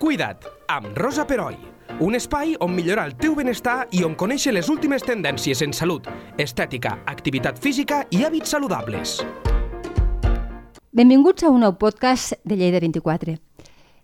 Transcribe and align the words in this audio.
Cuida't, 0.00 0.46
amb 0.72 0.96
Rosa 0.96 1.26
Peroi. 1.28 1.58
Un 2.00 2.14
espai 2.16 2.54
on 2.64 2.70
millorar 2.72 3.02
el 3.10 3.18
teu 3.20 3.34
benestar 3.36 3.82
i 3.92 4.00
on 4.06 4.14
conèixer 4.16 4.54
les 4.56 4.70
últimes 4.72 5.04
tendències 5.04 5.60
en 5.60 5.74
salut, 5.76 6.08
estètica, 6.40 6.94
activitat 7.12 7.60
física 7.60 7.98
i 8.08 8.22
hàbits 8.24 8.56
saludables. 8.56 9.18
Benvinguts 10.96 11.44
a 11.44 11.52
un 11.52 11.60
nou 11.66 11.76
podcast 11.76 12.32
de 12.48 12.56
Lleida 12.56 12.80
24. 12.80 13.36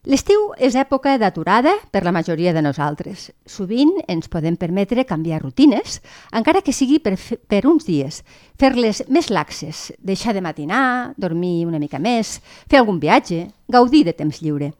L'estiu 0.06 0.52
és 0.62 0.76
època 0.78 1.16
d'aturada 1.18 1.72
per 1.90 2.04
la 2.04 2.12
majoria 2.14 2.52
de 2.52 2.60
nosaltres. 2.62 3.30
Sovint 3.48 3.96
ens 4.06 4.28
podem 4.30 4.54
permetre 4.54 5.02
canviar 5.08 5.40
rutines, 5.42 5.96
encara 6.30 6.60
que 6.62 6.76
sigui 6.76 7.00
per, 7.00 7.16
per 7.48 7.64
uns 7.66 7.88
dies, 7.88 8.20
fer-les 8.60 9.02
més 9.12 9.30
laxes, 9.30 9.92
deixar 9.98 10.34
de 10.34 10.42
matinar, 10.44 11.12
dormir 11.16 11.66
una 11.66 11.80
mica 11.82 12.00
més, 12.00 12.40
fer 12.70 12.80
algun 12.80 13.00
viatge, 13.00 13.46
gaudir 13.68 14.04
de 14.06 14.16
temps 14.16 14.40
lliure. 14.42 14.72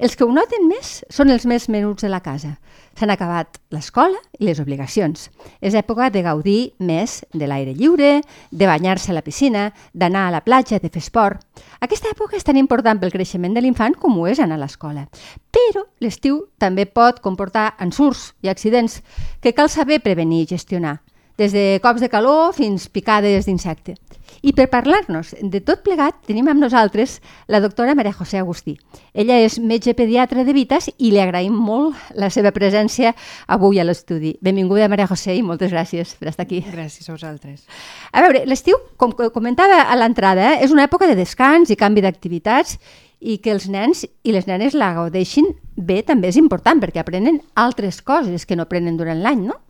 Els 0.00 0.16
que 0.16 0.24
ho 0.24 0.32
noten 0.32 0.64
més 0.64 1.02
són 1.12 1.28
els 1.28 1.44
més 1.44 1.68
menuts 1.68 2.06
de 2.06 2.08
la 2.08 2.22
casa. 2.24 2.54
S'han 2.96 3.12
acabat 3.12 3.58
l'escola 3.68 4.16
i 4.38 4.46
les 4.48 4.58
obligacions. 4.62 5.26
És 5.60 5.76
època 5.76 6.08
de 6.10 6.22
gaudir 6.24 6.72
més 6.80 7.18
de 7.36 7.44
l'aire 7.44 7.74
lliure, 7.76 8.22
de 8.50 8.68
banyar-se 8.68 9.12
a 9.12 9.16
la 9.18 9.22
piscina, 9.22 9.66
d'anar 9.92 10.26
a 10.26 10.32
la 10.32 10.40
platja, 10.40 10.80
de 10.80 10.88
fer 10.88 11.02
esport. 11.04 11.44
Aquesta 11.84 12.08
època 12.14 12.38
és 12.40 12.48
tan 12.48 12.56
important 12.56 12.96
pel 12.96 13.12
creixement 13.12 13.52
de 13.52 13.60
l'infant 13.60 13.94
com 14.00 14.16
ho 14.16 14.24
és 14.26 14.40
anar 14.40 14.56
a 14.56 14.64
l'escola. 14.64 15.04
Però 15.52 15.84
l'estiu 16.00 16.46
també 16.56 16.88
pot 16.88 17.20
comportar 17.20 17.74
ensurts 17.78 18.30
i 18.40 18.48
accidents 18.48 19.02
que 19.44 19.52
cal 19.52 19.68
saber 19.68 20.00
prevenir 20.00 20.46
i 20.46 20.50
gestionar 20.56 20.96
des 21.38 21.52
de 21.52 21.80
cops 21.82 22.00
de 22.00 22.08
calor 22.08 22.54
fins 22.54 22.88
picades 22.88 23.46
d'insecte. 23.46 23.96
I 24.42 24.54
per 24.56 24.70
parlar-nos 24.72 25.34
de 25.36 25.60
tot 25.60 25.82
plegat 25.84 26.16
tenim 26.24 26.48
amb 26.48 26.62
nosaltres 26.62 27.18
la 27.50 27.60
doctora 27.60 27.94
Maria 27.94 28.14
José 28.16 28.38
Agustí. 28.40 28.78
Ella 29.12 29.36
és 29.42 29.58
metge 29.60 29.92
pediatra 29.94 30.44
de 30.46 30.54
Vitas 30.56 30.88
i 30.96 31.10
li 31.12 31.20
agraïm 31.20 31.52
molt 31.52 31.98
la 32.16 32.30
seva 32.32 32.52
presència 32.56 33.12
avui 33.46 33.80
a 33.80 33.84
l'estudi. 33.84 34.36
Benvinguda 34.40 34.88
Maria 34.88 35.08
José 35.10 35.36
i 35.36 35.44
moltes 35.44 35.74
gràcies 35.74 36.14
per 36.16 36.30
estar 36.32 36.46
aquí. 36.48 36.62
Gràcies 36.72 37.08
a 37.08 37.12
vosaltres. 37.12 37.66
A 38.12 38.24
veure, 38.24 38.46
l'estiu, 38.48 38.80
com 38.96 39.12
comentava 39.12 39.82
a 39.84 39.98
l'entrada, 39.98 40.54
eh, 40.54 40.64
és 40.64 40.72
una 40.72 40.88
època 40.88 41.08
de 41.10 41.18
descans 41.18 41.70
i 41.70 41.76
canvi 41.76 42.00
d'activitats 42.00 42.78
i 43.20 43.36
que 43.44 43.52
els 43.52 43.68
nens 43.68 44.06
i 44.24 44.32
les 44.32 44.46
nenes 44.48 44.72
la 44.72 44.94
gaudeixin 44.96 45.52
bé 45.76 46.00
també 46.06 46.30
és 46.32 46.38
important 46.40 46.80
perquè 46.80 47.02
aprenen 47.02 47.42
altres 47.54 48.00
coses 48.00 48.46
que 48.46 48.56
no 48.56 48.64
aprenen 48.64 48.96
durant 48.96 49.20
l'any, 49.20 49.44
no? 49.50 49.60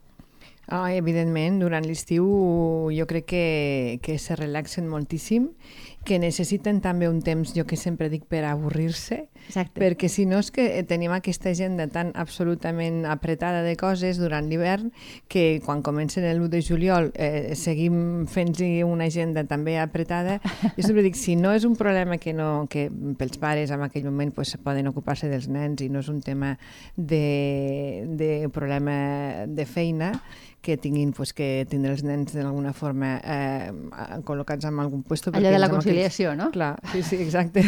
Oh, 0.71 0.87
evidentment, 0.87 1.59
durant 1.59 1.83
l'estiu 1.83 2.27
jo 2.95 3.07
crec 3.11 3.25
que, 3.27 3.47
que 4.07 4.21
se 4.23 4.37
relaxen 4.39 4.87
moltíssim, 4.87 5.49
que 6.07 6.17
necessiten 6.23 6.79
també 6.81 7.11
un 7.11 7.19
temps, 7.21 7.51
jo 7.53 7.67
que 7.69 7.77
sempre 7.77 8.09
dic, 8.09 8.23
per 8.31 8.45
avorrir-se, 8.49 9.19
perquè 9.77 10.09
si 10.09 10.25
no 10.31 10.39
és 10.41 10.49
que 10.55 10.65
tenim 10.89 11.12
aquesta 11.12 11.51
agenda 11.51 11.89
tan 11.93 12.12
absolutament 12.15 13.03
apretada 13.11 13.61
de 13.67 13.75
coses 13.77 14.21
durant 14.21 14.49
l'hivern 14.49 14.93
que 15.29 15.61
quan 15.65 15.83
comencen 15.85 16.25
el 16.25 16.41
1 16.41 16.49
de 16.55 16.62
juliol 16.65 17.11
eh, 17.15 17.53
seguim 17.59 18.27
fent-hi 18.31 18.84
una 18.87 19.11
agenda 19.11 19.45
també 19.45 19.77
apretada. 19.81 20.39
Jo 20.79 20.87
sempre 20.87 21.05
dic, 21.05 21.19
si 21.19 21.34
no 21.37 21.53
és 21.53 21.67
un 21.69 21.75
problema 21.77 22.17
que, 22.17 22.33
no, 22.33 22.69
que 22.71 22.87
pels 23.19 23.41
pares 23.43 23.75
en 23.75 23.83
aquell 23.84 24.07
moment 24.07 24.33
pues, 24.33 24.55
poden 24.65 24.89
ocupar-se 24.89 25.29
dels 25.29 25.51
nens 25.51 25.83
i 25.84 25.91
no 25.93 26.01
és 26.01 26.09
un 26.09 26.23
tema 26.25 26.55
de, 26.97 28.07
de 28.17 28.49
problema 28.55 29.45
de 29.51 29.67
feina, 29.69 30.15
que 30.61 30.77
tinguin 30.77 31.12
pues, 31.16 31.33
que 31.33 31.66
tindre 31.70 31.94
els 31.94 32.03
nens 32.05 32.34
d'alguna 32.36 32.72
forma 32.77 33.14
eh, 33.25 33.70
col·locats 34.27 34.66
en 34.69 34.78
algun 34.83 35.03
lloc. 35.03 35.34
Allò 35.34 35.53
de 35.55 35.61
la 35.61 35.70
conciliació, 35.72 36.34
aquells... 36.34 36.44
no? 36.44 36.50
Clar, 36.53 36.72
sí, 36.92 37.03
sí, 37.03 37.16
exacte. 37.22 37.64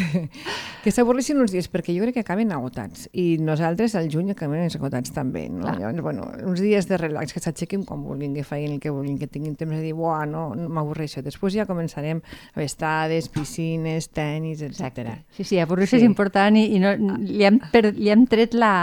que 0.85 0.93
s'avorrissin 0.93 1.41
uns 1.41 1.55
dies, 1.55 1.71
perquè 1.73 1.95
jo 1.97 2.05
crec 2.05 2.19
que 2.19 2.25
acaben 2.27 2.53
agotats. 2.53 3.09
I 3.13 3.39
nosaltres 3.41 3.97
al 3.97 4.11
juny 4.13 4.35
acabem 4.35 4.67
agotats 4.67 5.15
també. 5.17 5.47
No? 5.49 5.67
Llavors, 5.73 6.03
bueno, 6.05 6.29
uns 6.45 6.61
dies 6.61 6.89
de 6.91 7.01
relax, 7.01 7.33
que 7.33 7.41
s'aixequin 7.41 7.87
quan 7.89 8.05
vulguin, 8.05 8.37
que 8.37 8.45
facin 8.45 8.77
el 8.77 8.83
que 8.83 8.93
vulguin, 8.93 9.19
que 9.19 9.31
tinguin 9.31 9.57
temps 9.57 9.73
de 9.73 9.81
dir, 9.81 9.95
buah, 9.97 10.27
no, 10.29 10.51
no 10.59 10.69
m'avorreixo. 10.69 11.25
Després 11.25 11.57
ja 11.57 11.67
començarem 11.69 12.21
a 12.55 12.63
estades, 12.63 13.31
piscines, 13.33 14.11
tennis, 14.13 14.63
etc. 14.69 15.19
Sí, 15.33 15.49
sí, 15.49 15.61
avorrir-se 15.63 15.97
sí. 15.97 16.03
és 16.03 16.09
important 16.09 16.61
i, 16.61 16.69
i 16.77 16.83
no, 16.83 16.95
li, 17.21 17.45
hem 17.49 17.61
per, 17.73 17.89
li 17.97 18.13
hem 18.13 18.27
tret 18.31 18.57
la, 18.59 18.75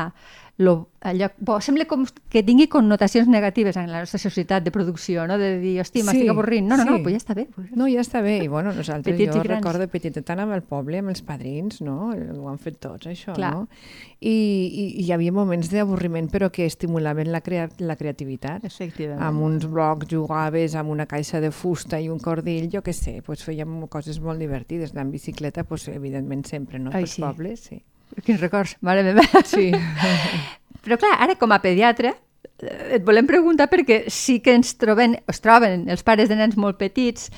lo, 0.59 0.89
allò, 0.99 1.29
bo, 1.39 1.61
sembla 1.63 1.85
com 1.87 2.01
que 2.27 2.41
tingui 2.43 2.65
connotacions 2.67 3.29
negatives 3.31 3.77
en 3.79 3.85
la 3.87 4.01
nostra 4.03 4.19
societat 4.19 4.65
de 4.65 4.73
producció, 4.75 5.23
no? 5.23 5.37
de 5.39 5.53
dir, 5.61 5.77
hosti, 5.79 6.01
m'estic 6.03 6.25
sí, 6.25 6.31
avorrint. 6.33 6.65
No, 6.67 6.75
no, 6.75 6.83
sí. 6.83 6.89
no, 6.89 6.97
pues 7.05 7.13
ja 7.15 7.19
està 7.21 7.35
bé. 7.37 7.45
Pues... 7.55 7.69
No, 7.79 7.85
ja 7.87 8.01
està 8.03 8.19
bé. 8.19 8.33
I 8.43 8.49
bueno, 8.51 8.73
nosaltres, 8.75 9.15
Petits 9.15 9.37
jo 9.37 9.45
recordo 9.47 9.87
tant 10.27 10.41
amb 10.43 10.57
el 10.57 10.65
poble, 10.67 10.99
amb 10.99 11.13
els 11.13 11.21
padrins, 11.23 11.79
no? 11.79 12.09
Ho 12.11 12.49
han 12.51 12.59
fet 12.59 12.75
tots, 12.83 13.07
això, 13.07 13.37
Clar. 13.37 13.53
no? 13.55 13.69
I, 14.19 14.33
i, 14.33 14.83
I 14.99 15.05
hi 15.05 15.13
havia 15.15 15.31
moments 15.31 15.71
d'avorriment, 15.71 16.27
però 16.27 16.49
que 16.51 16.67
estimulaven 16.67 17.31
la, 17.31 17.39
crea 17.39 17.69
la 17.79 17.95
creativitat. 17.95 18.65
Efectivament. 18.67 19.23
Amb 19.23 19.45
uns 19.47 19.63
blocs 19.71 20.11
jugaves, 20.11 20.75
amb 20.75 20.91
una 20.91 21.05
caixa 21.07 21.39
de 21.39 21.53
fusta 21.55 22.01
i 22.03 22.09
un 22.11 22.19
cordill, 22.19 22.67
jo 22.73 22.83
què 22.83 22.91
sé, 22.91 23.21
pues 23.23 23.47
fèiem 23.47 23.85
coses 23.87 24.19
molt 24.19 24.43
divertides. 24.43 24.91
Anar 24.91 25.07
en 25.07 25.15
bicicleta, 25.15 25.63
pues, 25.63 25.87
evidentment, 25.87 26.43
sempre, 26.51 26.83
no? 26.83 26.91
Ai, 26.91 27.05
Pels 27.05 27.15
sí. 27.15 27.23
pobles, 27.23 27.63
sí. 27.71 27.79
Quins 28.25 28.41
records, 28.41 28.75
mare 28.81 29.03
meva. 29.05 29.23
Sí. 29.47 29.69
Però 30.85 30.97
clar, 30.99 31.15
ara 31.21 31.35
com 31.39 31.51
a 31.51 31.61
pediatre 31.63 32.13
eh, 32.13 32.97
et 32.97 33.05
volem 33.05 33.27
preguntar 33.27 33.69
perquè 33.71 34.05
sí 34.13 34.39
que 34.43 34.55
ens 34.57 34.75
troben, 34.79 35.17
es 35.29 35.43
troben 35.43 35.87
els 35.91 36.05
pares 36.07 36.31
de 36.31 36.37
nens 36.39 36.57
molt 36.57 36.79
petits 36.79 37.29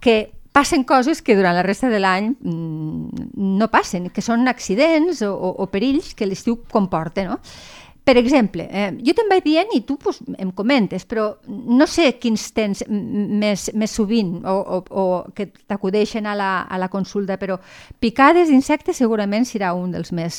que 0.00 0.18
passen 0.56 0.86
coses 0.88 1.20
que 1.20 1.36
durant 1.36 1.52
la 1.52 1.64
resta 1.66 1.90
de 1.92 2.00
l'any 2.00 2.30
mm, 2.32 3.26
no 3.58 3.68
passen, 3.68 4.08
que 4.08 4.24
són 4.24 4.48
accidents 4.48 5.20
o, 5.26 5.34
o, 5.34 5.52
o 5.60 5.66
perills 5.68 6.14
que 6.16 6.28
l'estiu 6.28 6.62
comporta, 6.72 7.26
no? 7.28 7.36
Per 8.06 8.14
exemple, 8.20 8.68
eh, 8.70 8.92
jo 9.02 9.10
te'n 9.18 9.26
vaig 9.26 9.42
dient 9.42 9.72
i 9.74 9.80
tu 9.82 9.96
pues, 9.98 10.20
em 10.38 10.52
comentes, 10.54 11.02
però 11.10 11.24
no 11.50 11.88
sé 11.90 12.12
quins 12.22 12.44
tens 12.54 12.84
més, 12.86 13.64
més 13.74 13.96
sovint 13.98 14.44
o, 14.46 14.52
o, 14.54 14.76
o 14.86 15.06
que 15.34 15.48
t'acudeixen 15.50 16.28
a, 16.30 16.36
la, 16.38 16.50
a 16.70 16.78
la 16.78 16.86
consulta, 16.92 17.34
però 17.40 17.56
picades 17.98 18.46
d'insectes 18.52 19.02
segurament 19.02 19.48
serà 19.50 19.72
un 19.74 19.90
dels 19.96 20.14
més... 20.14 20.38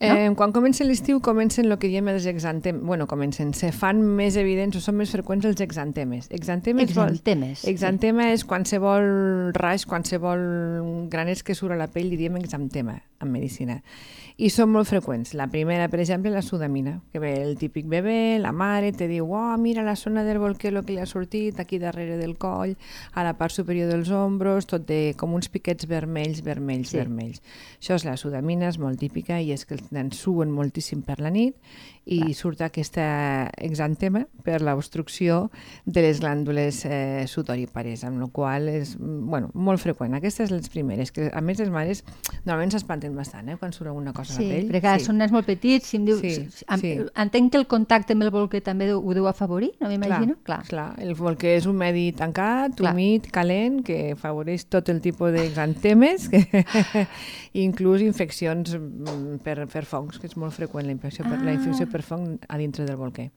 No? 0.00 0.16
Eh, 0.16 0.30
quan 0.36 0.56
comença 0.56 0.88
l'estiu 0.88 1.20
comencen 1.24 1.68
el 1.68 1.76
que 1.80 1.88
diem 1.92 2.08
els 2.10 2.24
exantemes. 2.32 2.80
Bueno, 2.82 3.04
comencen, 3.06 3.52
se 3.52 3.68
fan 3.72 4.00
més 4.16 4.40
evidents 4.40 4.80
o 4.80 4.82
són 4.82 4.96
més 5.02 5.12
freqüents 5.12 5.44
els 5.48 5.60
exantemes. 5.60 6.30
Exantemes, 6.32 6.88
exantemes 6.88 7.60
vol, 7.60 7.74
exantema 7.76 8.30
sí. 8.30 8.38
és 8.40 8.48
qualsevol 8.48 9.06
raix, 9.52 9.84
qualsevol 9.84 10.48
granets 11.12 11.44
que 11.44 11.56
surt 11.56 11.76
a 11.76 11.78
la 11.84 11.92
pell, 11.92 12.08
diríem 12.08 12.40
exantema 12.40 13.02
en 13.24 13.32
medicina 13.32 13.80
i 14.34 14.48
són 14.50 14.72
molt 14.74 14.88
freqüents. 14.90 15.30
La 15.38 15.46
primera, 15.46 15.86
per 15.88 16.00
exemple, 16.02 16.32
la 16.34 16.42
sudamina, 16.42 16.96
que 17.12 17.20
ve 17.22 17.30
el 17.44 17.54
típic 17.58 17.86
bebè, 17.86 18.40
la 18.42 18.50
mare 18.50 18.90
te 18.92 19.06
diu, 19.06 19.28
oh, 19.30 19.54
mira 19.62 19.84
la 19.86 19.94
zona 19.94 20.24
del 20.26 20.40
bolquer 20.42 20.72
el 20.72 20.80
que 20.82 20.96
li 20.96 20.98
ha 20.98 21.06
sortit, 21.06 21.60
aquí 21.60 21.78
darrere 21.78 22.16
del 22.18 22.34
coll, 22.36 22.74
a 23.14 23.22
la 23.22 23.36
part 23.38 23.54
superior 23.54 23.92
dels 23.92 24.10
ombros, 24.10 24.66
tot 24.66 24.88
de 24.88 25.14
com 25.20 25.36
uns 25.38 25.48
piquets 25.48 25.86
vermells, 25.86 26.42
vermells, 26.42 26.90
sí. 26.90 26.98
vermells. 26.98 27.42
Això 27.78 27.94
és 28.00 28.06
la 28.08 28.16
sudamina, 28.18 28.72
és 28.72 28.80
molt 28.82 28.98
típica 28.98 29.38
i 29.38 29.52
és 29.54 29.66
que 29.68 29.78
els 29.78 29.92
nens 29.94 30.18
suen 30.18 30.50
moltíssim 30.50 31.06
per 31.06 31.20
la 31.22 31.30
nit 31.30 31.54
i 32.04 32.20
Clar. 32.20 32.34
surt 32.36 32.62
aquesta 32.64 33.04
exantema 33.56 34.24
per 34.44 34.60
l'obstrucció 34.64 35.48
de 35.86 36.04
les 36.04 36.20
glàndules 36.20 36.82
eh, 36.84 37.24
sudorípares, 37.30 38.04
amb 38.04 38.20
la 38.20 38.28
qual 38.32 38.68
és 38.68 38.94
bueno, 38.98 39.50
molt 39.54 39.80
freqüent. 39.80 40.16
Aquestes 40.18 40.52
les 40.52 40.68
primeres, 40.72 41.12
que 41.14 41.30
a 41.32 41.40
més 41.44 41.60
les 41.62 41.70
mares 41.72 42.04
normalment 42.44 42.74
s'espanten 42.74 43.14
bastant 43.16 43.48
eh, 43.48 43.56
quan 43.60 43.72
surt 43.72 43.88
alguna 43.88 44.12
cosa 44.12 44.34
sí, 44.34 44.44
a 44.44 44.44
la 44.44 44.54
pell. 44.54 44.68
perquè 44.72 44.98
sí. 44.98 45.08
són 45.08 45.20
nens 45.22 45.32
molt 45.32 45.48
petits, 45.48 45.88
si 45.88 46.00
em 46.00 46.08
diu, 46.08 46.20
sí, 46.20 46.34
sí. 46.52 46.92
entenc 47.24 47.52
que 47.54 47.60
el 47.62 47.66
contacte 47.70 48.16
amb 48.16 48.26
el 48.26 48.32
bolquer 48.34 48.60
també 48.64 48.90
ho 48.92 49.16
deu 49.16 49.28
afavorir, 49.30 49.72
no 49.80 49.88
m'imagino? 49.88 50.36
Clar, 50.44 50.60
clar. 50.68 50.90
clar, 50.94 51.04
el 51.04 51.14
bolquer 51.16 51.56
és 51.60 51.68
un 51.70 51.78
medi 51.80 52.10
tancat, 52.16 52.76
clar. 52.78 52.92
humit, 52.92 53.30
calent, 53.32 53.80
que 53.86 54.12
afavoreix 54.12 54.66
tot 54.68 54.92
el 54.92 55.00
tipus 55.04 55.32
d'exantemes, 55.34 56.28
que 56.28 56.44
inclús 57.64 58.04
infeccions 58.04 58.76
mm, 58.76 59.40
per, 59.44 59.64
per 59.70 59.84
fongs, 59.88 60.20
que 60.20 60.28
és 60.28 60.36
molt 60.40 60.56
freqüent 60.56 60.88
la 60.88 60.94
infecció, 60.94 61.24
ah. 61.24 61.32
per, 61.32 61.40
la 61.46 61.56
infecció 61.56 61.88
per 61.94 62.02
fong 62.02 62.36
a 62.48 62.58
dintre 62.58 62.88
del 62.88 62.98
bolquer. 62.98 63.30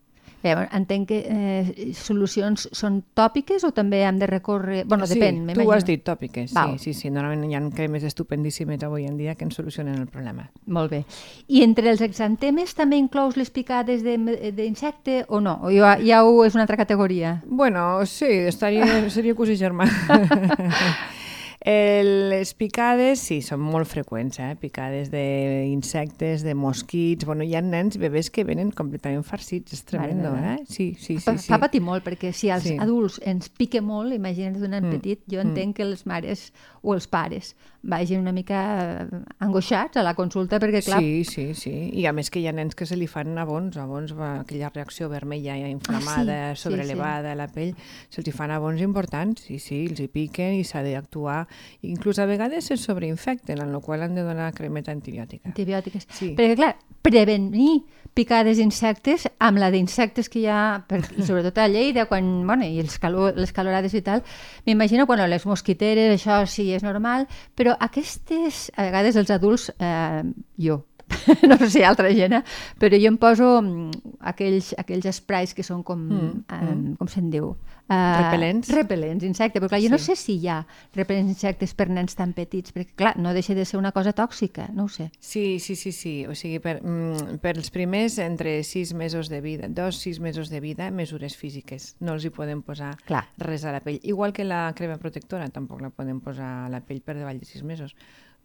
Bé, 0.43 0.53
entenc 0.77 1.07
que 1.09 1.17
eh, 1.25 1.93
solucions 1.97 2.67
són 2.77 2.99
tòpiques 3.17 3.63
o 3.65 3.71
també 3.73 4.03
hem 4.05 4.19
de 4.21 4.27
recórrer... 4.29 4.83
bueno, 4.85 5.07
sí, 5.09 5.17
depèn, 5.17 5.39
tu 5.57 5.65
ho 5.65 5.73
has 5.73 5.85
dit, 5.87 6.03
tòpiques. 6.05 6.53
Val. 6.53 6.75
Sí, 6.77 6.93
sí, 6.93 7.07
sí. 7.07 7.11
Normalment 7.13 7.49
hi 7.49 7.57
ha 7.57 7.63
cremes 7.73 8.05
estupendíssimes 8.05 8.85
avui 8.85 9.07
en 9.09 9.17
dia 9.17 9.33
que 9.35 9.47
ens 9.47 9.57
solucionen 9.57 9.97
el 9.97 10.05
problema. 10.13 10.45
Molt 10.69 10.93
bé. 10.93 11.01
I 11.49 11.65
entre 11.65 11.89
els 11.89 12.05
exantemes 12.05 12.77
també 12.77 13.01
inclous 13.01 13.37
les 13.39 13.49
picades 13.49 14.05
d'insecte 14.05 15.23
o 15.27 15.41
no? 15.41 15.57
O 15.65 15.73
ja, 15.73 15.97
ja 16.05 16.21
ho 16.23 16.45
és 16.45 16.53
una 16.53 16.67
altra 16.67 16.77
categoria? 16.77 17.39
Bueno, 17.49 18.05
sí, 18.05 18.29
estaria, 18.45 19.09
seria 19.09 19.35
cosí 19.35 19.57
germà. 19.57 19.89
El, 21.59 22.29
les 22.29 22.53
picades, 22.53 23.19
sí, 23.19 23.39
són 23.41 23.63
molt 23.65 23.89
freqüents, 23.89 24.37
eh? 24.43 24.51
picades 24.61 25.09
d'insectes, 25.11 26.43
de 26.45 26.53
mosquits... 26.55 27.25
Bueno, 27.25 27.43
hi 27.43 27.55
ha 27.57 27.63
nens, 27.65 27.97
bebès 27.97 28.29
que 28.33 28.45
venen 28.47 28.69
completament 28.77 29.25
farcits, 29.25 29.73
és 29.73 29.81
tremendo, 29.89 30.35
eh? 30.37 30.59
Sí, 30.69 30.91
sí, 31.01 31.17
sí. 31.17 31.33
Sí. 31.33 31.49
fa 31.49 31.57
patir 31.61 31.81
molt, 31.81 32.05
perquè 32.05 32.31
si 32.31 32.51
als 32.53 32.69
sí. 32.69 32.77
adults 32.81 33.17
ens 33.25 33.49
pique 33.49 33.81
molt, 33.81 34.13
imagina't 34.13 34.61
un 34.61 34.75
nen 34.75 34.85
mm. 34.85 34.99
petit, 34.99 35.23
jo 35.25 35.41
mm. 35.41 35.49
entenc 35.49 35.73
mm. 35.73 35.77
que 35.79 35.89
les 35.89 36.05
mares 36.05 36.47
o 36.85 36.93
els 36.93 37.09
pares 37.09 37.55
vagin 37.87 38.19
una 38.19 38.33
mica 38.35 38.59
eh, 39.01 39.19
angoixats 39.39 39.97
a 39.97 40.03
la 40.03 40.13
consulta, 40.13 40.59
perquè 40.59 40.81
clar... 40.83 40.99
Sí, 40.99 41.23
sí, 41.23 41.45
sí. 41.55 41.73
I 41.95 42.05
a 42.09 42.13
més 42.15 42.29
que 42.29 42.41
hi 42.43 42.47
ha 42.49 42.53
nens 42.55 42.75
que 42.75 42.85
se 42.85 42.97
li 42.99 43.07
fan 43.07 43.37
abons, 43.39 43.77
abons 43.79 44.11
aquella 44.27 44.69
reacció 44.73 45.07
vermella 45.09 45.55
inflamada, 45.69 46.37
Ah, 46.51 46.55
sí, 46.55 46.61
sí, 46.61 46.67
sobreelevada 46.67 47.31
a 47.31 47.39
la 47.39 47.47
pell, 47.47 47.73
se'ls 48.11 48.29
fan 48.35 48.51
abons 48.51 48.83
importants, 48.83 49.47
sí, 49.47 49.59
sí, 49.63 49.85
els 49.87 50.03
hi 50.03 50.09
piquen 50.11 50.59
i 50.59 50.65
s'ha 50.67 50.83
d'actuar. 50.83 51.45
Inclús 51.87 52.19
a 52.19 52.27
vegades 52.27 52.69
es 52.75 52.83
sobreinfecten, 52.83 53.61
en 53.63 53.71
la 53.71 53.79
qual 53.79 54.03
han 54.03 54.15
de 54.15 54.27
donar 54.27 54.51
cremeta 54.53 54.91
antibiòtica. 54.91 55.47
antibiòtiques. 55.49 56.07
Sí. 56.11 56.33
Perquè, 56.35 56.55
clar, 56.59 56.75
prevenir 57.07 57.85
picades 58.17 58.57
d'insectes 58.57 59.27
amb 59.43 59.61
la 59.61 59.69
d'insectes 59.73 60.29
que 60.33 60.41
hi 60.41 60.47
ha, 60.49 60.81
per, 60.89 61.03
sobretot 61.27 61.59
a 61.61 61.67
Lleida, 61.69 62.07
quan, 62.09 62.25
bueno, 62.49 62.65
i 62.65 62.81
els 62.81 62.97
calor, 63.01 63.37
les 63.37 63.53
calorades 63.53 63.93
i 63.93 64.01
tal, 64.05 64.23
m'imagino, 64.65 65.05
bueno, 65.09 65.27
les 65.29 65.45
mosquiteres, 65.45 66.15
això 66.15 66.41
sí 66.49 66.71
és 66.73 66.85
normal, 66.85 67.27
però 67.55 67.77
aquestes, 67.77 68.67
a 68.75 68.89
vegades 68.89 69.19
els 69.21 69.33
adults, 69.33 69.69
eh, 69.77 70.23
jo, 70.57 70.81
no 71.47 71.57
sé 71.57 71.69
si 71.69 71.83
altra 71.83 72.09
gent, 72.13 72.33
eh? 72.33 72.43
però 72.79 72.97
jo 72.99 73.07
em 73.07 73.17
poso 73.17 73.61
mm, 73.61 74.17
aquells, 74.31 74.73
aquells 74.77 75.07
sprays 75.21 75.53
que 75.55 75.63
són 75.63 75.83
com, 75.83 75.97
Mm, 76.07 76.43
eh, 76.51 76.95
com 76.99 77.07
se'n 77.07 77.29
diu? 77.31 77.55
Uh, 77.87 77.95
Repel·lents. 78.19 78.67
Repel·lents, 78.75 79.23
insecte, 79.23 79.61
però 79.61 79.69
clar, 79.71 79.79
jo 79.79 79.89
no 79.93 79.97
Sí. 79.97 80.09
sé 80.11 80.15
si 80.19 80.33
hi 80.41 80.49
ha 80.51 80.57
repel·lents 80.93 81.29
insectes 81.31 81.71
per 81.73 81.87
nens 81.89 82.15
tan 82.19 82.33
petits, 82.35 82.73
perquè 82.75 82.91
clar, 82.99 83.13
no 83.17 83.31
deixa 83.33 83.55
de 83.55 83.63
ser 83.63 83.77
una 83.79 83.93
cosa 83.95 84.11
tòxica, 84.11 84.67
no 84.75 84.83
ho 84.85 84.89
sé. 84.91 85.09
Sí, 85.19 85.59
sí, 85.63 85.77
sí, 85.79 85.93
sí. 85.95 86.25
O 86.27 86.35
sigui, 86.35 86.59
per, 86.59 86.81
mm, 86.83 87.37
per 87.39 87.55
els 87.55 87.71
primers 87.71 88.17
entre 88.19 88.61
sis 88.67 88.93
mesos 88.93 89.29
de 89.29 89.39
vida, 89.39 89.69
dos, 89.69 89.95
sis 90.03 90.19
mesos 90.19 90.49
de 90.49 90.59
vida, 90.59 90.91
mesures 90.91 91.37
físiques. 91.37 91.95
No 92.01 92.13
els 92.13 92.25
hi 92.25 92.29
poden 92.29 92.61
posar 92.61 92.97
Clar. 93.05 93.23
res 93.37 93.63
a 93.63 93.71
la 93.71 93.79
pell. 93.79 94.01
Igual 94.03 94.33
que 94.33 94.43
la 94.43 94.73
crema 94.75 94.97
protectora, 94.97 95.47
tampoc 95.49 95.79
la 95.81 95.89
poden 95.89 96.19
posar 96.19 96.65
a 96.65 96.69
la 96.69 96.81
pell 96.81 96.99
per 97.01 97.15
davall 97.15 97.39
de 97.39 97.45
sis 97.45 97.63
mesos. 97.63 97.95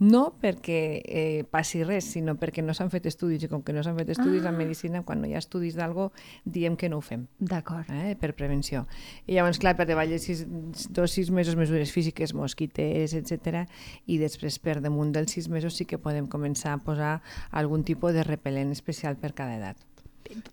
No 0.02 0.32
perquè 0.42 0.78
eh, 1.06 1.44
passi 1.48 1.84
res, 1.86 2.08
sinó 2.16 2.34
perquè 2.40 2.62
no 2.64 2.74
s'han 2.74 2.90
fet 2.90 3.06
estudis, 3.06 3.44
i 3.46 3.48
com 3.50 3.62
que 3.62 3.72
no 3.72 3.84
s'han 3.86 3.94
fet 4.00 4.08
estudis 4.16 4.42
Ah. 4.44 4.48
en 4.50 4.56
medicina, 4.58 5.04
quan 5.06 5.20
no 5.22 5.28
hi 5.30 5.34
ha 5.36 5.38
estudis 5.38 5.76
d'algo, 5.78 6.08
diem 6.44 6.74
que 6.76 6.88
no 6.90 6.98
ho 6.98 7.00
fem 7.06 7.28
D'acord. 7.38 7.86
eh, 7.90 8.16
per 8.18 8.34
prevenció. 8.34 8.86
I 9.26 9.34
llavors, 9.36 9.60
clar, 9.62 9.76
per 9.76 9.86
davall 9.86 10.10
de 10.10 10.18
sis, 10.18 10.44
dos, 10.90 11.12
sis 11.12 11.30
mesos 11.30 11.54
mesures 11.54 11.92
físiques, 11.92 12.34
mosquites, 12.34 13.14
etc. 13.14 13.68
I 14.06 14.18
després, 14.18 14.58
per 14.58 14.80
damunt 14.82 15.12
dels 15.14 15.30
sis 15.30 15.48
mesos, 15.48 15.76
sí 15.76 15.84
que 15.86 15.98
podem 15.98 16.26
començar 16.26 16.72
a 16.74 16.78
posar 16.82 17.22
algun 17.52 17.84
tipus 17.84 18.12
de 18.12 18.24
repel·lent 18.24 18.72
especial 18.72 19.16
per 19.16 19.34
cada 19.34 19.56
edat. 19.56 19.76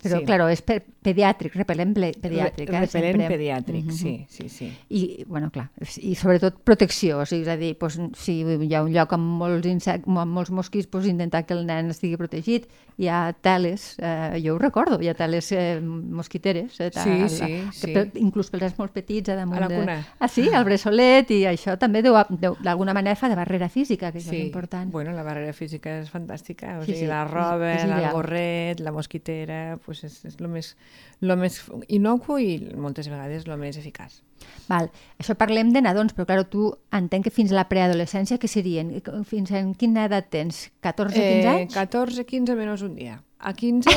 Però, 0.03 0.19
Sí. 0.19 0.25
claro, 0.25 0.47
és 0.49 0.61
per 0.61 0.83
pediàtric, 1.01 1.53
repel·lent 1.55 1.93
pediàtric. 1.93 2.69
Re 2.69 2.77
eh, 2.77 2.81
repel·lent 2.81 2.89
sempre. 2.89 3.27
pediàtric, 3.27 3.85
Mhm. 3.85 3.91
sí, 3.91 4.25
sí, 4.29 4.49
sí. 4.49 4.77
I, 4.89 5.23
bueno, 5.27 5.49
clar, 5.51 5.69
i 5.97 6.15
sobretot 6.15 6.61
protecció, 6.63 7.19
o 7.19 7.25
sigui, 7.25 7.41
és 7.43 7.47
a 7.47 7.57
dir, 7.57 7.77
doncs, 7.79 8.17
si 8.17 8.41
hi 8.43 8.73
ha 8.75 8.83
un 8.83 8.91
lloc 8.93 9.13
amb 9.13 9.23
molts, 9.39 9.65
insect, 9.67 10.07
amb 10.07 10.31
molts 10.31 10.51
mosquits, 10.51 10.89
doncs, 10.89 11.07
intentar 11.07 11.45
que 11.45 11.53
el 11.53 11.65
nen 11.65 11.89
estigui 11.89 12.17
protegit. 12.17 12.67
Hi 12.99 13.07
ha 13.07 13.33
teles, 13.33 13.95
eh, 13.99 14.41
jo 14.43 14.55
ho 14.55 14.59
recordo, 14.59 14.99
hi 15.01 15.07
ha 15.07 15.13
teles 15.13 15.51
eh, 15.53 15.79
mosquiteres, 15.81 16.79
eh, 16.81 16.91
Sí, 16.93 16.99
a- 17.09 17.29
sí, 17.29 17.45
que 17.45 17.71
sí. 17.71 17.93
pel- 17.93 18.11
inclús 18.15 18.49
pels 18.49 18.61
nens 18.63 18.77
molt 18.77 18.91
petits, 18.91 19.29
a 19.29 19.35
damunt 19.35 19.57
A 19.57 19.61
la 19.61 19.67
de... 19.69 19.75
cuna. 19.79 20.07
Ah, 20.19 20.27
sí, 20.27 20.49
al 20.53 20.65
bressolet, 20.65 21.31
i 21.31 21.43
això 21.45 21.77
també 21.79 22.01
deu, 22.01 22.13
deu 22.29 22.57
d'alguna 22.61 22.93
manera 22.93 23.15
fa 23.15 23.29
de 23.29 23.35
barrera 23.35 23.69
física, 23.69 24.11
que 24.11 24.19
això 24.19 24.33
és 24.33 24.45
important. 24.45 24.91
Bueno, 24.91 25.11
la 25.13 25.23
barrera 25.23 25.53
física 25.53 25.99
és 26.01 26.09
fantàstica. 26.11 26.79
O 26.79 26.81
Sí, 26.83 26.87
sigui, 26.91 26.99
sí, 26.99 27.07
la 27.07 27.23
roba, 27.25 27.73
el 27.75 28.11
gorret, 28.11 28.79
la 28.81 28.91
mosquitera, 28.91 29.68
pues 29.77 30.03
és, 30.07 30.17
és 30.25 30.39
lo 30.39 30.49
més, 30.51 30.73
lo 31.21 31.37
més 31.39 31.59
inocu 31.87 32.39
i 32.41 32.57
moltes 32.75 33.09
vegades 33.11 33.47
lo 33.47 33.57
més 33.59 33.77
eficaç. 33.77 34.21
Val. 34.69 34.89
Això 35.19 35.35
parlem 35.37 35.73
de 35.75 35.81
nadons, 35.83 36.13
però 36.15 36.27
clar, 36.29 36.45
tu 36.51 36.69
entenc 36.95 37.27
que 37.27 37.33
fins 37.33 37.51
a 37.53 37.59
la 37.59 37.67
preadolescència, 37.69 38.39
que 38.39 38.47
serien? 38.47 38.91
Fins 39.27 39.51
en 39.55 39.73
quina 39.77 40.07
edat 40.09 40.29
tens? 40.33 40.67
14-15 40.85 41.51
anys? 41.53 41.75
14, 41.75 42.25
15 42.29 42.57
menys 42.59 42.85
un 42.87 42.95
dia. 42.95 43.19
A 43.39 43.53
15... 43.53 43.89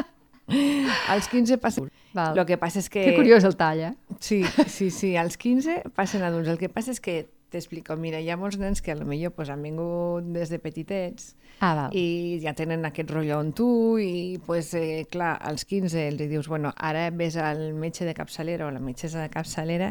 als 1.08 1.28
15 1.28 1.58
passa... 1.58 1.82
Val. 2.12 2.34
Lo 2.36 2.44
que 2.46 2.58
passa 2.58 2.80
és 2.82 2.88
que... 2.90 3.04
Que 3.06 3.14
curiós 3.14 3.44
el 3.46 3.54
tall, 3.58 3.84
eh? 3.90 3.92
Sí, 4.18 4.42
sí, 4.66 4.90
sí, 4.90 5.14
als 5.16 5.38
15 5.38 5.92
passen 5.94 6.24
adults. 6.26 6.50
El 6.50 6.58
que 6.58 6.70
passa 6.72 6.90
és 6.94 7.00
que, 7.02 7.22
t'explico, 7.50 7.96
mira, 7.96 8.20
hi 8.20 8.30
ha 8.30 8.36
molts 8.38 8.58
nens 8.58 8.80
que 8.82 8.94
potser 8.96 9.30
pues, 9.34 9.50
han 9.50 9.62
vingut 9.62 10.24
des 10.32 10.48
de 10.50 10.58
petitets 10.58 11.34
Ah, 11.60 11.74
val. 11.74 11.90
i 11.92 12.38
ja 12.40 12.54
tenen 12.56 12.86
aquest 12.88 13.10
rotllo 13.12 13.36
amb 13.38 13.52
tu 13.54 13.98
i, 14.00 14.38
pues, 14.46 14.72
eh, 14.74 15.04
clar, 15.10 15.34
als 15.44 15.66
15 15.68 16.06
els 16.08 16.16
dius, 16.30 16.48
bueno, 16.48 16.72
ara 16.76 17.10
ves 17.10 17.36
al 17.36 17.74
metge 17.74 18.06
de 18.06 18.14
capçalera 18.14 18.66
o 18.66 18.70
la 18.70 18.80
metgessa 18.80 19.20
de 19.20 19.28
capçalera 19.28 19.90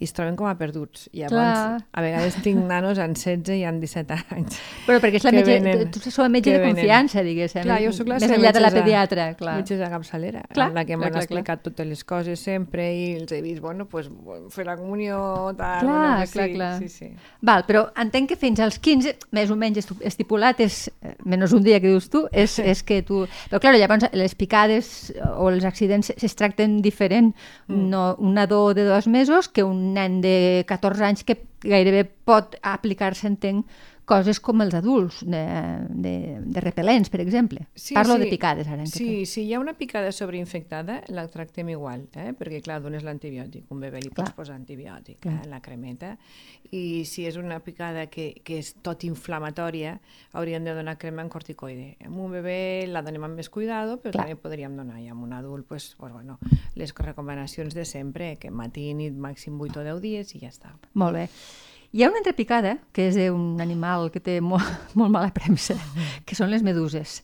i 0.00 0.04
es 0.06 0.14
troben 0.16 0.34
com 0.36 0.46
a 0.48 0.54
perduts. 0.56 1.10
I 1.12 1.20
llavors, 1.26 1.34
Clar. 1.34 1.84
a 1.92 2.00
vegades 2.00 2.38
tinc 2.42 2.64
nanos 2.64 2.96
en 2.98 3.12
16 3.12 3.58
i 3.58 3.64
en 3.68 3.80
17 3.82 4.16
anys. 4.30 4.56
Però 4.86 4.96
perquè 5.02 5.20
és 5.20 5.24
la 5.28 5.32
metge, 5.32 5.58
venen- 5.60 5.90
tu, 5.92 6.00
sou 6.10 6.24
metge 6.32 6.56
de 6.56 6.62
confiança, 6.64 7.22
diguéssim. 7.26 7.62
Clar, 7.68 7.82
jo 7.84 7.92
sóc 7.92 8.08
la 8.08 8.14
Més 8.22 8.30
enllà 8.30 8.52
de 8.56 8.60
la 8.64 8.70
pediatra, 8.70 9.34
clar. 9.36 9.56
Metgessa 9.60 9.84
de 9.84 9.90
capçalera, 9.90 10.42
Clar, 10.54 10.70
la 10.72 10.84
que 10.86 10.94
clar, 10.94 10.98
m'han 11.02 11.12
clar, 11.12 11.22
explicat 11.26 11.62
totes 11.68 11.86
les 11.86 12.04
coses 12.04 12.40
sempre 12.40 12.88
i 12.94 13.16
els 13.20 13.30
he 13.32 13.42
vist, 13.42 13.60
bueno, 13.60 13.84
pues, 13.86 14.08
fer 14.48 14.64
la 14.64 14.76
comunió, 14.80 15.52
tal... 15.58 15.84
Clar, 15.84 16.16
pues, 16.24 16.30
clar, 16.32 16.46
sí, 16.48 16.54
clar. 16.54 16.78
Sí, 16.80 16.88
sí. 16.88 16.99
Val, 17.46 17.64
però 17.68 17.86
entenc 18.00 18.30
que 18.32 18.38
fins 18.40 18.60
als 18.60 18.78
15, 18.82 19.14
més 19.36 19.50
o 19.50 19.56
menys 19.58 19.88
estipulat, 20.06 20.60
és, 20.60 20.82
eh, 21.02 21.14
menys 21.24 21.54
un 21.56 21.64
dia 21.64 21.80
que 21.80 21.88
dius 21.88 22.10
tu, 22.12 22.26
és, 22.32 22.58
és 22.58 22.82
que 22.86 23.00
tu... 23.06 23.24
Però, 23.48 23.60
clar, 23.62 23.74
llavors 23.78 24.10
les 24.12 24.34
picades 24.38 25.12
o 25.36 25.48
els 25.50 25.64
accidents 25.64 26.12
es 26.16 26.36
tracten 26.36 26.80
diferent. 26.84 27.32
Mm. 27.68 27.86
No, 27.92 28.04
un 28.18 28.34
nadó 28.36 28.74
de 28.74 28.84
dos 28.84 29.08
mesos 29.08 29.48
que 29.48 29.64
un 29.64 29.94
nen 29.94 30.20
de 30.24 30.64
14 30.68 31.06
anys 31.06 31.24
que 31.24 31.40
gairebé 31.64 32.04
pot 32.04 32.56
aplicar-se, 32.62 33.26
entenc, 33.28 33.66
coses 34.10 34.40
com 34.42 34.60
els 34.64 34.74
adults, 34.74 35.20
de, 35.22 35.40
de, 35.88 36.14
de 36.42 36.62
repel·lents, 36.64 37.10
per 37.12 37.20
exemple. 37.22 37.62
Parlo 37.94 38.16
de 38.18 38.26
picades, 38.30 38.68
ara. 38.68 38.86
Sí, 38.90 39.24
si 39.30 39.44
hi 39.46 39.54
ha 39.54 39.60
una 39.62 39.76
picada 39.78 40.10
sobreinfectada, 40.12 41.00
la 41.14 41.26
tractem 41.30 41.70
igual, 41.72 42.08
eh? 42.18 42.32
perquè 42.36 42.60
clar, 42.64 42.80
dones 42.82 43.06
l'antibiòtic, 43.06 43.68
un 43.70 43.82
bebè 43.84 44.02
li 44.02 44.10
Clar. 44.10 44.24
pots 44.24 44.36
posar 44.36 44.56
antibiòtic, 44.58 45.20
Clar. 45.22 45.36
eh? 45.44 45.48
la 45.52 45.60
cremeta, 45.62 46.16
i 46.74 47.04
si 47.08 47.26
és 47.28 47.38
una 47.40 47.60
picada 47.62 48.08
que, 48.10 48.32
que 48.44 48.58
és 48.62 48.72
tot 48.82 49.06
inflamatòria, 49.06 49.96
hauríem 50.34 50.66
de 50.66 50.74
donar 50.74 50.96
crema 50.98 51.22
en 51.22 51.30
corticoide. 51.32 51.94
Amb 52.06 52.18
un 52.26 52.34
bebè 52.38 52.58
la 52.90 53.04
donem 53.06 53.28
amb 53.30 53.38
més 53.40 53.50
cuidado, 53.52 53.98
però 54.02 54.14
Clar. 54.16 54.26
també 54.28 54.40
podríem 54.42 54.76
donar, 54.78 55.00
i 55.02 55.08
amb 55.10 55.22
un 55.26 55.34
adult, 55.38 55.66
pues, 55.70 55.92
pues, 55.98 56.12
bueno, 56.12 56.38
les 56.74 56.94
recomanacions 56.94 57.74
de 57.74 57.86
sempre, 57.86 58.34
que 58.42 58.50
matí 58.50 58.90
i 58.90 58.94
nit 58.98 59.14
màxim 59.14 59.58
8 59.60 59.82
o 59.82 59.84
10 59.86 60.00
dies 60.02 60.34
i 60.34 60.42
ja 60.42 60.50
està. 60.50 60.74
Molt 60.94 61.18
bé. 61.20 61.28
Hi 61.92 62.04
ha 62.04 62.08
una 62.08 62.20
altra 62.20 62.36
picada, 62.38 62.76
que 62.94 63.08
és 63.10 63.16
d'un 63.18 63.58
animal 63.58 64.12
que 64.14 64.20
té 64.22 64.36
molt, 64.38 64.62
molt 64.98 65.10
mala 65.10 65.32
premsa, 65.34 65.74
que 66.22 66.36
són 66.38 66.52
les 66.52 66.62
meduses. 66.62 67.16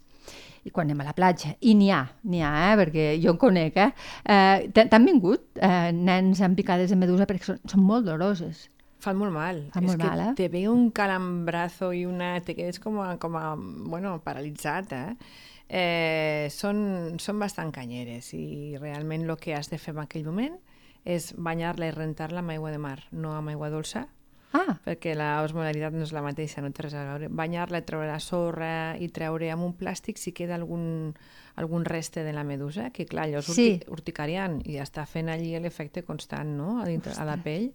I 0.67 0.73
quan 0.75 0.89
anem 0.89 1.05
a 1.05 1.07
la 1.07 1.15
platja, 1.15 1.53
i 1.63 1.77
n'hi 1.79 1.93
ha, 1.95 2.01
n'hi 2.27 2.41
ha, 2.43 2.51
eh? 2.73 2.79
perquè 2.81 3.05
jo 3.23 3.37
en 3.37 3.39
conec, 3.39 3.79
eh? 3.79 3.93
eh 4.27 4.67
T'han 4.75 5.07
vingut 5.07 5.61
eh, 5.63 5.93
nens 5.95 6.43
amb 6.43 6.59
picades 6.59 6.91
de 6.91 6.99
medusa 6.99 7.29
perquè 7.31 7.53
són, 7.53 7.61
són 7.63 7.85
molt 7.87 8.09
doloroses. 8.09 8.65
Fan 9.07 9.21
molt 9.21 9.31
mal. 9.37 9.63
Fan 9.71 9.87
és 9.87 9.93
molt 9.93 10.03
que 10.03 10.11
mal, 10.11 10.25
eh? 10.25 10.35
te 10.35 10.51
ve 10.51 10.65
un 10.73 10.91
calambrazo 10.91 11.93
i 11.95 12.03
una... 12.11 12.33
te 12.43 12.59
quedes 12.59 12.83
com 12.83 12.99
a, 13.05 13.13
com 13.23 13.39
a 13.39 13.53
bueno, 13.55 14.17
paralitzat, 14.27 14.97
eh? 14.99 15.31
eh 15.71 16.51
són, 16.51 17.21
són 17.23 17.39
bastant 17.39 17.71
canyeres 17.71 18.35
i 18.35 18.75
realment 18.83 19.31
el 19.31 19.39
que 19.39 19.55
has 19.55 19.71
de 19.71 19.79
fer 19.79 19.95
en 19.95 20.03
aquell 20.09 20.27
moment 20.27 20.59
és 21.07 21.31
banyar-la 21.39 21.87
i 21.87 21.95
rentar-la 21.95 22.43
amb 22.43 22.51
aigua 22.51 22.75
de 22.75 22.83
mar, 22.83 22.99
no 23.15 23.37
amb 23.39 23.55
aigua 23.55 23.71
dolça, 23.71 24.09
Ah, 24.53 24.79
perquè 24.85 25.15
la 25.15 25.43
osmolaritat 25.45 25.93
no 25.93 26.05
és 26.07 26.13
la 26.15 26.23
mateixa, 26.23 26.63
no 26.63 26.71
té 26.73 26.83
res 26.87 26.95
a 26.95 27.03
veure. 27.05 27.29
Banyar-la, 27.29 27.81
treure 27.85 28.07
la 28.09 28.21
sorra 28.21 28.97
i 28.99 29.09
treure 29.09 29.51
amb 29.53 29.65
un 29.67 29.75
plàstic 29.77 30.17
si 30.19 30.33
queda 30.33 30.55
algun, 30.55 31.15
algun 31.57 31.85
reste 31.85 32.23
de 32.25 32.33
la 32.33 32.45
medusa, 32.45 32.91
que 32.91 33.05
clar, 33.07 33.27
allò 33.27 33.39
és 33.43 33.47
Sí. 33.53 33.73
urti 33.75 33.91
urticariant 33.91 34.61
i 34.65 34.79
està 34.81 35.05
fent 35.07 35.29
allí 35.29 35.59
l'efecte 35.61 36.03
constant 36.03 36.57
no? 36.57 36.81
a, 36.81 36.87
dintre, 36.87 37.13
a 37.19 37.25
la 37.25 37.37
pell. 37.37 37.73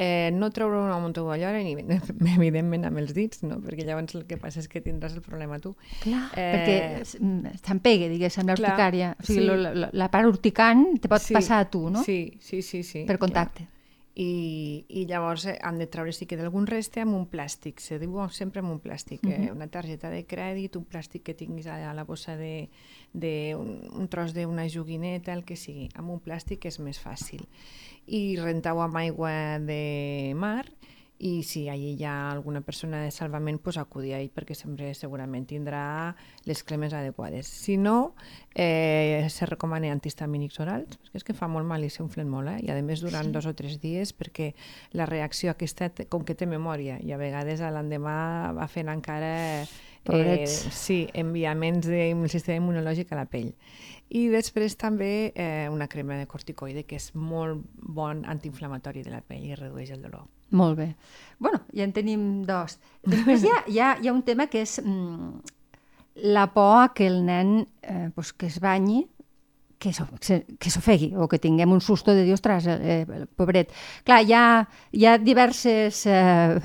Eh, 0.00 0.30
no 0.32 0.50
treure 0.50 0.78
una 0.78 0.98
montoguallora 0.98 1.58
ni 1.58 1.72
evidentment 2.36 2.84
amb 2.86 2.98
els 2.98 3.14
dits, 3.14 3.42
no? 3.42 3.56
perquè 3.58 3.84
llavors 3.86 4.14
el 4.14 4.26
que 4.26 4.36
passa 4.38 4.60
és 4.60 4.68
que 4.68 4.80
tindràs 4.80 5.14
el 5.16 5.22
problema 5.22 5.58
tu. 5.58 5.74
clar, 6.02 6.28
Eh, 6.36 6.52
perquè 6.54 7.18
mm, 7.20 7.56
s'empegue, 7.64 8.08
diguéssim, 8.08 8.46
l'urticària. 8.46 9.14
O 9.18 9.26
sigui, 9.26 9.40
sí. 9.48 9.56
la, 9.56 9.90
la 9.92 10.08
part 10.10 10.26
urticant 10.26 11.00
te 11.00 11.08
pot 11.08 11.20
Sí, 11.22 11.34
passar 11.34 11.60
a 11.64 11.70
tu, 11.70 11.88
no? 11.90 12.02
Sí, 12.04 12.38
sí, 12.40 12.62
sí. 12.62 12.82
sí 12.82 13.04
per 13.08 13.18
clar. 13.18 13.48
I, 14.18 14.84
i 14.88 15.04
llavors 15.06 15.44
eh, 15.46 15.54
han 15.62 15.78
de 15.78 15.86
treure 15.86 16.10
si 16.12 16.26
queda 16.26 16.42
algun 16.42 16.66
reste 16.66 17.04
amb 17.04 17.14
un 17.14 17.28
plàstic, 17.30 17.78
se 17.78 18.00
diu 18.02 18.16
sempre 18.34 18.64
amb 18.64 18.72
un 18.72 18.80
plàstic, 18.82 19.22
uh 19.22 19.30
-huh. 19.30 19.46
eh, 19.46 19.52
una 19.52 19.68
targeta 19.68 20.10
de 20.10 20.24
crèdit, 20.26 20.76
un 20.76 20.84
plàstic 20.84 21.22
que 21.22 21.34
tinguis 21.34 21.66
a, 21.66 21.94
la 21.94 22.04
bossa 22.04 22.36
de, 22.36 22.68
de 23.12 23.54
un, 23.54 23.86
un 23.94 24.08
tros 24.08 24.34
d'una 24.34 24.68
joguineta, 24.68 25.32
el 25.32 25.44
que 25.44 25.56
sigui, 25.56 25.88
amb 25.94 26.10
un 26.10 26.20
plàstic 26.20 26.66
és 26.66 26.80
més 26.80 26.98
fàcil. 26.98 27.46
I 28.06 28.36
rentar-ho 28.36 28.82
amb 28.82 28.96
aigua 28.96 29.58
de 29.60 30.32
mar 30.34 30.66
i 31.18 31.42
si 31.42 31.68
allí 31.68 31.96
hi 31.98 32.04
ha 32.04 32.30
alguna 32.30 32.60
persona 32.60 33.02
de 33.02 33.10
salvament, 33.10 33.58
pues 33.58 33.76
acudir 33.76 34.14
a 34.14 34.20
ell 34.22 34.30
perquè 34.30 34.54
sempre 34.54 34.92
segurament 34.94 35.48
tindrà 35.50 36.14
les 36.46 36.62
cremes 36.62 36.94
adequades. 36.94 37.48
Si 37.48 37.76
no, 37.76 38.14
eh, 38.54 39.26
se 39.30 39.46
recomana 39.50 39.90
antihistamínics 39.90 40.60
orals, 40.62 41.00
perquè 41.02 41.18
és 41.18 41.26
que 41.26 41.34
fa 41.34 41.50
molt 41.50 41.66
mal 41.66 41.82
i 41.82 41.90
s'inflen 41.90 42.30
molt, 42.30 42.52
eh? 42.54 42.62
i 42.62 42.70
a 42.70 42.78
més 42.82 43.02
durant 43.02 43.26
sí. 43.26 43.34
dos 43.34 43.50
o 43.50 43.54
tres 43.58 43.80
dies 43.82 44.14
perquè 44.14 44.52
la 44.94 45.06
reacció 45.10 45.50
aquesta, 45.50 45.90
com 46.08 46.24
que 46.24 46.38
té 46.38 46.46
memòria, 46.46 47.00
i 47.02 47.12
a 47.12 47.18
vegades 47.18 47.60
l'endemà 47.66 48.54
va 48.54 48.70
fent 48.70 48.88
encara 48.92 49.34
eh, 50.08 50.46
sí, 50.46 51.08
enviaments 51.14 51.86
del 51.90 52.30
sistema 52.30 52.62
immunològic 52.62 53.12
a 53.12 53.22
la 53.24 53.26
pell. 53.26 53.52
I 54.08 54.28
després 54.32 54.78
també 54.78 55.32
eh, 55.34 55.68
una 55.68 55.90
crema 55.90 56.16
de 56.16 56.30
corticoide 56.30 56.86
que 56.86 56.96
és 56.96 57.10
molt 57.14 57.66
bon 57.74 58.22
antiinflamatori 58.24 59.02
de 59.02 59.12
la 59.12 59.20
pell 59.20 59.50
i 59.50 59.58
redueix 59.58 59.90
el 59.92 60.06
dolor. 60.06 60.28
Molt 60.50 60.78
bé. 60.78 60.94
bueno, 61.38 61.60
ja 61.74 61.84
en 61.84 61.92
tenim 61.92 62.44
dos. 62.46 62.78
Després 63.06 63.44
hi 63.44 63.52
ha, 63.52 63.62
hi 63.66 63.78
ha, 63.78 63.92
hi 64.02 64.08
ha 64.08 64.12
un 64.12 64.24
tema 64.26 64.48
que 64.50 64.62
és 64.64 64.78
mm, 64.82 65.54
la 66.34 66.48
por 66.54 66.82
a 66.82 66.88
que 66.94 67.06
el 67.06 67.24
nen 67.26 67.68
eh, 67.82 68.10
pues, 68.14 68.32
que 68.32 68.46
es 68.46 68.58
banyi 68.60 69.04
que 69.78 69.92
s'ofegui 70.70 71.12
o 71.16 71.28
que 71.30 71.38
tinguem 71.38 71.70
un 71.72 71.80
susto 71.80 72.14
de 72.14 72.24
dir, 72.26 72.34
ostres, 72.34 72.66
eh, 72.66 73.04
eh, 73.06 73.26
pobret. 73.38 73.70
Clar, 74.04 74.20
hi 74.26 74.34
ha, 74.34 74.44
hi 74.92 75.06
ha 75.06 75.16
diverses 75.22 76.00
eh, 76.10 76.58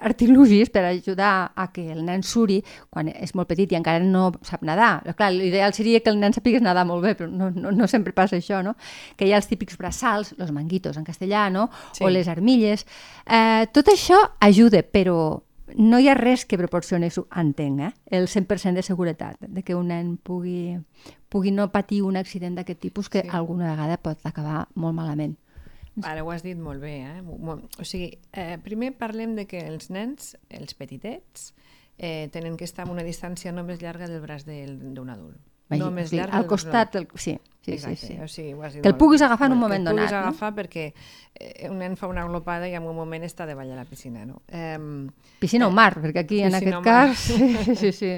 artilugis 0.00 0.72
per 0.72 0.86
ajudar 0.88 1.52
a 1.54 1.68
que 1.72 1.90
el 1.92 2.02
nen 2.06 2.24
suri 2.24 2.60
quan 2.88 3.10
és 3.12 3.34
molt 3.36 3.50
petit 3.50 3.72
i 3.72 3.78
encara 3.78 4.02
no 4.04 4.30
sap 4.46 4.64
nedar. 4.66 5.02
Clar, 5.12 5.30
l'ideal 5.36 5.76
seria 5.76 6.00
que 6.00 6.12
el 6.12 6.20
nen 6.20 6.36
sapigués 6.36 6.64
nedar 6.64 6.86
molt 6.88 7.04
bé, 7.04 7.14
però 7.18 7.28
no, 7.28 7.50
no, 7.52 7.74
no 7.76 7.90
sempre 7.90 8.16
passa 8.16 8.40
això, 8.40 8.64
no? 8.64 8.74
Que 9.16 9.28
hi 9.28 9.34
ha 9.34 9.42
els 9.42 9.50
típics 9.50 9.76
braçals, 9.80 10.34
los 10.40 10.54
manguitos 10.56 10.96
en 10.96 11.04
castellà, 11.04 11.48
no? 11.52 11.68
Sí. 11.92 12.04
O 12.04 12.10
les 12.10 12.28
armilles. 12.28 12.86
Eh, 13.26 13.68
tot 13.74 13.92
això 13.92 14.18
ajuda, 14.40 14.82
però 14.82 15.20
no 15.76 16.00
hi 16.00 16.08
ha 16.08 16.16
res 16.18 16.44
que 16.46 16.58
proporcioni, 16.58 17.10
entenc, 17.36 17.80
eh? 17.80 17.92
el 18.10 18.26
100% 18.28 18.74
de 18.74 18.82
seguretat, 18.82 19.36
de 19.40 19.62
que 19.62 19.74
un 19.74 19.90
nen 19.92 20.16
pugui, 20.16 20.78
pugui 21.30 21.54
no 21.54 21.70
patir 21.72 22.02
un 22.02 22.18
accident 22.18 22.58
d'aquest 22.58 22.82
tipus 22.82 23.08
que 23.08 23.22
sí. 23.22 23.30
alguna 23.32 23.70
vegada 23.70 23.96
pot 24.02 24.20
acabar 24.26 24.66
molt 24.74 24.98
malament. 24.98 25.38
Ara 26.06 26.24
ho 26.24 26.30
has 26.30 26.42
dit 26.42 26.58
molt 26.58 26.82
bé. 26.82 27.00
Eh? 27.06 27.22
O 27.22 27.84
sigui, 27.84 28.12
eh, 28.32 28.58
primer 28.62 28.92
parlem 28.98 29.34
de 29.38 29.46
que 29.46 29.62
els 29.66 29.90
nens, 29.90 30.34
els 30.48 30.74
petitets, 30.74 31.52
eh, 31.98 32.28
tenen 32.32 32.56
que 32.56 32.64
estar 32.64 32.86
a 32.86 32.90
una 32.90 33.04
distància 33.06 33.52
no 33.52 33.64
més 33.64 33.82
llarga 33.82 34.08
del 34.08 34.20
braç 34.24 34.46
d'un 34.46 35.10
adult. 35.10 35.38
No 35.70 35.92
més 35.94 36.08
sí, 36.10 36.18
llarg 36.18 36.34
al 36.34 36.48
costat, 36.50 36.96
el, 36.98 37.06
sí, 37.14 37.36
sí, 37.62 37.76
Exacte, 37.76 38.00
sí, 38.00 38.06
sí. 38.08 38.18
O 38.18 38.26
sigui, 38.26 38.54
ho 38.56 38.64
has 38.66 38.74
dit 38.74 38.82
que 38.82 38.90
el 38.90 38.96
puguis 38.98 39.22
agafar 39.22 39.46
en 39.46 39.54
un 39.54 39.60
moment 39.60 39.84
donat. 39.86 40.00
Que 40.00 40.02
el 40.02 40.08
puguis 40.08 40.18
agafar 40.18 40.50
no? 40.50 40.56
perquè 40.56 40.86
eh, 40.90 41.68
un 41.70 41.78
nen 41.78 41.94
fa 42.00 42.10
una 42.10 42.24
glopada 42.26 42.66
i 42.66 42.74
en 42.74 42.88
un 42.90 42.96
moment 42.96 43.22
està 43.22 43.46
de 43.46 43.54
la 43.54 43.84
piscina. 43.86 44.24
No? 44.26 44.42
Eh, 44.48 44.78
piscina 45.38 45.68
o 45.68 45.70
mar, 45.70 45.94
perquè 46.00 46.24
aquí 46.24 46.42
en 46.42 46.58
aquest 46.58 46.82
cas... 46.82 47.28
Sí, 47.30 47.76
sí, 47.76 47.92
sí. 47.92 48.12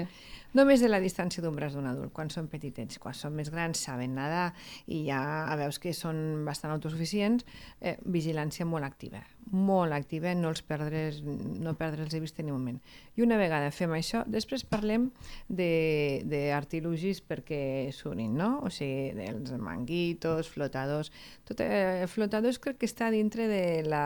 Només 0.53 0.83
de 0.83 0.89
la 0.89 0.99
distància 1.01 1.41
d'un 1.41 1.55
braç 1.57 1.73
d'un 1.73 1.87
adult, 1.89 2.11
quan 2.13 2.29
són 2.29 2.45
petitets. 2.51 2.99
Quan 3.01 3.15
són 3.17 3.33
més 3.33 3.49
grans 3.49 3.79
saben 3.81 4.13
nedar 4.13 4.51
i 4.85 4.99
ja 5.07 5.21
veus 5.57 5.79
que 5.81 5.95
són 5.97 6.43
bastant 6.45 6.73
autosuficients, 6.75 7.45
eh, 7.81 7.95
vigilància 8.05 8.65
molt 8.69 8.85
activa, 8.85 9.23
molt 9.49 9.93
activa, 9.97 10.35
no 10.37 10.51
els 10.53 10.61
perdre's, 10.61 11.23
no 11.23 11.73
perdre'ls 11.79 12.13
de 12.13 12.21
vista 12.21 12.43
ni 12.43 12.51
un 12.51 12.59
moment. 12.59 12.77
I 13.17 13.25
una 13.25 13.39
vegada 13.41 13.71
fem 13.73 13.91
això, 13.97 14.21
després 14.29 14.63
parlem 14.63 15.09
d'artilugis 15.49 17.23
perquè 17.25 17.89
surin, 17.91 18.37
no? 18.37 18.59
O 18.61 18.69
sigui, 18.69 19.11
dels 19.17 19.57
manguitos, 19.57 20.53
flotadors... 20.53 21.09
Tot, 21.49 21.65
eh, 21.65 22.05
flotadors 22.07 22.61
crec 22.61 22.77
que 22.77 22.89
està 22.89 23.09
dintre 23.09 23.49
de 23.49 23.65
la 23.89 24.05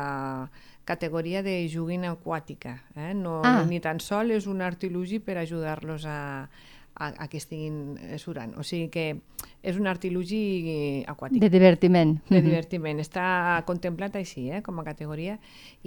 categoria 0.88 1.44
de 1.44 1.60
joguina 1.68 2.14
aquàtica. 2.16 2.78
Eh? 2.96 3.12
No, 3.14 3.42
ah. 3.46 3.62
Ni 3.68 3.82
tan 3.84 4.00
sol 4.04 4.32
és 4.32 4.48
un 4.48 4.64
artilugi 4.64 5.20
per 5.20 5.38
ajudar-los 5.42 6.08
a, 6.08 6.20
a, 6.96 7.12
a 7.12 7.28
que 7.28 7.42
estiguin 7.42 7.98
surant. 8.22 8.56
O 8.56 8.64
sigui 8.64 8.88
que 8.94 9.08
és 9.68 9.78
un 9.80 9.88
artilugi 9.90 11.04
aquàtic. 11.10 11.42
De 11.44 11.50
divertiment. 11.52 12.14
De 12.30 12.40
divertiment. 12.44 13.02
Està 13.04 13.26
contemplat 13.68 14.16
així, 14.20 14.48
eh, 14.54 14.62
com 14.64 14.80
a 14.80 14.86
categoria. 14.88 15.38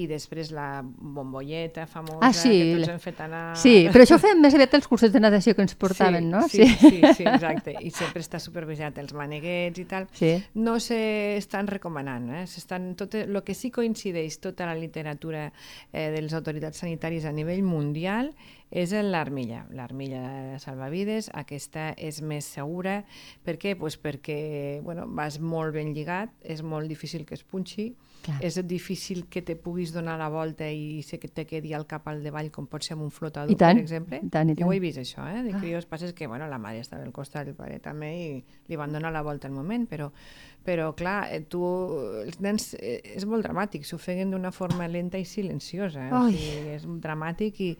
I 0.00 0.06
després 0.10 0.52
la 0.54 0.82
bombolleta 0.84 1.86
famosa 1.88 2.20
ah, 2.26 2.32
sí. 2.36 2.52
que 2.52 2.76
tots 2.76 2.92
hem 2.92 3.00
fet 3.02 3.22
anar... 3.24 3.42
Sí, 3.60 3.74
però 3.92 4.04
això 4.04 4.18
ho 4.18 4.22
fem 4.22 4.40
més 4.42 4.56
aviat 4.56 4.76
els 4.78 4.88
cursos 4.90 5.12
de 5.14 5.22
natació 5.22 5.56
que 5.56 5.64
ens 5.64 5.76
portaven, 5.80 6.28
sí, 6.28 6.34
no? 6.34 6.44
Sí, 6.52 6.68
sí, 6.68 6.92
sí, 6.98 7.14
sí, 7.22 7.28
exacte. 7.34 7.76
I 7.80 7.92
sempre 7.94 8.24
està 8.24 8.40
supervisat 8.42 9.00
els 9.02 9.16
maneguets 9.16 9.80
i 9.80 9.88
tal. 9.88 10.08
Sí. 10.16 10.34
No 10.60 10.76
s'estan 10.82 11.70
recomanant, 11.72 12.30
eh? 12.42 12.46
S'estan 12.50 12.92
tot 13.00 13.16
el 13.22 13.42
que 13.46 13.56
sí 13.56 13.72
coincideix 13.72 14.40
tota 14.44 14.68
la 14.68 14.76
literatura 14.76 15.48
eh, 15.48 16.10
de 16.12 16.20
les 16.20 16.36
autoritats 16.36 16.84
sanitàries 16.84 17.24
a 17.24 17.32
nivell 17.32 17.64
mundial 17.64 18.34
és 18.70 18.92
l'armilla, 18.94 19.64
l'armilla 19.74 20.58
salvavides, 20.62 21.32
aquesta 21.34 21.88
és 21.98 22.20
més 22.22 22.46
segura. 22.46 23.00
Per 23.42 23.56
què? 23.70 23.78
Pues 23.78 23.96
perquè 24.00 24.80
bueno, 24.82 25.06
vas 25.06 25.38
molt 25.40 25.74
ben 25.76 25.94
lligat, 25.94 26.32
és 26.42 26.62
molt 26.62 26.90
difícil 26.90 27.24
que 27.26 27.36
es 27.38 27.44
punxi, 27.44 27.94
Clar. 28.20 28.36
és 28.44 28.58
difícil 28.68 29.24
que 29.32 29.40
te 29.40 29.54
puguis 29.56 29.94
donar 29.94 30.18
la 30.20 30.28
volta 30.28 30.66
i 30.68 31.00
se 31.06 31.18
que 31.18 31.28
te 31.28 31.46
quedi 31.48 31.72
al 31.72 31.86
cap 31.88 32.08
al 32.10 32.22
davall, 32.24 32.50
com 32.52 32.66
pot 32.68 32.84
ser 32.84 32.96
amb 32.96 33.06
un 33.06 33.12
flotador, 33.14 33.56
per 33.56 33.70
exemple. 33.80 34.20
I 34.20 34.28
tant, 34.28 34.50
i 34.52 34.54
tant. 34.54 34.60
Jo 34.60 34.68
ho 34.68 34.74
he 34.76 34.80
vist, 34.82 35.00
això, 35.00 35.24
eh? 35.30 35.40
de 35.46 35.54
ah. 35.54 35.60
crios. 35.62 35.86
Passa 35.88 36.12
que 36.12 36.28
bueno, 36.28 36.48
la 36.48 36.58
mare 36.58 36.82
estava 36.84 37.06
al 37.06 37.14
costat, 37.16 37.48
el 37.48 37.56
pare 37.56 37.78
també, 37.80 38.10
i 38.20 38.68
li 38.68 38.76
van 38.76 38.92
donar 38.92 39.12
la 39.14 39.22
volta 39.24 39.48
al 39.48 39.54
moment, 39.56 39.86
però, 39.88 40.10
però 40.66 40.90
clar, 40.96 41.30
eh, 41.32 41.40
tu, 41.48 41.62
els 42.26 42.40
nens 42.44 42.74
eh, 42.76 43.00
és 43.16 43.24
molt 43.24 43.46
dramàtic, 43.46 43.88
s'ofeguen 43.88 44.34
d'una 44.34 44.52
forma 44.52 44.88
lenta 44.88 45.18
i 45.18 45.24
silenciosa. 45.24 46.10
Eh? 46.10 46.12
O 46.12 46.26
sigui, 46.28 46.76
és 46.76 46.86
dramàtic 47.00 47.60
i, 47.64 47.70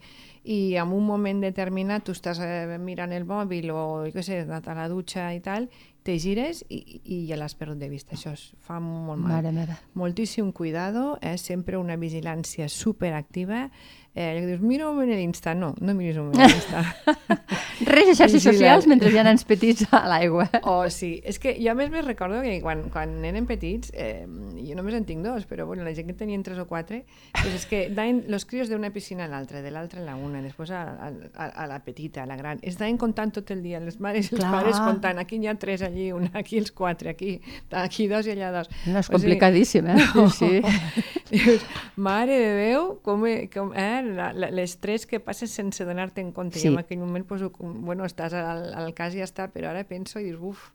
i 0.43 0.59
en 0.81 0.95
un 0.97 1.05
moment 1.05 1.45
determinat 1.45 2.07
tu 2.07 2.17
estàs 2.17 2.41
eh, 2.41 2.79
mirant 2.81 3.13
el 3.13 3.29
mòbil 3.29 3.69
o, 3.69 3.85
jo 4.07 4.15
què 4.17 4.25
sé, 4.25 4.41
anat 4.47 4.71
a 4.71 4.77
la 4.77 4.89
dutxa 4.89 5.29
i 5.37 5.41
tal, 5.45 5.69
te 6.03 6.17
gires 6.19 6.63
i, 6.69 7.01
i 7.05 7.17
ja 7.29 7.37
l'has 7.37 7.55
perdut 7.57 7.79
de 7.81 7.89
vista. 7.91 8.15
Això 8.17 8.33
es 8.33 8.47
fa 8.65 8.79
molt 8.81 9.21
mal. 9.21 9.37
Mare 9.37 9.51
meva. 9.55 9.77
Moltíssim 9.93 10.51
cuidado, 10.51 11.17
eh? 11.21 11.37
sempre 11.37 11.77
una 11.77 11.97
vigilància 12.01 12.69
superactiva 12.69 13.69
eh, 14.13 14.31
allò 14.31 14.41
que 14.41 14.47
dius, 14.47 14.61
mira 14.61 14.89
un 14.89 14.97
moment 14.97 15.15
l'Insta. 15.15 15.53
No, 15.55 15.73
no 15.79 15.93
miris 15.95 16.17
un 16.19 16.31
moment 16.31 16.51
l'Insta. 16.51 16.83
Res 17.87 18.09
de 18.11 18.15
xarxes 18.17 18.43
socials 18.43 18.85
mentre 18.89 19.09
hi 19.09 19.17
ha 19.17 19.23
nens 19.25 19.45
petits 19.47 19.85
a 19.95 20.03
l'aigua. 20.09 20.49
Oh, 20.67 20.83
sí. 20.91 21.13
És 21.25 21.39
que 21.41 21.53
jo 21.57 21.71
a 21.71 21.75
més 21.77 21.89
me 21.93 22.03
recordo 22.03 22.41
que 22.43 22.57
quan, 22.61 22.83
quan 22.93 23.13
eren 23.25 23.47
petits, 23.49 23.93
eh, 23.95 24.27
jo 24.59 24.75
només 24.77 24.97
en 24.99 25.07
tinc 25.07 25.23
dos, 25.25 25.47
però 25.49 25.65
bueno, 25.69 25.85
la 25.87 25.93
gent 25.95 26.11
que 26.11 26.17
tenien 26.17 26.43
tres 26.43 26.59
o 26.61 26.67
quatre, 26.69 27.05
pues 27.39 27.55
és 27.55 27.65
que 27.69 27.85
daven 27.89 28.25
los 28.27 28.45
crios 28.45 28.69
d'una 28.69 28.91
piscina 28.91 29.25
a 29.25 29.31
l'altra, 29.31 29.63
de 29.63 29.71
l'altra 29.71 30.03
a 30.03 30.05
la 30.05 30.17
una, 30.19 30.43
després 30.43 30.73
a, 30.75 30.83
a, 31.07 31.47
a, 31.47 31.67
la 31.71 31.79
petita, 31.85 32.25
a 32.25 32.29
la 32.29 32.37
gran. 32.37 32.59
Es 32.61 32.77
daven 32.81 32.99
comptant 33.01 33.31
tot 33.39 33.49
el 33.55 33.63
dia, 33.63 33.79
les 33.79 33.99
mares 34.03 34.29
i 34.29 34.35
els 34.35 34.43
Clar. 34.43 34.51
pares 34.59 34.81
comptant, 34.83 35.23
aquí 35.23 35.39
hi 35.39 35.47
ha 35.47 35.55
tres 35.55 35.85
allí, 35.87 36.11
una 36.11 36.33
aquí 36.43 36.59
els 36.59 36.75
quatre, 36.75 37.15
aquí, 37.15 37.37
aquí 37.71 38.09
dos 38.11 38.27
i 38.27 38.35
allà 38.35 38.51
dos. 38.59 38.69
No, 38.85 38.99
és 38.99 39.09
complicadíssim, 39.09 39.87
eh? 39.87 39.97
No. 40.15 40.27
Sí. 40.35 40.59
Dius, 41.31 41.63
mare 41.95 42.35
de 42.35 42.51
Déu, 42.59 42.87
com, 43.05 43.23
com 43.53 43.71
eh? 43.71 44.00
L'estrès 44.01 45.05
que 45.05 45.19
passes 45.19 45.51
sense 45.51 45.85
donar-te 45.85 46.21
en 46.21 46.31
compte. 46.31 46.59
Sí. 46.59 46.67
I 46.67 46.73
en 46.73 46.79
aquell 46.81 47.01
moment, 47.01 47.25
pues, 47.27 47.43
bueno, 47.59 48.05
estàs 48.05 48.35
al, 48.37 48.71
al 48.73 48.93
cas 48.97 49.15
i 49.15 49.21
ja 49.21 49.27
està, 49.29 49.49
però 49.53 49.71
ara 49.71 49.83
penso 49.87 50.19
i 50.19 50.29
dius, 50.29 50.39
uf, 50.41 50.69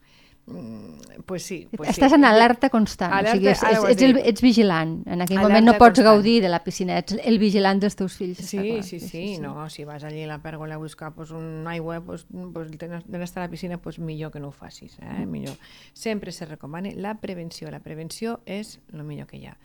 mm, 0.47 1.23
pues 1.27 1.43
sí. 1.43 1.59
Pues 1.77 1.91
Estàs 1.91 2.13
sí. 2.13 2.19
en 2.19 2.25
alerta 2.25 2.71
constant, 2.71 3.13
alerta, 3.13 3.37
o 3.37 3.39
sigui, 3.39 3.51
ets, 3.53 3.63
ets, 3.63 3.89
ets, 3.93 4.05
el, 4.07 4.21
ets 4.33 4.45
vigilant. 4.45 4.99
En 5.07 5.25
aquell 5.25 5.39
alerta 5.39 5.49
moment 5.49 5.67
no 5.69 5.75
pots 5.77 5.99
constant. 5.99 6.09
gaudir 6.11 6.37
de 6.43 6.51
la 6.53 6.63
piscina, 6.65 6.99
ets 7.03 7.17
el 7.23 7.41
vigilant 7.43 7.83
dels 7.83 7.99
teus 7.99 8.17
fills. 8.19 8.43
Sí, 8.43 8.59
sí, 8.59 8.83
sí, 8.83 9.01
sí, 9.01 9.09
sí, 9.09 9.25
no, 9.43 9.69
si 9.71 9.85
vas 9.85 10.05
allí 10.05 10.23
a 10.25 10.31
la 10.31 10.39
pèrgola 10.45 10.77
a 10.77 10.83
buscar 10.83 11.13
pues, 11.15 11.31
un 11.31 11.67
aigua, 11.67 12.01
pues, 12.01 12.27
pues, 12.53 12.71
d'estar 12.73 13.43
a 13.43 13.47
la 13.47 13.51
piscina, 13.51 13.79
pues, 13.79 13.99
millor 13.99 14.33
que 14.33 14.41
no 14.41 14.49
ho 14.49 14.53
facis, 14.53 14.99
eh? 15.01 15.27
Mm. 15.27 15.31
millor. 15.31 15.57
Sempre 15.93 16.33
se 16.33 16.47
recomana 16.47 16.91
la 16.95 17.19
prevenció, 17.21 17.71
la 17.71 17.81
prevenció 17.81 18.41
és 18.47 18.79
el 18.93 19.03
millor 19.05 19.27
que 19.27 19.39
hi 19.39 19.47
ha 19.47 19.57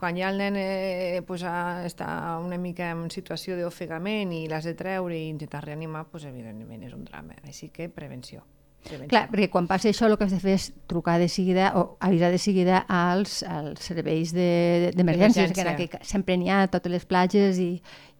quan 0.00 0.16
ja 0.16 0.30
el 0.32 0.38
nen 0.40 0.56
eh, 0.56 1.20
pues, 1.28 1.42
està 1.44 2.06
una 2.40 2.56
mica 2.56 2.88
en 2.94 3.10
situació 3.12 3.58
d'ofegament 3.58 4.32
i 4.32 4.46
l'has 4.48 4.64
de 4.64 4.72
treure 4.78 5.12
i 5.12 5.26
intentar 5.28 5.60
reanimar, 5.66 6.06
pues, 6.08 6.24
evidentment 6.24 6.86
és 6.88 6.96
un 6.96 7.04
drama. 7.04 7.36
Així 7.44 7.68
que 7.68 7.90
prevenció. 7.92 8.40
prevenció. 8.80 9.10
Clar, 9.12 9.26
perquè 9.28 9.50
quan 9.52 9.68
passa 9.68 9.90
això 9.90 10.08
el 10.08 10.16
que 10.16 10.24
has 10.24 10.32
de 10.32 10.40
fer 10.40 10.54
és 10.56 10.70
trucar 10.88 11.18
de 11.20 11.28
seguida 11.28 11.74
o 11.76 11.98
avisar 12.00 12.32
de 12.32 12.40
seguida 12.40 12.80
als, 12.88 13.42
als 13.44 13.84
serveis 13.92 14.32
d'emergències, 14.32 15.52
de, 15.52 15.58
que 15.58 15.68
aquell, 15.68 16.00
sempre 16.08 16.38
n'hi 16.40 16.48
ha 16.48 16.62
a 16.64 16.72
totes 16.72 16.96
les 16.96 17.04
platges 17.04 17.60
i, 17.60 17.70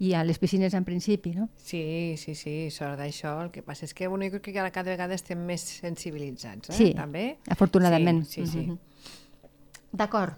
i 0.05 0.13
a 0.13 0.21
les 0.21 0.37
piscines 0.39 0.77
en 0.77 0.85
principi, 0.85 1.33
no? 1.33 1.49
Sí, 1.57 2.15
sí, 2.21 2.37
sí, 2.37 2.57
sort 2.69 3.01
d'això. 3.01 3.39
El 3.47 3.55
que 3.57 3.65
passa 3.65 3.89
és 3.89 3.97
que 3.97 4.07
bueno, 4.07 4.29
jo 4.29 4.37
crec 4.37 4.51
que 4.51 4.59
cada, 4.61 4.69
cada 4.69 4.93
vegada 4.93 5.17
estem 5.17 5.41
més 5.41 5.65
sensibilitzats, 5.81 6.75
eh? 6.75 6.77
Sí, 6.77 6.93
També. 6.93 7.39
afortunadament. 7.49 8.27
Sí, 8.29 8.45
sí, 8.45 8.53
sí. 8.53 8.67
Mm 8.67 8.77
-hmm. 8.77 9.97
D'acord. 9.97 10.37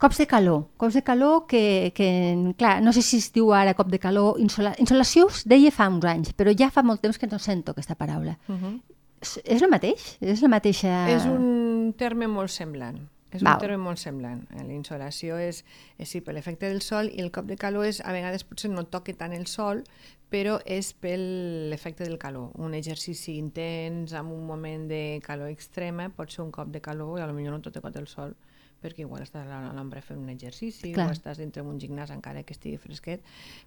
Cops 0.00 0.16
de 0.16 0.24
calor, 0.26 0.62
cops 0.80 0.94
de 0.96 1.02
calor 1.04 1.46
que, 1.46 1.92
que, 1.94 2.54
clar, 2.56 2.80
no 2.80 2.94
sé 2.96 3.02
si 3.04 3.18
es 3.20 3.26
diu 3.34 3.50
ara 3.52 3.74
cop 3.76 3.90
de 3.92 3.98
calor, 4.00 4.38
insola... 4.40 4.72
insolació 4.80 5.26
us 5.28 5.42
deia 5.44 5.68
fa 5.76 5.90
uns 5.92 6.06
anys, 6.08 6.30
però 6.32 6.54
ja 6.56 6.70
fa 6.72 6.80
molt 6.80 7.02
temps 7.04 7.20
que 7.20 7.28
no 7.28 7.36
sento 7.38 7.74
aquesta 7.74 7.98
paraula. 8.00 8.38
Uh 8.48 8.56
-huh. 8.56 8.80
És, 9.20 9.36
és 9.44 9.60
el 9.60 9.68
mateix? 9.68 10.16
És 10.24 10.40
la 10.40 10.48
mateixa... 10.48 11.04
És 11.10 11.26
un 11.28 11.92
terme 11.98 12.26
molt 12.26 12.48
semblant. 12.48 12.96
És 13.30 13.42
Val. 13.42 13.54
un 13.54 13.60
terme 13.60 13.76
molt 13.76 13.98
semblant. 13.98 14.40
Eh, 14.56 14.64
La 14.64 14.72
insolació 14.72 15.36
és, 15.36 15.64
és 15.98 16.08
sí, 16.08 16.22
per 16.22 16.32
l'efecte 16.32 16.66
del 16.66 16.80
sol 16.80 17.10
i 17.12 17.20
el 17.20 17.30
cop 17.30 17.44
de 17.44 17.56
calor 17.56 17.84
és, 17.84 18.00
a 18.00 18.12
vegades 18.12 18.42
potser 18.44 18.70
no 18.70 18.84
toca 18.84 19.12
tant 19.12 19.34
el 19.34 19.46
sol, 19.46 19.84
però 20.30 20.62
és 20.64 20.94
per 20.94 21.18
l'efecte 21.18 22.04
del 22.04 22.16
calor. 22.16 22.52
Un 22.54 22.72
exercici 22.72 23.36
intens, 23.36 24.14
amb 24.14 24.32
un 24.32 24.46
moment 24.46 24.88
de 24.88 25.20
calor 25.22 25.48
extrema, 25.48 26.08
pot 26.08 26.30
ser 26.30 26.42
un 26.42 26.50
cop 26.50 26.68
de 26.68 26.80
calor 26.80 27.18
i 27.18 27.22
potser 27.22 27.50
no 27.50 27.60
tocat 27.60 27.96
el 27.96 28.06
sol 28.06 28.34
perquè 28.82 29.04
igual 29.04 29.22
estàs 29.24 29.48
a 29.48 29.60
l'ombra 29.76 30.02
fent 30.04 30.20
un 30.20 30.32
exercici 30.32 30.92
Clar. 30.94 31.08
o 31.08 31.14
estàs 31.14 31.40
dintre 31.40 31.62
d'un 31.62 31.78
gimnàs 31.80 32.12
encara 32.14 32.42
que 32.42 32.56
estigui 32.56 32.80
fresquet, 32.80 33.24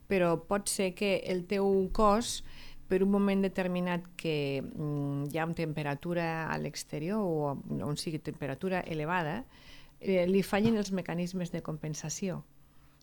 però 0.10 0.36
pot 0.50 0.70
ser 0.70 0.93
que 0.98 1.15
el 1.29 1.46
teu 1.50 1.67
cos 1.93 2.41
per 2.88 3.01
un 3.03 3.12
moment 3.12 3.41
determinat 3.41 4.05
que 4.20 4.62
mm, 4.62 5.29
hi 5.32 5.39
ha 5.39 5.46
una 5.48 5.58
temperatura 5.58 6.48
a 6.51 6.58
l'exterior 6.62 7.24
o 7.24 7.53
on 7.82 7.98
sigui 7.98 8.20
temperatura 8.20 8.84
elevada, 8.86 9.43
eh, 10.00 10.27
li 10.27 10.43
fallin 10.43 10.77
els 10.77 10.91
mecanismes 10.91 11.53
de 11.53 11.63
compensació. 11.65 12.43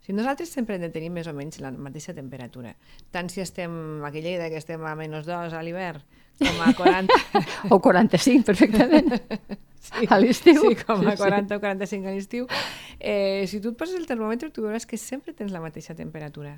Si 0.00 0.14
nosaltres 0.16 0.49
sempre 0.49 0.76
hem 0.76 0.85
de 0.87 0.90
tenir 0.92 1.11
més 1.12 1.28
o 1.28 1.35
menys 1.37 1.61
la 1.61 1.71
mateixa 1.71 2.14
temperatura, 2.16 2.73
tant 3.12 3.28
si 3.28 3.42
estem 3.45 3.73
a 4.04 4.11
Lleida 4.14 4.49
que 4.49 4.57
estem 4.57 4.80
a 4.88 4.95
menys 4.97 5.26
2 5.28 5.52
a 5.52 5.61
l'hivern, 5.62 6.00
com 6.40 6.62
a 6.64 6.73
40... 6.75 7.19
O 7.75 7.80
45, 7.85 8.47
perfectament. 8.49 9.12
sí, 9.87 10.09
a 10.09 10.19
l'estiu. 10.19 10.62
Sí, 10.64 10.75
com 10.80 11.04
a 11.04 11.12
Sí, 11.12 11.16
sí. 11.19 11.23
40 11.23 11.57
o 11.57 11.61
45 11.61 12.09
a 12.09 12.14
l'estiu. 12.16 12.49
Eh, 12.99 13.45
si 13.47 13.61
tu 13.61 13.75
et 13.75 13.80
poses 13.80 14.00
el 14.00 14.09
termòmetre, 14.09 14.49
tu 14.49 14.64
veuràs 14.64 14.88
que 14.88 14.97
sempre 15.00 15.37
tens 15.37 15.52
la 15.52 15.61
mateixa 15.61 15.95
temperatura. 15.99 16.57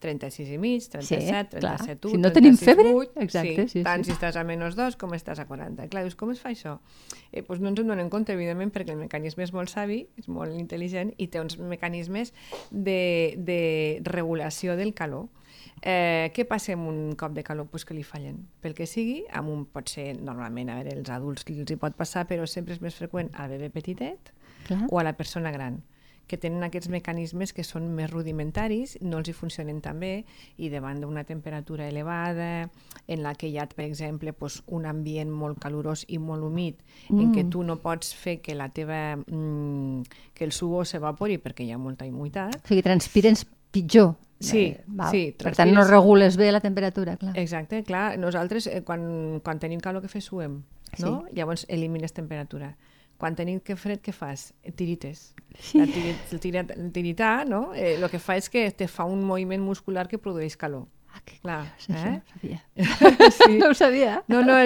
36 0.00 0.50
i 0.52 0.58
mig, 0.60 0.84
37, 0.92 1.60
clar. 1.60 1.76
37 1.80 2.10
Si 2.12 2.18
no 2.20 2.32
tenim 2.34 2.56
36 2.56 2.68
febre, 2.68 2.92
vuit, 2.92 3.14
exacte, 3.22 3.66
sí, 3.72 3.82
tant 3.86 4.04
sí. 4.04 4.10
si 4.10 4.16
estàs 4.16 4.36
a 4.36 4.44
menys 4.46 4.76
2 4.76 4.98
com 5.00 5.14
estàs 5.16 5.40
a 5.40 5.46
40. 5.48 5.88
Clar, 5.92 6.04
dius, 6.04 6.18
com 6.18 6.32
es 6.34 6.42
fa 6.42 6.52
això? 6.52 6.76
Eh, 7.32 7.42
doncs 7.46 7.62
no 7.64 7.72
ens 7.72 7.80
en 7.82 7.92
donem 7.92 8.10
compte, 8.12 8.36
evidentment, 8.36 8.72
perquè 8.74 8.92
el 8.92 9.00
mecanisme 9.00 9.46
és 9.46 9.54
molt 9.56 9.72
savi, 9.72 10.02
és 10.20 10.28
molt 10.28 10.54
intel·ligent 10.56 11.14
i 11.16 11.30
té 11.32 11.40
uns 11.40 11.58
mecanismes 11.58 12.34
de, 12.70 13.34
de 13.38 13.60
regulació 14.04 14.76
del 14.76 14.92
calor. 14.94 15.30
Eh, 15.82 16.30
què 16.36 16.46
passa 16.48 16.76
amb 16.76 16.88
un 16.92 17.00
cop 17.18 17.34
de 17.36 17.44
calor? 17.44 17.68
Pues 17.72 17.84
que 17.88 17.96
li 17.96 18.04
fallen. 18.06 18.44
Pel 18.60 18.76
que 18.76 18.86
sigui, 18.88 19.22
amb 19.32 19.52
un 19.52 19.66
pot 19.72 19.88
ser, 19.92 20.12
normalment, 20.20 20.70
a 20.70 20.80
veure, 20.80 20.96
els 21.00 21.12
adults 21.12 21.48
els 21.48 21.72
hi 21.72 21.80
pot 21.80 21.96
passar, 21.96 22.26
però 22.28 22.46
sempre 22.46 22.76
és 22.76 22.84
més 22.84 22.96
freqüent 22.96 23.32
al 23.34 23.52
bebè 23.56 23.72
petitet 23.72 24.32
Clar. 24.66 24.86
o 24.90 25.00
a 25.00 25.04
la 25.06 25.16
persona 25.16 25.52
gran 25.54 25.80
que 26.26 26.36
tenen 26.36 26.64
aquests 26.66 26.88
mecanismes 26.90 27.52
que 27.54 27.62
són 27.62 27.86
més 27.94 28.10
rudimentaris, 28.10 28.96
no 29.00 29.18
els 29.20 29.28
hi 29.30 29.34
funcionen 29.36 29.80
tan 29.80 30.00
bé 30.02 30.24
i 30.58 30.68
davant 30.72 30.98
d'una 31.00 31.22
temperatura 31.24 31.86
elevada 31.88 32.68
en 33.06 33.22
la 33.22 33.34
que 33.38 33.46
hi 33.48 33.58
ha, 33.58 33.66
per 33.70 33.84
exemple, 33.86 34.32
doncs, 34.34 34.62
un 34.66 34.86
ambient 34.90 35.30
molt 35.30 35.60
calorós 35.62 36.04
i 36.08 36.18
molt 36.18 36.42
humit 36.42 36.80
mm. 37.08 37.20
en 37.20 37.32
què 37.34 37.46
tu 37.50 37.62
no 37.62 37.76
pots 37.82 38.12
fer 38.14 38.40
que 38.42 38.54
la 38.58 38.68
teva 38.74 39.16
mm, 39.16 40.02
que 40.34 40.44
el 40.44 40.52
suor 40.52 40.86
s'evapori 40.86 41.38
perquè 41.38 41.62
hi 41.66 41.70
ha 41.72 41.78
molta 41.78 42.04
humitat, 42.06 42.58
O 42.64 42.68
sigui, 42.68 42.82
transpirens 42.82 43.46
pitjor. 43.70 44.14
Sí, 44.38 44.66
Eh, 44.66 44.82
val. 44.86 45.10
sí, 45.10 45.32
Per 45.32 45.54
tant, 45.56 45.70
no 45.70 45.80
transpires- 45.80 45.90
regules 45.90 46.36
bé 46.36 46.50
la 46.52 46.60
temperatura, 46.60 47.16
clar. 47.16 47.32
Exacte, 47.38 47.82
clar, 47.84 48.18
nosaltres 48.18 48.66
eh, 48.66 48.82
quan, 48.84 49.40
quan 49.42 49.58
tenim 49.58 49.80
calor 49.80 50.02
que 50.02 50.08
fer 50.12 50.20
suem, 50.20 50.58
no? 51.00 51.24
Llavors 51.32 51.64
elimines 51.70 52.12
temperatura. 52.12 52.74
Quan 53.16 53.36
tenim 53.36 53.60
que 53.64 53.76
fred, 53.80 54.02
què 54.04 54.12
fas? 54.12 54.50
Tirites. 54.76 55.30
La 55.72 55.86
tiri, 55.88 56.12
el, 56.32 56.40
tira, 56.40 56.66
el 56.74 56.90
tiritar, 56.92 57.46
no? 57.48 57.70
Eh, 57.74 57.94
el 57.96 58.04
que 58.12 58.20
fa 58.20 58.36
és 58.36 58.50
que 58.52 58.66
te 58.76 58.88
fa 58.92 59.06
un 59.08 59.22
moviment 59.24 59.62
muscular 59.64 60.04
que 60.10 60.20
produeix 60.20 60.56
calor. 60.60 60.84
Ah, 61.16 61.20
que 61.24 61.38
Clar, 61.40 61.62
curiós, 61.64 61.88
això 61.88 61.94
eh? 61.96 62.10
no 62.12 62.22
sabia. 62.34 62.58
sí. 63.38 63.58
No 63.58 63.68
ho 63.70 63.74
sabia. 63.74 64.22
No, 64.28 64.42
no, 64.44 64.56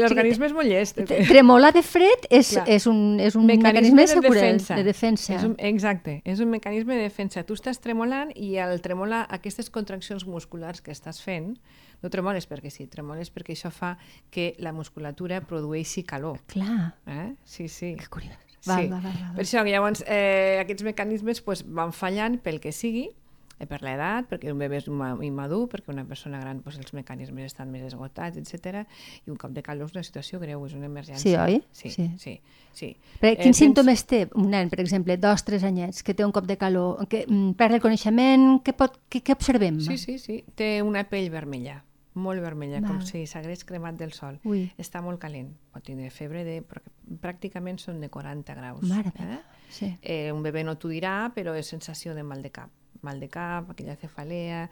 l'organisme 0.00 0.46
és 0.46 0.52
molt 0.54 0.68
llest. 0.70 1.00
T- 1.08 1.18
Tremolar 1.26 1.72
de 1.74 1.82
fred 1.82 2.28
és, 2.30 2.52
Clar. 2.54 2.64
és 2.76 2.86
un, 2.86 3.00
és 3.20 3.34
un 3.34 3.46
mecanisme, 3.48 4.04
de, 4.04 4.12
seguretat, 4.12 4.76
de 4.78 4.84
defensa. 4.86 5.34
És 5.34 5.44
un, 5.48 5.56
exacte, 5.58 6.20
és 6.24 6.40
un 6.44 6.52
mecanisme 6.52 6.94
de 6.94 7.08
defensa. 7.08 7.42
Tu 7.48 7.56
estàs 7.58 7.80
tremolant 7.82 8.30
i 8.38 8.54
al 8.62 8.78
tremolar 8.84 9.24
aquestes 9.34 9.70
contraccions 9.74 10.26
musculars 10.30 10.80
que 10.84 10.94
estàs 10.94 11.18
fent, 11.24 11.56
no 12.04 12.10
tremoles 12.12 12.46
perquè 12.46 12.70
sí, 12.70 12.86
tremoles 12.92 13.32
perquè 13.34 13.56
això 13.56 13.72
fa 13.74 13.96
que 14.30 14.52
la 14.62 14.72
musculatura 14.76 15.40
produeixi 15.42 16.04
calor. 16.06 16.38
Clar, 16.52 16.94
Eh? 17.06 17.32
Sí, 17.44 17.66
sí. 17.68 17.94
que 17.98 18.06
curiós. 18.06 18.36
Sí. 18.60 18.70
Val, 18.70 18.88
val, 18.90 19.02
val, 19.02 19.12
val. 19.20 19.34
Per 19.36 19.44
això 19.44 19.62
llavors 19.66 20.02
eh, 20.06 20.58
aquests 20.62 20.82
mecanismes 20.86 21.40
pues, 21.42 21.62
van 21.66 21.92
fallant 21.94 22.38
pel 22.42 22.58
que 22.60 22.72
sigui, 22.74 23.04
eh, 23.08 23.25
per 23.64 23.80
l'edat, 23.80 24.26
perquè 24.28 24.50
un 24.52 24.58
bebè 24.60 24.76
és 24.82 24.86
imma- 24.90 25.16
immadur, 25.24 25.68
perquè 25.72 25.88
una 25.94 26.04
persona 26.04 26.38
gran 26.38 26.60
pues, 26.60 26.76
els 26.76 26.92
mecanismes 26.92 27.46
estan 27.46 27.70
més 27.72 27.86
esgotats, 27.88 28.36
etc. 28.36 28.82
I 29.24 29.30
un 29.32 29.36
cop 29.40 29.50
de 29.56 29.62
calor 29.62 29.86
és 29.88 29.94
una 29.96 30.02
situació 30.04 30.38
greu, 30.38 30.66
és 30.66 30.74
una 30.76 30.86
emergència. 30.90 31.22
Sí, 31.22 31.34
oi? 31.36 31.62
Sí, 31.72 31.88
Sí. 31.90 32.10
sí. 32.18 32.40
sí. 32.72 32.96
Però 33.20 33.32
Eh, 33.32 33.36
quins 33.36 33.56
tens- 33.56 33.62
símptomes 33.64 34.04
té 34.04 34.28
un 34.34 34.50
nen, 34.50 34.68
per 34.68 34.80
exemple, 34.80 35.16
dos, 35.16 35.42
tres 35.44 35.64
anyets, 35.64 36.02
que 36.02 36.12
té 36.12 36.24
un 36.26 36.32
cop 36.32 36.44
de 36.44 36.58
calor, 36.58 37.06
que 37.08 37.24
mm, 37.26 37.52
perd 37.56 37.74
el 37.74 37.80
coneixement, 37.80 38.60
què, 38.62 38.74
pot, 38.76 39.00
què, 39.08 39.22
què 39.22 39.32
observem? 39.32 39.80
Sí, 39.80 39.96
sí, 39.96 40.18
sí. 40.18 40.44
Té 40.54 40.82
una 40.82 41.04
pell 41.08 41.30
vermella, 41.30 41.82
molt 42.14 42.40
vermella, 42.42 42.80
com 42.82 42.98
Val. 42.98 43.06
si 43.06 43.26
s'hagués 43.26 43.64
cremat 43.64 43.94
del 43.96 44.12
sol. 44.12 44.38
Ui. 44.44 44.70
Està 44.76 45.00
molt 45.02 45.18
calent, 45.18 45.54
pot 45.72 45.82
tindre 45.82 46.10
febre 46.10 46.44
de... 46.44 46.60
perquè 46.62 46.92
pràcticament 47.20 47.78
són 47.78 48.00
de 48.00 48.08
40 48.10 48.54
graus. 48.54 48.82
Mare 48.82 49.12
Eh? 49.18 49.38
sí. 49.70 49.96
Eh, 50.02 50.32
un 50.32 50.42
bebè 50.42 50.62
no 50.64 50.76
t'ho 50.76 50.88
dirà, 50.88 51.32
però 51.34 51.54
és 51.56 51.66
sensació 51.66 52.14
de 52.14 52.22
mal 52.22 52.42
de 52.42 52.50
cap. 52.50 52.70
Mal 53.06 53.20
de 53.22 53.28
cap, 53.30 53.70
aquella 53.72 53.94
cefalea, 53.96 54.66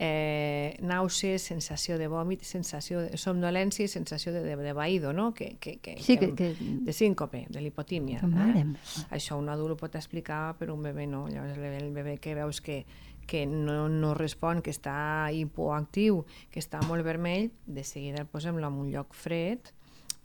eh, 0.00 0.78
nàusees, 0.80 1.42
sensació 1.44 1.98
de 2.00 2.06
vòmit, 2.08 2.40
sensació 2.48 3.02
de 3.04 3.18
somnolència 3.20 3.84
i 3.84 3.88
sensació 3.92 4.32
de, 4.32 4.40
de, 4.46 4.54
de 4.56 4.72
vaïdo, 4.72 5.12
no? 5.12 5.34
Que, 5.36 5.56
que, 5.60 5.76
que, 5.84 5.98
Sí, 6.00 6.16
que- 6.16 6.32
que- 6.34 6.54
De 6.86 6.92
síncope, 6.96 7.44
de 7.50 7.60
lipotímia. 7.60 8.22
Mare 8.22 8.60
Eh? 8.62 8.66
Això 9.18 9.36
un 9.38 9.48
adult 9.52 9.74
ho 9.74 9.76
pot 9.76 9.94
explicar, 10.00 10.54
però 10.58 10.72
un 10.74 10.82
bebè 10.86 11.06
no. 11.06 11.26
Llavors 11.28 11.58
el 11.58 11.92
bebè, 11.92 12.16
que 12.18 12.34
veus 12.34 12.60
que, 12.64 12.86
que 13.26 13.44
no, 13.46 13.88
no 13.88 14.14
respon, 14.14 14.62
que 14.62 14.70
està 14.72 15.28
hipoactiu, 15.36 16.24
que 16.50 16.60
està 16.60 16.80
molt 16.88 17.04
vermell, 17.04 17.50
de 17.66 17.84
seguida 17.84 18.20
el 18.24 18.26
posem-lo 18.26 18.66
en 18.66 18.80
un 18.86 18.90
lloc 18.90 19.12
fred, 19.14 19.58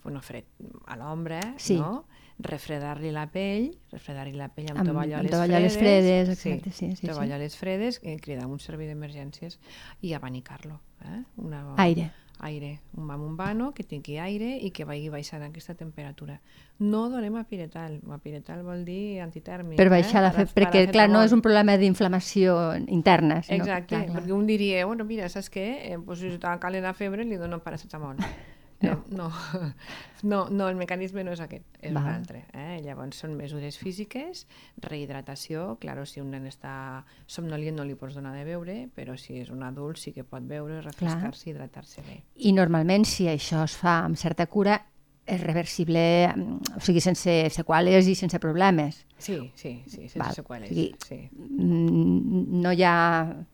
bueno, 0.04 0.22
fred, 0.22 0.46
a 0.88 0.96
l'ombra, 0.96 1.42
Sí. 1.58 1.76
no? 1.78 2.06
Refredar-li 2.40 3.12
la 3.16 3.28
pell, 3.32 3.70
refredar-li 3.92 4.34
la 4.36 4.50
pell 4.50 4.68
amb, 4.72 4.82
Amb- 4.82 4.90
tovalloles, 4.92 5.32
amb 5.32 5.32
tovalloles 5.32 5.78
fredes, 5.78 6.30
exacte, 6.30 6.72
sí, 6.72 6.90
sí, 6.92 6.96
sí. 6.98 7.08
tovalloles 7.08 7.56
fredes, 7.56 8.02
eh, 8.04 8.18
cridar 8.20 8.46
un 8.48 8.60
servei 8.60 8.88
d'emergències 8.88 9.60
i 10.02 10.14
abanicar-lo. 10.14 10.82
Eh? 11.06 11.24
Una, 11.38 11.64
Aire. 11.78 12.12
aire, 12.40 12.82
un, 12.98 13.38
vano 13.38 13.74
que 13.74 13.84
tingui 13.84 14.18
aire 14.20 14.58
i 14.60 14.72
que 14.72 14.84
vagi 14.84 15.08
baixant 15.10 15.44
aquesta 15.44 15.76
temperatura. 15.76 16.42
No 16.80 17.08
donem 17.10 17.38
apiretal. 17.40 18.02
Apiretal 18.12 18.64
vol 18.64 18.84
dir 18.84 19.22
antitèrmic. 19.24 19.78
Per 19.78 19.88
baixar 19.90 20.22
la 20.22 20.34
Para- 20.34 20.46
febre, 20.46 20.66
perquè, 20.66 20.92
clar, 20.92 21.10
no 21.10 21.24
és 21.24 21.32
un 21.32 21.42
problema 21.42 21.78
d'inflamació 21.78 22.76
interna. 22.88 23.42
Sinó, 23.44 23.64
Exacte, 23.64 23.96
clar, 23.96 24.06
clar. 24.08 24.18
perquè 24.20 24.34
un 24.34 24.46
diria, 24.46 24.86
bueno, 24.86 25.06
mira, 25.06 25.30
saps 25.30 25.50
què? 25.50 25.94
Eh, 25.94 25.98
pues 26.04 26.20
si 26.20 26.28
està 26.28 26.60
calent 26.60 26.84
la 26.84 26.94
febre, 26.94 27.24
li 27.24 27.38
dono 27.38 27.60
paracetamol. 27.64 28.18
No. 28.82 28.92
Eh, 28.92 28.98
no. 29.10 29.32
no, 30.24 30.50
no, 30.50 30.68
el 30.70 30.76
mecanisme 30.76 31.24
no 31.24 31.32
és 31.32 31.40
aquest, 31.42 31.66
és 31.80 31.94
Val. 31.94 32.04
un 32.04 32.10
altre. 32.10 32.42
Eh? 32.54 32.82
Llavors 32.84 33.22
són 33.24 33.36
mesures 33.38 33.78
físiques, 33.80 34.46
rehidratació, 34.84 35.78
claro, 35.80 36.06
si 36.06 36.22
un 36.22 36.32
nen 36.34 36.48
està 36.50 37.04
somnolient 37.28 37.78
no 37.80 37.86
li 37.88 37.96
pots 37.96 38.18
donar 38.18 38.34
de 38.36 38.44
beure, 38.48 38.76
però 38.96 39.16
si 39.18 39.40
és 39.42 39.50
un 39.54 39.64
adult 39.64 39.98
sí 40.02 40.12
que 40.16 40.26
pot 40.28 40.44
beure, 40.44 40.82
refrescar-se 40.82 41.50
i 41.50 41.54
hidratar-se 41.54 42.04
bé. 42.06 42.20
I 42.36 42.52
normalment, 42.58 43.06
si 43.08 43.30
això 43.32 43.64
es 43.64 43.78
fa 43.80 44.02
amb 44.06 44.20
certa 44.20 44.48
cura, 44.52 44.80
és 45.26 45.42
reversible, 45.42 46.02
mm, 46.36 46.78
o 46.78 46.82
sigui, 46.86 47.02
sense 47.02 47.34
seqüales 47.50 48.06
i 48.08 48.14
sense 48.14 48.38
problemes. 48.40 49.06
Sí, 49.18 49.40
sí, 49.56 49.82
sí, 49.88 50.04
sense 50.06 50.20
Val. 50.20 50.36
seqüeles. 50.36 50.70
O 50.70 50.74
sigui, 50.74 50.96
Sí. 51.08 51.30
Mm, 51.34 52.62
No 52.62 52.72
hi 52.72 52.84
ha... 52.84 53.46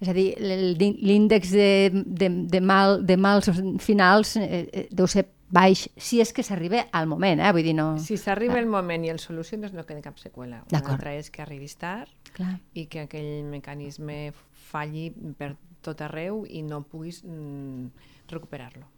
És 0.00 0.10
a 0.10 0.12
dir, 0.12 0.34
l'índex 0.38 1.50
de, 1.54 1.90
de, 2.04 2.28
de, 2.52 2.60
mal, 2.60 3.00
de 3.06 3.16
mals 3.16 3.48
finals 3.80 4.34
eh, 4.36 4.66
eh, 4.68 4.86
deu 4.92 5.08
ser 5.08 5.24
baix, 5.48 5.86
si 5.96 6.18
és 6.20 6.32
que 6.34 6.42
s'arriba 6.44 6.82
al 6.92 7.06
moment, 7.08 7.40
eh? 7.40 7.52
Vull 7.54 7.64
dir, 7.64 7.74
no... 7.78 7.94
Si 8.02 8.18
s'arriba 8.20 8.58
el 8.60 8.66
moment 8.68 9.06
i 9.06 9.12
el 9.12 9.20
soluciones 9.22 9.72
no 9.72 9.86
queda 9.86 10.02
cap 10.04 10.18
seqüela. 10.20 10.64
Una 10.68 10.82
altra 10.82 11.14
és 11.16 11.30
que 11.30 11.44
arribis 11.44 11.78
tard 11.80 12.10
Clar. 12.36 12.58
i 12.74 12.86
que 12.92 13.06
aquell 13.06 13.46
mecanisme 13.48 14.34
falli 14.68 15.08
per 15.38 15.54
tot 15.86 16.02
arreu 16.02 16.42
i 16.50 16.64
no 16.66 16.82
puguis 16.82 17.22
mm, 17.24 17.86
recuperar-lo. 18.32 18.90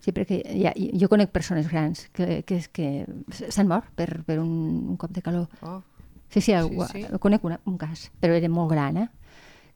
Sí, 0.00 0.12
perquè 0.14 0.38
ja, 0.54 0.70
jo 0.76 1.08
conec 1.10 1.32
persones 1.34 1.66
grans 1.68 2.06
que, 2.14 2.44
que, 2.46 2.60
que 2.70 2.88
s'han 3.50 3.66
mort 3.66 3.90
per, 3.98 4.22
per 4.24 4.38
un, 4.38 4.86
un 4.92 4.96
cop 5.00 5.10
de 5.12 5.24
calor. 5.24 5.50
Oh, 5.66 5.80
Sí, 6.28 6.40
sí, 6.40 6.52
Sí, 6.52 7.02
sí. 7.02 7.18
conec 7.20 7.44
una, 7.44 7.60
un 7.64 7.76
cas, 7.78 8.10
però 8.20 8.34
era 8.34 8.48
molt 8.50 8.72
gran, 8.72 8.96
eh? 8.98 9.08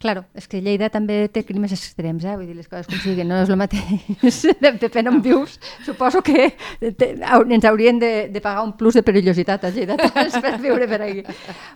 Claro, 0.00 0.22
és 0.32 0.46
que 0.48 0.62
Lleida 0.64 0.88
també 0.88 1.26
té 1.28 1.42
climes 1.44 1.74
extrems, 1.76 2.24
eh? 2.24 2.32
vull 2.32 2.46
dir, 2.48 2.54
les 2.56 2.68
coses 2.70 2.86
com 2.88 2.96
siguin, 3.02 3.28
no 3.28 3.42
és 3.42 3.50
el 3.52 3.58
mateix. 3.60 4.38
Depèn 4.80 5.10
on 5.10 5.18
vius. 5.20 5.58
Suposo 5.84 6.22
que 6.24 6.54
te, 6.96 7.10
ens 7.20 7.66
haurien 7.68 7.98
de, 8.00 8.30
de 8.32 8.40
pagar 8.40 8.62
un 8.64 8.72
plus 8.80 8.96
de 8.96 9.02
perillositat 9.04 9.66
als 9.68 9.76
lleidatans 9.76 10.38
per 10.46 10.54
viure 10.62 10.88
per 10.88 11.02
aquí. 11.04 11.20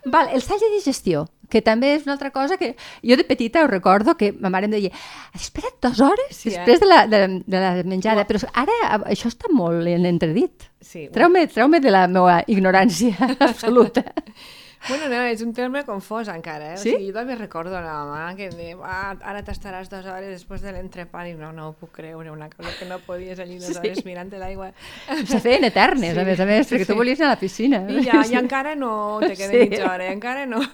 Val, 0.08 0.30
el 0.32 0.40
sall 0.40 0.56
de 0.64 0.70
digestió, 0.72 1.26
que 1.52 1.60
també 1.60 1.92
és 1.98 2.06
una 2.08 2.16
altra 2.16 2.32
cosa 2.32 2.56
que 2.56 2.72
jo 3.04 3.20
de 3.20 3.28
petita 3.28 3.60
ho 3.62 3.68
recordo 3.68 4.16
que 4.16 4.32
ma 4.32 4.48
mare 4.48 4.70
em 4.72 4.72
deia 4.72 4.94
espera't 5.37 5.76
dues 5.84 6.00
hores 6.00 6.32
Sí, 6.32 6.48
eh? 6.48 6.56
després 6.56 6.80
de 6.80 6.88
la, 6.88 7.02
de, 7.06 7.20
la- 7.26 7.42
de 7.44 7.60
la 7.60 7.74
menjada, 7.84 8.24
però 8.24 8.40
ara 8.56 9.02
això 9.12 9.28
està 9.28 9.52
molt 9.52 9.84
en 9.87 10.08
entredit. 10.08 10.70
Sí, 10.80 11.10
Treu-me 11.12 11.44
treu 11.52 11.68
de 11.76 11.92
la 11.92 12.06
meva 12.08 12.40
ignorància 12.48 13.12
absoluta. 13.52 14.00
Bueno, 14.88 15.09
no, 15.09 15.23
és 15.25 15.40
un 15.40 15.55
terme 15.57 15.81
confós 15.87 16.29
encara, 16.29 16.75
eh? 16.75 16.77
Sí? 16.77 16.90
O 16.92 16.99
sigui, 16.99 17.07
jo 17.09 17.14
també 17.16 17.35
recordo 17.38 17.73
la 17.73 17.94
mama 18.05 18.35
que 18.37 18.51
em 18.51 18.57
deia, 18.59 18.77
ah, 18.85 19.14
ara 19.25 19.40
t'estaràs 19.47 19.88
dues 19.88 20.05
hores 20.05 20.29
després 20.29 20.61
de 20.61 20.75
l'entrepà, 20.77 21.23
i 21.31 21.33
no, 21.38 21.53
no 21.57 21.70
ho 21.70 21.73
puc 21.79 21.94
creure, 21.97 22.29
una 22.31 22.51
cosa 22.53 22.75
que 22.79 22.85
no 22.90 22.99
podies 23.07 23.40
allí 23.40 23.57
dues 23.59 23.73
Sí. 23.73 23.79
hores 23.81 24.05
mirant 24.05 24.33
l'aigua. 24.37 24.73
Se 25.25 25.40
feien 25.40 25.64
eternes, 25.64 26.12
Sí, 26.14 26.20
a 26.20 26.25
més 26.29 26.40
a 26.40 26.44
més, 26.49 26.66
sí, 26.66 26.75
perquè 26.75 26.87
tu 26.87 26.92
sí. 26.92 26.99
volies 26.99 27.20
anar 27.20 27.33
a 27.33 27.35
la 27.37 27.40
piscina. 27.40 27.81
I 27.88 28.05
ja, 28.05 28.20
i 28.29 28.37
encara 28.37 28.75
no 28.77 29.20
te 29.25 29.33
queda 29.37 29.51
Sí. 29.53 29.68
mitja 29.70 29.88
hora, 29.92 30.12
encara 30.12 30.44
no. 30.47 30.61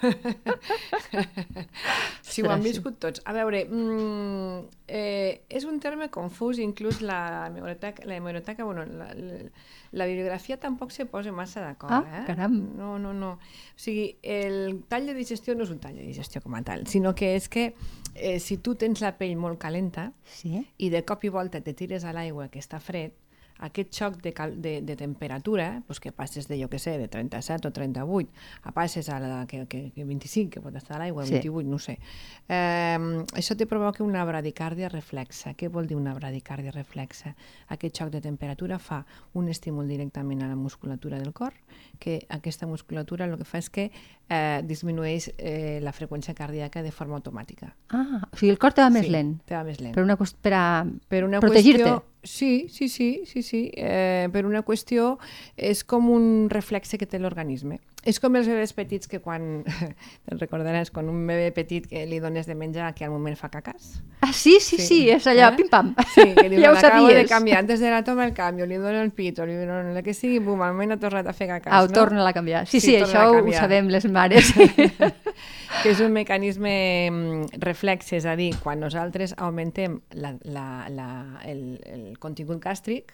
sí, 2.23 2.42
ho 2.42 2.51
han 2.51 2.62
viscut 2.64 2.99
tots. 3.03 3.23
A 3.25 3.33
veure, 3.37 3.64
mm, 3.66 4.61
eh, 4.88 5.42
és 5.49 5.64
un 5.64 5.79
terme 5.81 6.11
confús, 6.11 6.59
inclús 6.59 7.01
la 7.03 7.46
hemeroteca, 7.46 8.05
la, 8.07 8.16
hemeroteca 8.16 8.64
bueno, 8.64 8.85
la, 8.87 9.12
la, 9.14 9.38
la 9.92 10.07
bibliografia 10.07 10.57
tampoc 10.59 10.90
se 10.94 11.07
posa 11.07 11.33
massa 11.33 11.61
d'acord. 11.64 12.07
Ah, 12.07 12.20
eh? 12.20 12.25
caram. 12.27 12.57
No, 12.77 12.99
no, 12.99 13.12
no. 13.14 13.33
O 13.35 13.79
sigui, 13.81 13.99
el 14.22 14.82
tall 14.88 15.06
de 15.10 15.14
digestió 15.14 15.54
no 15.56 15.64
és 15.66 15.70
un 15.74 15.78
tall 15.82 15.96
de 15.98 16.06
digestió 16.06 16.40
com 16.44 16.54
a 16.58 16.62
tal, 16.66 16.86
sinó 16.90 17.14
que 17.14 17.34
és 17.36 17.48
que 17.48 17.74
eh, 18.14 18.38
si 18.40 18.56
tu 18.58 18.74
tens 18.74 19.00
la 19.04 19.14
pell 19.18 19.36
molt 19.36 19.58
calenta, 19.62 20.12
Sí. 20.24 20.66
i 20.78 20.90
de 20.90 21.04
cop 21.04 21.24
i 21.24 21.28
volta 21.32 21.60
te 21.60 21.74
tires 21.74 22.04
a 22.04 22.12
l'aigua 22.16 22.48
que 22.50 22.58
està 22.62 22.80
fred, 22.80 23.12
aquest 23.61 23.92
xoc 23.94 24.16
de, 24.25 24.33
cal, 24.33 24.55
de, 24.62 24.81
de 24.83 24.96
temperatura, 24.96 25.83
doncs 25.87 26.01
que 26.01 26.12
passes 26.12 26.49
de, 26.49 26.57
jo 26.61 26.68
que 26.73 26.79
sé, 26.81 26.96
de 26.99 27.09
37 27.09 27.68
o 27.68 27.73
38, 27.77 28.31
a 28.64 28.73
passes 28.73 29.09
a 29.09 29.20
la, 29.20 29.46
que, 29.46 29.66
que, 29.68 29.90
que 29.94 30.05
25, 30.05 30.51
que 30.51 30.62
pot 30.64 30.77
estar 30.77 30.96
a 30.96 31.03
l'aigua, 31.05 31.27
Sí. 31.27 31.38
28, 31.38 31.68
no 31.68 31.79
sé. 31.79 31.99
Eh, 32.49 32.99
això 33.37 33.57
te 33.57 33.66
provoca 33.66 34.05
una 34.05 34.25
bradicàrdia 34.25 34.88
reflexa. 34.88 35.55
Què 35.55 35.68
vol 35.68 35.87
dir 35.87 35.99
una 35.99 36.14
bradicàrdia 36.16 36.73
reflexa? 36.73 37.35
Aquest 37.68 38.01
xoc 38.01 38.11
de 38.11 38.20
temperatura 38.25 38.79
fa 38.79 39.05
un 39.35 39.49
estímul 39.49 39.88
directament 39.88 40.42
a 40.42 40.49
la 40.49 40.57
musculatura 40.57 41.18
del 41.20 41.33
cor, 41.33 41.53
que 41.99 42.27
aquesta 42.29 42.66
musculatura 42.66 43.27
el 43.27 43.37
que 43.38 43.44
fa 43.44 43.61
és 43.61 43.70
que 43.70 43.90
eh, 44.30 44.60
disminueix 44.64 45.26
eh, 45.36 45.80
la 45.82 45.92
freqüència 45.92 46.34
cardíaca 46.38 46.82
de 46.86 46.92
forma 46.94 47.18
automàtica. 47.18 47.74
Ah, 47.90 48.22
o 48.30 48.36
sigui, 48.38 48.52
el 48.54 48.58
cor 48.62 48.72
te 48.72 48.80
va 48.84 48.90
més 48.94 49.04
Sí, 49.08 49.10
lent. 49.12 49.34
Te 49.44 49.56
va 49.58 49.64
més 49.66 49.80
lent. 49.82 49.92
Per, 49.96 50.04
una, 50.06 50.16
per 50.16 50.54
a 50.54 50.64
per 51.10 51.24
una 51.26 51.40
protegir-te. 51.42 51.82
qüestió... 51.84 52.04
Sí, 52.22 52.66
sí, 52.68 52.88
sí, 52.92 53.22
sí, 53.24 53.42
sí. 53.42 53.70
Eh, 53.74 54.28
per 54.32 54.44
una 54.46 54.60
qüestió 54.62 55.14
és 55.56 55.82
com 55.88 56.10
un 56.12 56.48
reflexe 56.52 56.98
que 57.00 57.06
té 57.08 57.18
l'organisme. 57.18 57.78
És 58.08 58.16
com 58.18 58.32
els 58.38 58.46
bebès 58.48 58.70
petits 58.72 59.06
que 59.10 59.18
quan, 59.20 59.62
te'n 60.24 60.38
recordaràs, 60.40 60.88
quan 60.90 61.08
un 61.12 61.18
bebè 61.28 61.50
petit 61.52 61.84
que 61.86 62.06
li 62.08 62.16
dones 62.18 62.46
de 62.48 62.54
menjar 62.56 62.94
que 62.96 63.04
al 63.04 63.10
moment 63.12 63.36
fa 63.36 63.50
cacàs. 63.52 63.98
Ah, 64.24 64.32
sí, 64.32 64.54
sí, 64.60 64.78
sí, 64.78 64.86
Sí. 64.86 65.10
és 65.10 65.26
allò, 65.26 65.50
Eh? 65.52 65.56
pim-pam. 65.58 65.94
Sí, 66.14 66.24
que 66.34 66.48
diu, 66.50 66.60
ja 66.62 66.70
ho 66.70 66.74
l'acabo 66.78 67.06
de 67.08 67.12
sabies. 67.14 67.28
canviar, 67.28 67.58
antes 67.58 67.80
de 67.80 67.90
la 67.90 68.02
toma 68.02 68.24
el 68.24 68.32
canvio, 68.32 68.64
li 68.64 68.76
dono 68.76 69.02
el 69.02 69.10
pito, 69.12 69.44
li 69.44 69.54
dono 69.54 69.80
el 69.96 70.02
que 70.02 70.14
sigui, 70.14 70.38
bum, 70.38 70.62
al 70.62 70.72
moment 70.72 70.92
ha 70.92 70.96
tornat 71.02 71.26
a 71.28 71.32
fer 71.36 71.48
cacàs, 71.48 71.72
Ah, 71.72 71.82
ho 71.84 71.88
no? 71.88 71.92
torna 71.92 72.26
a 72.26 72.32
canviar. 72.32 72.66
Sí, 72.66 72.80
Sí, 72.80 72.86
sí, 72.86 72.96
això 72.96 73.26
ho 73.36 73.52
sabem 73.52 73.88
les 73.88 74.08
mares. 74.10 74.52
que 75.82 75.90
és 75.92 76.00
un 76.00 76.12
mecanisme 76.12 76.72
mm, 77.10 77.60
reflex, 77.60 78.12
és 78.16 78.24
a 78.26 78.34
dir, 78.36 78.54
quan 78.62 78.80
nosaltres 78.80 79.34
augmentem 79.38 80.00
la, 80.12 80.34
la, 80.44 80.86
la, 80.88 81.08
el, 81.44 81.80
el 81.84 82.18
contingut 82.18 82.60
gàstric, 82.64 83.12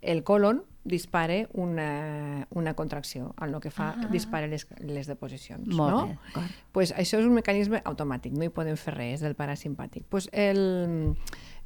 el 0.00 0.22
colon 0.22 0.62
dispara 0.88 1.46
una, 1.52 2.46
una 2.50 2.74
contracció, 2.74 3.34
el 3.44 3.54
que 3.60 3.70
fa 3.70 3.92
ah. 3.96 4.08
dispara 4.12 4.48
les, 4.50 4.66
les 4.80 5.06
deposicions. 5.06 5.68
Molt 5.68 5.94
no? 5.94 6.00
bé, 6.08 6.46
pues 6.72 6.94
això 6.96 7.20
és 7.20 7.28
un 7.28 7.36
mecanisme 7.36 7.82
automàtic, 7.84 8.34
no 8.36 8.46
hi 8.46 8.52
podem 8.54 8.78
fer 8.80 8.96
res, 8.96 9.22
del 9.24 9.36
parasimpàtic. 9.38 10.06
Pues 10.08 10.28
el, 10.32 11.14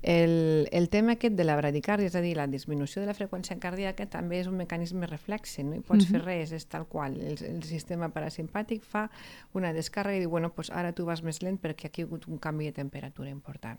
el, 0.02 0.68
el 0.72 0.88
tema 0.90 1.16
aquest 1.16 1.38
de 1.38 1.46
la 1.46 1.56
bradicàrdia, 1.58 2.10
és 2.10 2.18
a 2.18 2.24
dir, 2.24 2.34
la 2.36 2.48
disminució 2.50 3.02
de 3.02 3.08
la 3.10 3.16
freqüència 3.16 3.58
cardíaca, 3.62 4.08
també 4.10 4.42
és 4.42 4.50
un 4.50 4.58
mecanisme 4.58 5.06
reflexe, 5.06 5.62
no 5.62 5.78
hi 5.78 5.84
pots 5.86 6.10
fer 6.10 6.22
res, 6.24 6.52
és 6.52 6.66
tal 6.66 6.88
qual. 6.90 7.20
El, 7.20 7.38
el 7.46 7.62
sistema 7.68 8.10
parasimpàtic 8.14 8.82
fa 8.82 9.08
una 9.54 9.72
descàrrega 9.76 10.18
i 10.18 10.26
diu, 10.26 10.34
bueno, 10.34 10.52
pues 10.54 10.74
ara 10.74 10.92
tu 10.92 11.06
vas 11.06 11.22
més 11.22 11.42
lent 11.42 11.60
perquè 11.62 11.90
aquí 11.90 12.02
ha 12.02 12.10
hagut 12.10 12.26
un 12.28 12.42
canvi 12.42 12.70
de 12.70 12.78
temperatura 12.82 13.30
important. 13.30 13.78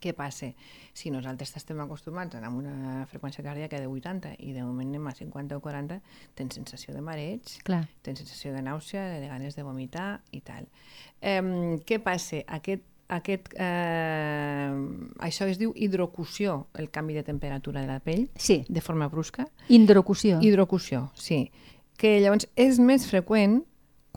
Què 0.00 0.12
passa? 0.14 0.52
Si 0.94 1.10
nosaltres 1.10 1.50
estem 1.58 1.80
acostumats 1.82 2.34
a 2.34 2.38
anar 2.38 2.48
amb 2.52 2.60
una 2.62 3.06
freqüència 3.10 3.42
cardíaca 3.42 3.80
de 3.80 3.86
80 3.90 4.36
i 4.38 4.52
de 4.52 4.62
moment 4.62 4.88
anem 4.92 5.06
a 5.10 5.14
50 5.14 5.56
o 5.56 5.60
40, 5.64 6.00
tens 6.38 6.54
sensació 6.54 6.94
de 6.94 7.00
mareig, 7.02 7.42
Clar. 7.66 7.84
tens 8.02 8.18
sensació 8.22 8.52
de 8.54 8.62
nàusea, 8.62 9.18
de 9.20 9.26
ganes 9.28 9.56
de 9.56 9.62
vomitar 9.66 10.20
i 10.30 10.40
tal. 10.40 10.68
Eh, 11.20 11.42
què 11.86 11.98
passa? 12.02 12.44
Aquest, 12.46 12.82
aquest, 13.08 13.48
eh, 13.58 14.70
això 15.18 15.46
es 15.48 15.58
diu 15.58 15.72
hidrocució, 15.74 16.66
el 16.74 16.90
canvi 16.90 17.14
de 17.14 17.22
temperatura 17.24 17.80
de 17.80 17.86
la 17.88 18.00
pell, 18.00 18.28
Sí, 18.36 18.64
de 18.68 18.80
forma 18.80 19.08
brusca. 19.08 19.48
hidrocució. 19.68 20.38
Hidrocució, 20.42 21.10
sí. 21.14 21.50
Que 21.96 22.20
llavors 22.20 22.46
és 22.54 22.78
més 22.78 23.06
freqüent 23.10 23.64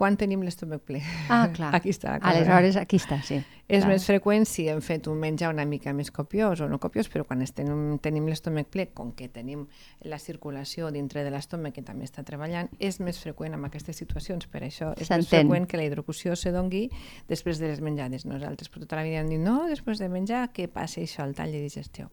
quan 0.01 0.15
tenim 0.17 0.41
l'estómac 0.41 0.81
ple. 0.87 0.99
Ah, 1.29 1.45
clar. 1.53 1.69
Aquí 1.77 1.91
està 1.93 2.15
la 2.15 2.21
cosa. 2.23 2.31
Aleshores, 2.33 2.77
aquí 2.81 2.97
està, 2.97 3.19
sí. 3.21 3.37
És 3.71 3.83
clar. 3.83 3.91
més 3.93 4.05
freqüent 4.09 4.47
si 4.49 4.65
hem 4.67 4.81
fet 4.83 5.05
un 5.07 5.19
menjar 5.21 5.51
una 5.53 5.63
mica 5.69 5.93
més 5.93 6.09
copiós 6.11 6.63
o 6.65 6.67
no 6.71 6.79
copiós, 6.81 7.07
però 7.11 7.23
quan 7.27 7.43
estem, 7.45 7.69
tenim 8.03 8.25
l'estómac 8.27 8.71
ple, 8.73 8.87
com 8.97 9.13
que 9.15 9.29
tenim 9.31 9.67
la 10.09 10.17
circulació 10.19 10.89
dintre 10.91 11.21
de 11.23 11.31
l'estómac 11.31 11.77
que 11.77 11.85
també 11.85 12.09
està 12.09 12.25
treballant, 12.27 12.71
és 12.81 12.97
més 12.99 13.21
freqüent 13.21 13.53
en 13.55 13.69
aquestes 13.69 14.01
situacions. 14.01 14.49
Per 14.51 14.65
això 14.65 14.91
és 14.97 15.13
més 15.13 15.29
freqüent 15.29 15.69
que 15.69 15.77
la 15.77 15.85
hidrocució 15.85 16.35
se 16.35 16.51
dongui 16.51 16.87
després 17.29 17.61
de 17.61 17.69
les 17.69 17.85
menjades. 17.85 18.25
Nosaltres 18.25 18.73
per 18.73 18.81
tota 18.81 18.97
la 18.97 19.05
vida 19.05 19.21
hem 19.21 19.29
dit, 19.29 19.43
no, 19.43 19.61
després 19.69 20.01
de 20.01 20.09
menjar, 20.09 20.47
què 20.55 20.65
passa 20.65 21.05
això, 21.05 21.29
el 21.29 21.37
tall 21.37 21.53
de 21.53 21.61
digestió? 21.69 22.09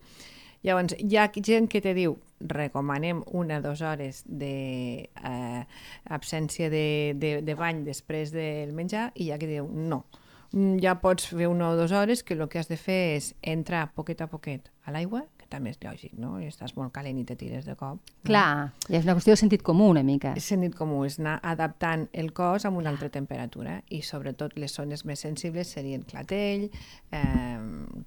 Llavors, 0.67 0.95
hi 0.99 1.17
ha 1.17 1.31
gent 1.35 1.69
que 1.71 1.81
te 1.81 1.95
diu 1.95 2.19
recomanem 2.41 3.23
una 3.35 3.59
o 3.59 3.63
dues 3.63 3.81
hores 3.83 4.25
d'absència 4.29 6.71
de, 6.71 7.11
eh, 7.11 7.15
de, 7.15 7.43
de 7.43 7.55
bany 7.59 7.85
després 7.87 8.31
del 8.35 8.73
menjar 8.75 9.13
i 9.15 9.25
hi 9.27 9.33
ha 9.33 9.39
que 9.39 9.47
diu 9.51 9.69
no, 9.69 10.05
Mm, 10.53 10.79
ja 10.81 10.95
pots 10.97 11.27
fer 11.29 11.49
una 11.51 11.69
o 11.69 11.77
dues 11.77 11.93
hores 11.93 12.23
que 12.25 12.35
el 12.35 12.47
que 12.49 12.59
has 12.59 12.71
de 12.71 12.79
fer 12.81 13.19
és 13.19 13.35
entrar 13.43 13.91
poquet 13.93 14.23
a 14.25 14.29
poquet 14.33 14.71
a 14.89 14.95
l'aigua, 14.95 15.27
també 15.49 15.71
és 15.71 15.79
lògic, 15.83 16.13
no? 16.21 16.37
I 16.41 16.47
estàs 16.51 16.75
molt 16.77 16.93
calent 16.93 17.19
i 17.19 17.25
te 17.25 17.35
tires 17.37 17.65
de 17.65 17.75
cop. 17.75 17.99
Clar, 18.29 18.73
ja 18.89 18.99
és 18.99 19.05
una 19.07 19.15
qüestió 19.17 19.33
de 19.33 19.41
sentit 19.41 19.63
comú 19.63 19.89
una 19.91 20.03
mica. 20.03 20.35
És 20.37 20.45
sentit 20.45 20.75
comú, 20.77 21.05
és 21.09 21.19
anar 21.19 21.39
adaptant 21.43 22.07
el 22.13 22.33
cos 22.37 22.65
a 22.65 22.71
una 22.71 22.91
altra 22.91 23.09
temperatura 23.09 23.83
i 23.89 24.03
sobretot 24.03 24.57
les 24.57 24.75
zones 24.75 25.05
més 25.09 25.21
sensibles 25.21 25.69
serien 25.69 26.03
clatell, 26.03 26.69
eh, 27.11 27.59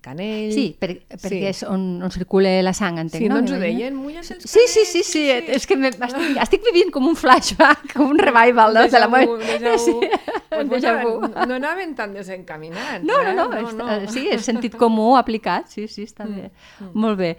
canell... 0.01 0.51
Sí, 0.53 0.75
per, 0.79 0.91
perquè 1.09 1.29
Sí. 1.31 1.45
és 1.49 1.63
on, 1.63 2.01
on 2.03 2.11
circula 2.11 2.51
la 2.61 2.73
sang, 2.73 2.99
entenc, 3.01 3.21
Sí, 3.23 3.29
no 3.29 3.39
ens 3.41 3.51
ho 3.51 3.55
Imagina? 3.55 3.77
deien? 3.77 3.95
Mulla't 3.95 4.31
els 4.35 4.43
Sí, 4.45 4.65
sí, 4.67 4.85
sí, 4.85 5.01
cabells, 5.01 5.11
sí, 5.11 5.51
és 5.57 5.67
que 5.67 5.77
me, 5.77 5.89
estic, 5.89 6.37
estic 6.45 6.63
vivint 6.71 6.91
com 6.93 7.07
un 7.07 7.15
flashback, 7.15 7.93
com 7.95 8.09
un 8.11 8.19
revival 8.19 8.73
de, 8.77 8.87
de 8.89 8.99
la 8.99 9.07
meva... 9.07 9.37
Déjà 9.41 9.75
vu, 9.77 10.01
Sí, 10.01 10.09
Pues 10.51 10.65
no, 10.67 10.75
déjà 10.75 10.91
vu. 11.01 11.11
anaven, 11.23 11.47
no 11.47 11.55
anaven 11.55 11.95
tan 11.95 12.13
desencaminats. 12.13 13.05
No, 13.05 13.21
no, 13.23 13.29
eh? 13.29 13.33
no, 13.35 13.47
no, 13.47 13.71
no. 13.71 14.11
sí, 14.11 14.25
és 14.27 14.43
sentit 14.43 14.75
comú 14.75 15.13
aplicat, 15.15 15.69
sí, 15.71 15.87
sí, 15.87 16.03
està 16.03 16.25
Mm, 16.27 16.35
bé. 16.35 16.89
Molt 16.93 17.17
bé. 17.17 17.30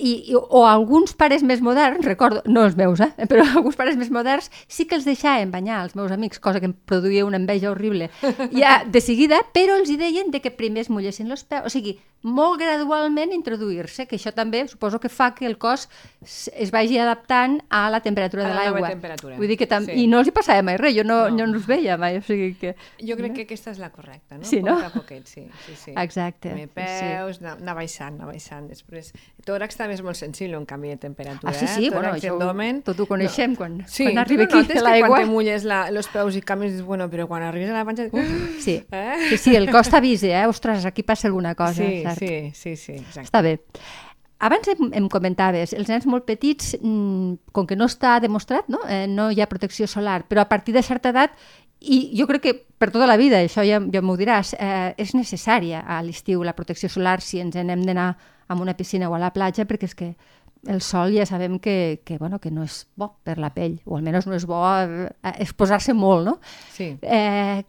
I, 0.00 0.12
i, 0.30 0.34
o 0.38 0.62
alguns 0.64 1.12
pares 1.18 1.42
més 1.44 1.60
moderns, 1.60 2.06
recordo, 2.06 2.40
no 2.46 2.62
els 2.64 2.76
meus, 2.78 3.02
eh, 3.04 3.26
però 3.28 3.42
alguns 3.58 3.76
pares 3.76 3.98
més 4.00 4.08
moderns 4.14 4.48
sí 4.70 4.86
que 4.88 4.96
els 4.96 5.04
deixaven 5.04 5.50
banyar 5.52 5.82
els 5.84 5.96
meus 5.98 6.14
amics, 6.14 6.40
cosa 6.40 6.62
que 6.62 6.70
em 6.70 6.76
produïa 6.86 7.26
una 7.26 7.40
enveja 7.40 7.72
horrible, 7.72 8.08
ja 8.54 8.78
de 8.86 9.02
seguida, 9.04 9.42
però 9.52 9.76
els 9.80 9.90
hi 9.90 9.98
deien 10.00 10.30
de 10.30 10.40
que 10.40 10.54
primer 10.54 10.86
es 10.86 10.92
mullessin 10.94 11.28
els 11.28 11.44
peus, 11.44 11.66
o 11.66 11.74
sigui, 11.74 11.98
molt 12.22 12.60
gradualment 12.60 13.32
introduir-se, 13.32 14.04
que 14.06 14.16
això 14.18 14.32
també 14.36 14.66
suposo 14.68 14.98
que 15.00 15.08
fa 15.08 15.30
que 15.34 15.46
el 15.46 15.56
cos 15.58 15.88
es 16.20 16.70
vagi 16.70 16.98
adaptant 17.00 17.60
a 17.70 17.88
la 17.90 18.00
temperatura 18.04 18.44
A 18.44 18.48
de 18.48 18.54
la 18.54 18.64
nova 18.68 18.80
l'aigua. 18.80 19.36
Vull 19.38 19.48
dir 19.48 19.56
que 19.56 19.66
tam... 19.66 19.86
sí. 19.86 19.92
I 20.02 20.06
no 20.06 20.18
els 20.20 20.28
hi 20.28 20.34
passava 20.36 20.60
mai 20.62 20.76
res, 20.76 20.94
jo 20.96 21.04
no, 21.04 21.28
No. 21.30 21.36
no, 21.38 21.46
no 21.46 21.56
els 21.56 21.66
veia 21.66 21.96
mai, 21.96 22.18
o 22.18 22.22
sigui 22.22 22.54
que... 22.60 22.74
Jo 23.00 23.16
crec 23.16 23.32
que 23.34 23.42
aquesta 23.48 23.70
és 23.72 23.78
la 23.80 23.88
correcta, 23.90 24.36
no? 24.38 24.44
Sí, 24.44 24.60
no? 24.62 24.74
Poquet 24.76 24.86
a 24.86 24.90
poquet, 24.98 25.26
sí. 25.26 25.46
sí, 25.66 25.74
sí. 25.76 25.94
Exacte, 25.96 26.50
Primer 26.50 26.68
sí. 26.68 26.74
peus, 26.76 27.40
anar, 27.40 27.56
anar 27.60 27.74
baixant, 27.78 28.14
anar 28.20 28.28
baixant. 28.30 28.68
Després, 28.68 29.12
tòrax 29.46 29.76
també 29.80 29.94
és 29.96 30.02
molt 30.04 30.16
sensible, 30.20 30.58
un 30.58 30.66
canvi 30.68 30.92
de 30.92 30.98
temperatura. 31.00 31.50
Ah, 31.50 31.54
sí, 31.56 31.66
sí, 31.68 31.86
eh? 31.86 31.90
bueno, 31.90 32.12
això 32.14 32.34
abdomen. 32.36 32.82
tot 32.82 33.00
ho 33.00 33.06
coneixem 33.06 33.56
quan- 33.56 33.80
sí, 33.88 34.04
quan 34.10 34.18
arriba 34.18 34.44
no 34.44 34.58
aquí 34.60 34.68
que 34.72 34.80
l'aigua. 34.80 35.08
quan 35.08 35.24
te 35.24 35.30
mulles 35.30 35.64
la, 35.64 35.90
los 35.90 36.08
peus 36.08 36.36
i 36.36 36.42
canvis, 36.42 36.72
dius, 36.76 36.84
bueno, 36.86 37.08
però 37.10 37.26
quan 37.26 37.42
arribes 37.42 37.70
a 37.70 37.78
la 37.80 37.84
panxa... 37.84 38.08
Uf, 38.12 38.60
Sí. 38.60 38.76
Eh? 38.92 39.16
sí, 39.30 39.36
sí, 39.38 39.56
el 39.56 39.70
cos 39.70 39.88
t'avisa, 39.88 40.26
eh? 40.28 40.46
Ostres, 40.46 40.84
aquí 40.84 41.02
passa 41.02 41.28
alguna 41.28 41.54
cosa, 41.54 41.80
sí, 41.82 42.02
cert? 42.14 42.54
sí, 42.54 42.76
sí, 42.76 42.76
sí, 42.76 42.92
exacte. 42.98 43.28
Està 43.28 43.42
bé. 43.42 43.58
Abans 44.40 44.70
em, 44.72 44.86
em 44.96 45.08
comentaves, 45.12 45.74
els 45.76 45.88
nens 45.92 46.06
molt 46.08 46.24
petits, 46.24 46.72
mm, 46.80 47.52
com 47.52 47.66
que 47.68 47.76
no 47.76 47.84
està 47.90 48.14
demostrat, 48.24 48.70
no? 48.72 48.80
Eh, 48.88 49.04
no 49.06 49.28
hi 49.30 49.42
ha 49.42 49.48
protecció 49.50 49.86
solar, 49.86 50.22
però 50.28 50.40
a 50.40 50.48
partir 50.48 50.74
de 50.74 50.82
certa 50.82 51.12
edat 51.12 51.36
I 51.80 52.12
jo 52.12 52.26
crec 52.28 52.42
que 52.44 52.52
per 52.76 52.90
tota 52.92 53.06
la 53.08 53.16
vida, 53.16 53.38
això 53.40 53.62
ja, 53.64 53.78
ja 53.80 54.02
m'ho 54.04 54.16
diràs, 54.20 54.52
eh, 54.60 54.92
és 55.00 55.14
necessària 55.16 55.80
a 55.80 56.02
l'estiu 56.04 56.42
la 56.44 56.52
protecció 56.52 56.90
solar 56.92 57.22
si 57.24 57.40
ens 57.40 57.56
n'hem 57.56 57.86
d'anar 57.86 58.18
a 58.48 58.54
una 58.54 58.74
piscina 58.76 59.08
o 59.08 59.14
a 59.16 59.18
la 59.18 59.30
platja, 59.32 59.64
perquè 59.64 59.88
és 59.88 59.94
que 59.96 60.10
el 60.68 60.82
sol 60.84 61.14
ja 61.16 61.24
sabem 61.24 61.58
que, 61.58 62.02
que, 62.04 62.18
bueno, 62.18 62.38
que 62.38 62.50
no 62.50 62.64
és 62.64 62.86
bo 62.96 63.14
per 63.24 63.38
la 63.40 63.52
pell, 63.54 63.78
o 63.86 63.96
almenys 63.96 64.28
no 64.28 64.36
és 64.36 64.44
bo 64.44 64.60
eh, 64.60 65.08
exposar-se 65.38 65.94
molt, 65.96 66.26
no? 66.26 66.36
Sí. 66.74 66.92
Eh, 67.00 67.62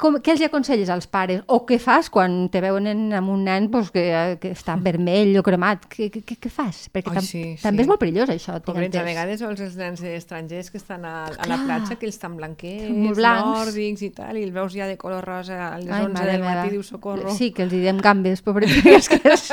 com, 0.00 0.16
què 0.24 0.32
els 0.34 0.42
aconselles 0.46 0.90
als 0.92 1.06
pares? 1.10 1.42
O 1.52 1.60
què 1.68 1.78
fas 1.82 2.08
quan 2.12 2.48
te 2.52 2.62
veuen 2.64 2.88
amb 3.16 3.32
un 3.32 3.44
nen 3.46 3.68
pues, 3.72 3.90
que, 3.94 4.04
que 4.40 4.52
està 4.56 4.76
vermell 4.80 5.36
o 5.38 5.44
cremat? 5.46 5.84
Què, 5.92 6.08
què, 6.14 6.36
què 6.40 6.52
fas? 6.52 6.86
Perquè 6.92 7.12
Ai, 7.12 7.18
tam 7.20 7.26
sí, 7.26 7.42
també 7.62 7.82
sí. 7.82 7.86
és 7.86 7.90
molt 7.90 8.00
perillós, 8.02 8.32
això. 8.32 8.56
Pobrets, 8.64 8.96
a 8.96 9.04
vegades 9.06 9.44
veus 9.44 9.60
els 9.66 9.76
nens 9.78 10.02
estrangers 10.10 10.72
que 10.72 10.80
estan 10.80 11.04
a, 11.08 11.14
a 11.30 11.48
la 11.50 11.60
platja, 11.66 11.98
que 12.00 12.08
ells 12.08 12.16
estan 12.16 12.36
blanquets, 12.40 13.20
nòrdics 13.20 14.04
i 14.06 14.10
tal, 14.16 14.40
i 14.40 14.46
els 14.48 14.54
veus 14.54 14.74
ja 14.74 14.88
de 14.90 14.96
color 15.00 15.24
rosa 15.26 15.58
a 15.70 15.78
les 15.78 15.92
Ai, 15.92 16.06
11 16.08 16.16
mare 16.16 16.32
del 16.36 16.44
matí, 16.46 16.74
dius 16.74 16.90
socorro. 16.94 17.34
Sí, 17.36 17.50
que 17.56 17.64
els 17.66 17.74
hi 17.76 17.82
diem 17.84 18.00
gambes, 18.02 18.42
pobretes, 18.46 19.08
que 19.12 19.20
és, 19.34 19.48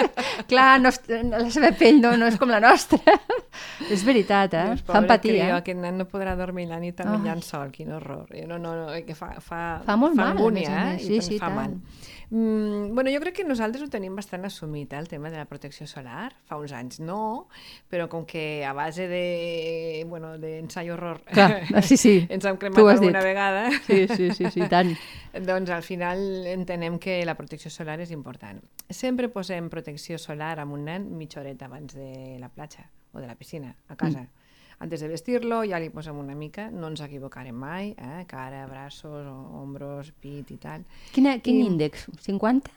clar, 0.50 0.70
no, 0.82 0.94
la 1.36 1.50
seva 1.54 1.74
pell 1.78 2.02
no, 2.02 2.16
no 2.18 2.30
és 2.32 2.40
com 2.40 2.52
la 2.52 2.62
nostra. 2.64 3.18
és 3.94 4.04
veritat, 4.08 4.54
eh? 4.54 4.66
Fa 4.82 4.94
pobre 4.94 5.04
empatia. 5.04 5.34
crió, 5.34 5.60
aquest 5.60 5.82
nen 5.82 6.02
no 6.02 6.08
podrà 6.10 6.36
dormir 6.40 6.68
la 6.70 6.80
nit 6.82 7.00
Ai. 7.04 7.10
menjant 7.16 7.44
sol, 7.46 7.72
quin 7.74 7.92
horror. 7.98 8.28
Eh, 8.34 8.46
No, 8.48 8.58
no, 8.58 8.74
no, 8.78 8.94
eh, 8.96 9.02
que 9.04 9.16
fa, 9.16 9.34
fa, 9.44 9.82
Fa 9.84 9.96
molt 10.00 10.16
mal, 10.16 10.37
a 10.37 10.37
angúnia, 10.38 10.94
eh? 10.96 11.00
Sí, 11.00 11.18
I 11.18 11.22
sí, 11.22 11.40
fa 11.40 11.48
tant. 11.48 11.56
mal. 11.56 11.82
Mm, 12.30 12.94
bueno, 12.94 13.10
jo 13.10 13.22
crec 13.24 13.38
que 13.38 13.44
nosaltres 13.48 13.86
ho 13.86 13.88
tenim 13.88 14.16
bastant 14.18 14.44
assumit, 14.44 14.92
eh, 14.92 14.98
el 15.00 15.08
tema 15.08 15.30
de 15.32 15.38
la 15.38 15.46
protecció 15.46 15.88
solar. 15.88 16.34
Fa 16.46 16.58
uns 16.60 16.74
anys 16.76 17.00
no, 17.00 17.48
però 17.90 18.10
com 18.12 18.26
que 18.28 18.66
a 18.68 18.74
base 18.76 19.08
de, 19.08 20.04
bueno, 20.10 20.34
d'ensai 20.38 20.90
horror 20.92 21.22
Clar, 21.24 21.64
sí, 21.84 21.96
sí, 21.96 22.26
ens 22.30 22.44
hem 22.46 22.58
cremat 22.60 22.80
alguna 22.84 23.20
dit. 23.20 23.28
vegada, 23.30 23.70
Sí, 23.88 24.08
sí, 24.10 24.32
sí, 24.36 24.52
sí, 24.52 24.62
tant. 24.68 24.92
doncs 25.48 25.70
al 25.72 25.84
final 25.84 26.20
entenem 26.52 27.00
que 27.00 27.22
la 27.26 27.36
protecció 27.40 27.72
solar 27.72 28.00
és 28.04 28.12
important. 28.12 28.60
Sempre 28.90 29.30
posem 29.30 29.70
protecció 29.72 30.18
solar 30.20 30.58
amb 30.60 30.74
un 30.76 30.84
nen 30.86 31.08
mitja 31.18 31.40
horeta 31.40 31.66
abans 31.72 31.96
de 31.96 32.36
la 32.42 32.50
platja 32.50 32.90
o 33.14 33.20
de 33.22 33.28
la 33.28 33.36
piscina, 33.36 33.76
a 33.88 33.96
casa. 33.96 34.22
Mm. 34.28 34.47
Antes 34.80 35.02
de 35.02 35.08
vestir-lo 35.10 35.64
ja 35.66 35.80
li 35.82 35.90
posem 35.90 36.18
una 36.22 36.36
mica, 36.38 36.68
no 36.70 36.92
ens 36.92 37.02
equivocarem 37.02 37.56
mai, 37.58 37.96
eh? 37.98 38.26
cara, 38.30 38.66
braços, 38.70 39.26
ombros, 39.28 40.12
pit 40.22 40.52
i 40.54 40.58
tal. 40.62 40.86
Quina, 41.16 41.40
quin 41.42 41.64
I- 41.64 41.70
índex? 41.72 42.06
50? 42.22 42.72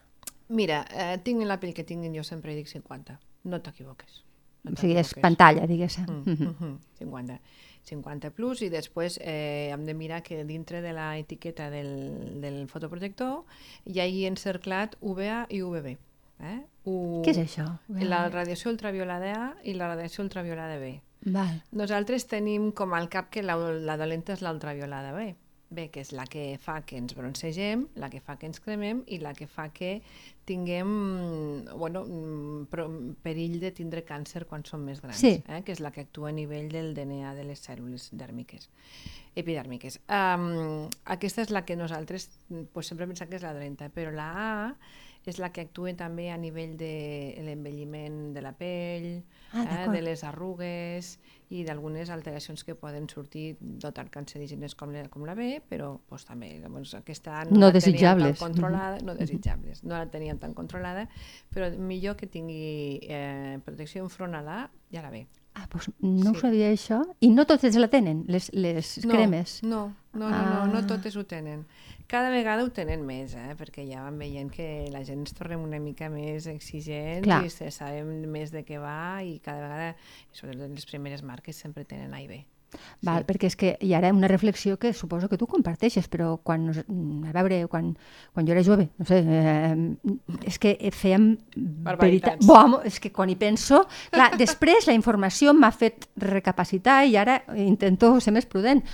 Mira, 0.57 0.85
eh, 0.91 1.19
tinguin 1.23 1.49
la 1.49 1.61
pell 1.61 1.75
que 1.77 1.85
tinguin, 1.85 2.15
jo 2.17 2.25
sempre 2.25 2.57
dic 2.57 2.67
50. 2.73 3.19
No 3.45 3.61
t'equivoques. 3.61 4.25
No 4.65 4.73
o 4.73 4.81
sigui, 4.81 4.97
és 5.01 5.13
pantalla, 5.21 5.67
diguéssim. 5.69 6.07
Mm, 6.09 6.33
mm 6.33 6.55
-hmm. 6.59 6.79
50. 6.99 7.41
50 7.85 8.31
plus 8.31 8.63
i 8.63 8.69
després 8.69 9.19
eh, 9.23 9.71
hem 9.73 9.85
de 9.87 9.95
mirar 9.95 10.23
que 10.23 10.45
dintre 10.45 10.81
de 10.83 10.93
la 10.93 11.19
etiqueta 11.19 11.71
del, 11.71 12.41
del 12.41 12.69
fotoprotector 12.69 13.45
hi 13.85 14.01
hagi 14.01 14.27
encerclat 14.27 14.97
UVA 15.01 15.47
i 15.49 15.63
UVB. 15.63 15.97
Eh? 16.41 16.61
U... 16.85 17.23
Què 17.25 17.31
és 17.31 17.39
això? 17.39 17.67
La 17.89 18.29
radiació 18.29 18.71
ultraviolada 18.71 19.33
A 19.37 19.49
i 19.65 19.75
la 19.75 19.89
radiació 19.89 20.25
ultraviolada 20.25 20.79
B. 20.79 21.01
Val. 21.27 21.63
Nosaltres 21.77 22.25
tenim 22.31 22.71
com 22.73 22.95
al 22.97 23.09
cap 23.13 23.29
que 23.31 23.43
la, 23.45 23.57
la 23.57 23.97
dolenta 24.01 24.33
és 24.33 24.43
l'ultraviolada 24.43 25.13
B. 25.13 25.35
B, 25.71 25.85
que 25.95 26.01
és 26.03 26.09
la 26.11 26.25
que 26.27 26.57
fa 26.59 26.81
que 26.83 26.97
ens 26.99 27.13
broncegem, 27.15 27.85
la 28.03 28.09
que 28.11 28.19
fa 28.19 28.35
que 28.41 28.49
ens 28.49 28.59
cremem 28.59 29.05
i 29.07 29.21
la 29.23 29.31
que 29.39 29.47
fa 29.47 29.69
que 29.71 30.01
tinguem 30.49 30.89
bueno, 31.79 32.01
perill 33.23 33.61
de 33.63 33.71
tindre 33.77 34.03
càncer 34.09 34.49
quan 34.51 34.65
som 34.67 34.83
més 34.83 34.99
grans, 35.01 35.21
Sí. 35.21 35.37
eh? 35.47 35.61
que 35.63 35.71
és 35.71 35.79
la 35.79 35.93
que 35.95 36.03
actua 36.09 36.31
a 36.31 36.35
nivell 36.35 36.73
del 36.73 36.91
DNA 36.97 37.37
de 37.37 37.45
les 37.47 37.63
cèl·lules 37.63 38.09
dèrmiques, 38.11 38.67
epidèrmiques. 39.39 40.01
Um, 40.11 40.89
aquesta 41.05 41.43
és 41.47 41.55
la 41.55 41.63
que 41.65 41.77
nosaltres 41.79 42.31
pues, 42.73 42.89
sempre 42.91 43.07
pensem 43.07 43.31
que 43.31 43.39
és 43.39 43.47
la 43.47 43.55
dolenta, 43.55 43.93
però 43.95 44.11
la 44.11 44.31
A 44.35 44.75
és 45.27 45.39
la 45.39 45.51
que 45.53 45.61
actua 45.67 45.93
també 45.95 46.31
a 46.33 46.37
nivell 46.41 46.77
de 46.81 47.37
l'envelliment 47.45 48.33
de 48.35 48.41
la 48.43 48.53
pell, 48.57 49.23
Ah, 49.53 49.65
eh, 49.85 49.89
de 49.91 50.01
les 50.01 50.23
arrugues 50.23 51.19
i 51.51 51.65
d'algunes 51.67 52.09
alteracions 52.15 52.63
que 52.63 52.77
poden 52.79 53.09
sortir 53.11 53.57
no 53.61 53.91
tant 53.93 54.07
cancerígenes 54.09 54.77
com 54.79 54.93
la, 54.95 55.09
com 55.11 55.25
la 55.27 55.35
B, 55.35 55.61
però 55.69 55.97
pues, 56.09 56.25
també 56.25 56.53
doncs, 56.63 56.95
aquesta 56.95 57.43
No 57.51 57.67
la 57.67 57.73
teníem 57.73 57.73
desitjables. 57.81 58.39
Tan 58.39 58.49
controlada, 58.53 59.01
no 59.03 59.15
desitjables, 59.17 59.83
no 59.83 59.97
la 59.99 60.07
teníem 60.07 60.39
tan 60.39 60.55
controlada, 60.55 61.09
però 61.53 61.69
millor 61.77 62.15
que 62.17 62.29
tingui 62.31 63.01
eh, 63.03 63.59
protecció 63.65 64.05
enfront 64.05 64.35
a 64.39 64.43
la 64.43 64.71
i 64.91 64.97
a 64.97 65.03
la 65.03 65.11
B. 65.11 65.27
Ah, 65.55 65.67
doncs 65.67 65.91
no 65.99 66.31
ho 66.31 66.35
Sí. 66.35 66.41
sabia 66.47 66.71
això. 66.71 67.03
I 67.19 67.31
no 67.35 67.45
totes 67.45 67.75
la 67.75 67.89
tenen, 67.89 68.25
les, 68.29 68.53
les 68.55 69.05
No, 69.05 69.11
cremes. 69.13 69.63
No, 69.65 69.97
no, 70.15 70.31
no, 70.31 70.39
no, 70.39 70.67
no 70.67 70.79
Ah. 70.79 70.87
totes 70.87 71.17
ho 71.17 71.25
tenen. 71.27 71.67
Cada 72.11 72.31
vegada 72.35 72.65
ho 72.67 72.71
tenen 72.75 73.05
més, 73.07 73.37
eh? 73.39 73.53
perquè 73.59 73.85
ja 73.87 74.03
van 74.03 74.17
veient 74.19 74.51
que 74.51 74.89
la 74.91 75.05
gent 75.07 75.23
ens 75.23 75.35
tornem 75.39 75.63
una 75.63 75.79
mica 75.79 76.09
més 76.11 76.49
exigents 76.51 77.23
Clar. 77.29 77.45
i 77.47 77.51
se 77.55 77.71
sabem 77.71 78.09
més 78.27 78.51
de 78.51 78.65
què 78.67 78.81
va 78.83 79.21
i 79.23 79.37
cada 79.45 79.63
vegada, 79.63 79.93
sobretot 80.35 80.73
les 80.75 80.89
primeres 80.91 81.23
marques, 81.23 81.55
sempre 81.55 81.87
tenen 81.87 82.11
A 82.17 82.25
i 82.25 82.27
B. 82.27 82.41
Val, 83.03 83.25
perquè 83.27 83.49
és 83.51 83.57
que 83.59 83.71
hi 83.83 83.93
ara 83.99 84.13
una 84.15 84.29
reflexió 84.31 84.77
que 84.79 84.93
suposo 84.95 85.29
que 85.29 85.39
tu 85.39 85.49
comparteixes, 85.51 86.07
però 86.11 86.37
quan, 86.43 86.69
nos- 86.69 86.83
a 86.83 87.33
veure, 87.35 87.65
quan, 87.71 87.93
quan 88.35 88.47
jo 88.47 88.55
era 88.55 88.63
jove, 88.67 88.89
no 88.99 89.07
sé, 89.09 89.19
eh, 89.27 89.75
és 90.47 90.59
que 90.63 90.77
fèiem... 90.95 91.33
Barbaritats. 91.57 92.47
Bo, 92.47 92.81
és 92.87 93.01
que 93.03 93.11
quan 93.15 93.31
hi 93.31 93.39
penso... 93.41 93.83
Clar, 94.15 94.33
després 94.45 94.87
la 94.87 94.95
informació 94.95 95.55
m'ha 95.55 95.73
fet 95.75 96.07
recapacitar 96.23 97.05
i 97.11 97.19
ara 97.19 97.41
intento 97.59 98.17
ser 98.23 98.35
més 98.39 98.47
prudent. 98.47 98.85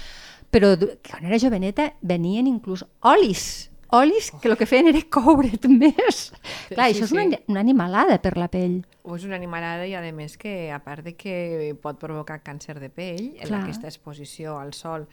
Però 0.57 0.73
quan 1.05 1.25
era 1.29 1.39
joveneta 1.43 1.91
venien 2.01 2.47
inclús 2.49 2.87
olis, 3.05 3.71
olis 3.95 4.33
que 4.43 4.49
el 4.49 4.57
que 4.59 4.67
feien 4.67 4.89
era 4.91 4.99
coure't 5.13 5.69
més. 5.83 6.31
Clar, 6.73 6.89
Sí, 6.91 6.97
això 6.97 7.05
és 7.05 7.11
sí. 7.13 7.17
una, 7.21 7.39
una 7.53 7.61
animalada 7.63 8.17
per 8.25 8.33
la 8.41 8.49
pell. 8.51 8.81
O 9.07 9.15
és 9.15 9.23
una 9.29 9.37
animalada 9.39 9.85
i, 9.87 9.93
a 9.95 10.01
més, 10.11 10.35
que 10.41 10.73
a 10.75 10.81
part 10.83 11.05
de 11.07 11.13
que 11.15 11.37
pot 11.81 11.95
provocar 12.01 12.41
càncer 12.43 12.75
de 12.83 12.89
pell, 12.91 13.37
en 13.39 13.47
Clar. 13.47 13.61
aquesta 13.63 13.87
exposició 13.87 14.57
al 14.59 14.73
sol 14.75 15.05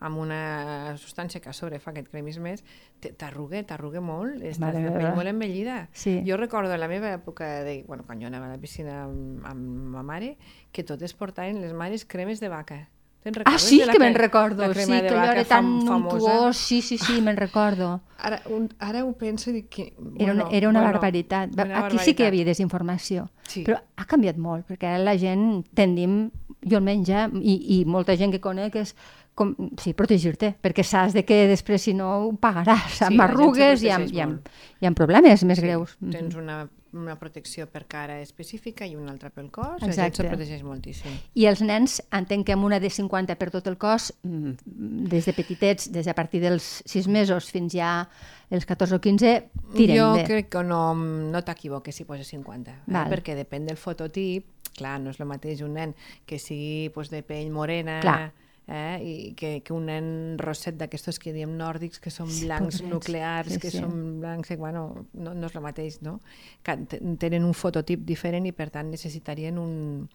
amb 0.00 0.16
una 0.22 0.94
substància 0.96 1.42
que 1.44 1.50
a 1.50 1.52
sobre 1.52 1.76
fa 1.82 1.92
que 1.92 2.00
et 2.00 2.08
cremis 2.08 2.38
més, 2.40 2.64
te- 3.04 3.12
t'arruga, 3.12 3.60
t'arruga 3.68 4.00
molt, 4.00 4.40
estàs 4.40 4.72
la 4.78 4.94
pell 4.96 5.12
molt 5.18 5.28
envellida. 5.34 5.82
Sí. 5.92 6.22
Jo 6.24 6.38
recordo 6.40 6.72
la 6.80 6.88
meva 6.88 7.12
època, 7.18 7.50
de, 7.66 7.82
bueno, 7.86 8.06
quan 8.08 8.22
jo 8.24 8.30
anava 8.32 8.48
a 8.48 8.54
la 8.56 8.62
piscina 8.62 9.02
amb, 9.04 9.44
amb 9.44 9.92
ma 9.98 10.02
mare, 10.02 10.38
que 10.72 10.82
totes 10.88 11.12
portaven 11.12 11.60
les 11.60 11.74
mares 11.76 12.06
cremes 12.08 12.40
de 12.40 12.48
vaca. 12.48 12.80
Te'n 13.22 13.34
Ah, 13.36 13.42
recordes 13.44 13.62
sí, 13.62 13.78
de 13.78 13.86
la 13.86 13.92
que 13.92 13.98
me'n 14.02 14.14
recordo. 14.18 14.62
la 14.66 14.74
Sí, 14.74 14.80
crema 14.80 14.96
de 15.02 15.08
que 15.08 15.14
allò 15.14 15.32
era 15.32 15.44
tan 15.44 15.66
fam- 15.82 15.86
famosa? 15.86 16.52
Sí, 16.52 16.82
sí, 16.82 16.98
sí, 16.98 17.20
me'n 17.22 17.36
recordo. 17.36 18.00
Ara, 18.18 18.40
un, 18.50 18.68
ara 18.78 19.04
ho 19.04 19.12
penso 19.18 19.50
i 19.50 19.52
dic 19.60 19.68
que... 19.68 19.84
Era 20.18 20.32
una, 20.32 20.44
bueno, 20.44 20.48
era 20.56 20.68
una 20.68 20.80
bueno, 20.80 20.92
barbaritat. 20.94 21.52
Una 21.54 21.86
Aquí 21.86 21.98
sí 21.98 22.14
que 22.14 22.22
hi 22.22 22.26
barbaritat. 22.26 22.26
havia 22.28 22.44
desinformació. 22.44 23.28
Sí. 23.46 23.62
Però 23.66 23.78
ha 23.96 24.04
canviat 24.06 24.36
molt, 24.38 24.66
perquè 24.66 24.86
ara 24.90 25.02
la 25.02 25.14
gent 25.18 25.64
tendim, 25.74 26.30
jo 26.62 26.76
almenys 26.78 27.06
ja, 27.08 27.28
i, 27.34 27.80
i 27.80 27.84
molta 27.84 28.16
gent 28.16 28.30
que 28.34 28.40
conec, 28.40 28.76
és 28.82 28.94
com, 29.34 29.54
sí, 29.80 29.94
protegir-te, 29.94 30.52
perquè 30.62 30.84
saps 30.84 31.14
de 31.14 31.24
que 31.24 31.46
després, 31.48 31.82
si 31.82 31.94
no, 31.94 32.10
ho 32.28 32.32
pagaràs 32.36 32.98
Sí, 33.00 33.04
amb 33.06 33.16
se 33.18 33.22
arrugues 33.26 33.82
i 33.82 33.90
amb, 33.90 34.10
i, 34.12 34.20
amb, 34.20 34.48
i 34.82 34.86
amb 34.86 34.96
problemes 34.98 35.42
més 35.44 35.58
Sí, 35.58 35.66
greus. 35.66 35.96
Tens 36.10 36.34
una, 36.38 36.64
una 36.92 37.18
protecció 37.18 37.66
per 37.70 37.86
cara 37.88 38.20
específica 38.20 38.86
i 38.86 38.94
una 38.96 39.12
altra 39.12 39.30
pel 39.30 39.50
cos, 39.50 39.80
la 39.80 39.88
gent 39.88 39.92
Exacte. 39.92 40.22
se 40.22 40.28
protegeix 40.28 40.62
moltíssim. 40.66 41.14
I 41.34 41.46
els 41.50 41.62
nens, 41.64 42.00
entenc 42.12 42.46
que 42.46 42.52
amb 42.56 42.64
una 42.68 42.78
de 42.80 42.90
50 42.92 43.36
per 43.40 43.50
tot 43.54 43.66
el 43.70 43.78
cos, 43.80 44.12
mm, 44.22 45.08
des 45.08 45.26
de 45.28 45.32
petitets, 45.36 45.90
des 45.92 46.04
de 46.04 46.10
a 46.10 46.14
partir 46.14 46.42
dels 46.42 46.82
6 46.86 47.08
mesos 47.08 47.50
fins 47.50 47.72
ja 47.72 48.08
els 48.50 48.66
14 48.66 48.96
o 48.96 49.00
15, 49.00 49.34
tiren 49.74 49.96
jo 49.96 50.12
bé. 50.14 50.24
crec 50.28 50.48
que 50.52 50.62
no, 50.62 50.94
no 50.94 51.42
t'equivoques 51.44 51.94
si 51.94 52.04
poses 52.04 52.28
50, 52.28 52.70
eh? 52.70 53.06
Perquè 53.08 53.34
depèn 53.34 53.66
del 53.66 53.76
fototip, 53.80 54.46
clar, 54.76 54.98
no 55.00 55.10
és 55.10 55.20
el 55.20 55.26
mateix 55.26 55.62
un 55.64 55.74
nen 55.74 55.94
que 56.26 56.38
sigui 56.38 56.90
pues, 56.94 57.10
de 57.10 57.22
pell 57.22 57.50
morena, 57.50 58.00
Clar. 58.00 58.32
Eh? 58.68 58.98
i 59.02 59.14
que, 59.34 59.60
que 59.64 59.72
un 59.74 59.86
nen 59.90 60.38
roset 60.38 60.76
d'aquestos 60.78 61.18
que 61.18 61.32
diem 61.34 61.56
nòrdics, 61.58 61.98
que 62.00 62.10
són 62.10 62.28
Sí, 62.32 62.46
blancs 62.46 62.80
pobrets. 62.80 62.92
nuclears, 62.94 63.52
Sí, 63.54 63.60
que 63.60 63.70
sí. 63.70 63.78
són 63.82 64.20
blancs, 64.22 64.50
i, 64.50 64.56
bueno, 64.56 65.06
no, 65.14 65.34
no 65.34 65.46
és 65.50 65.56
el 65.58 65.62
mateix, 65.64 66.00
no? 66.02 66.20
Que 66.62 66.76
te- 66.88 67.00
tenen 67.18 67.44
un 67.44 67.54
fototip 67.54 68.04
diferent 68.06 68.46
i 68.46 68.52
per 68.52 68.70
tant 68.70 68.90
necessitarien 68.90 69.58
un, 69.58 70.08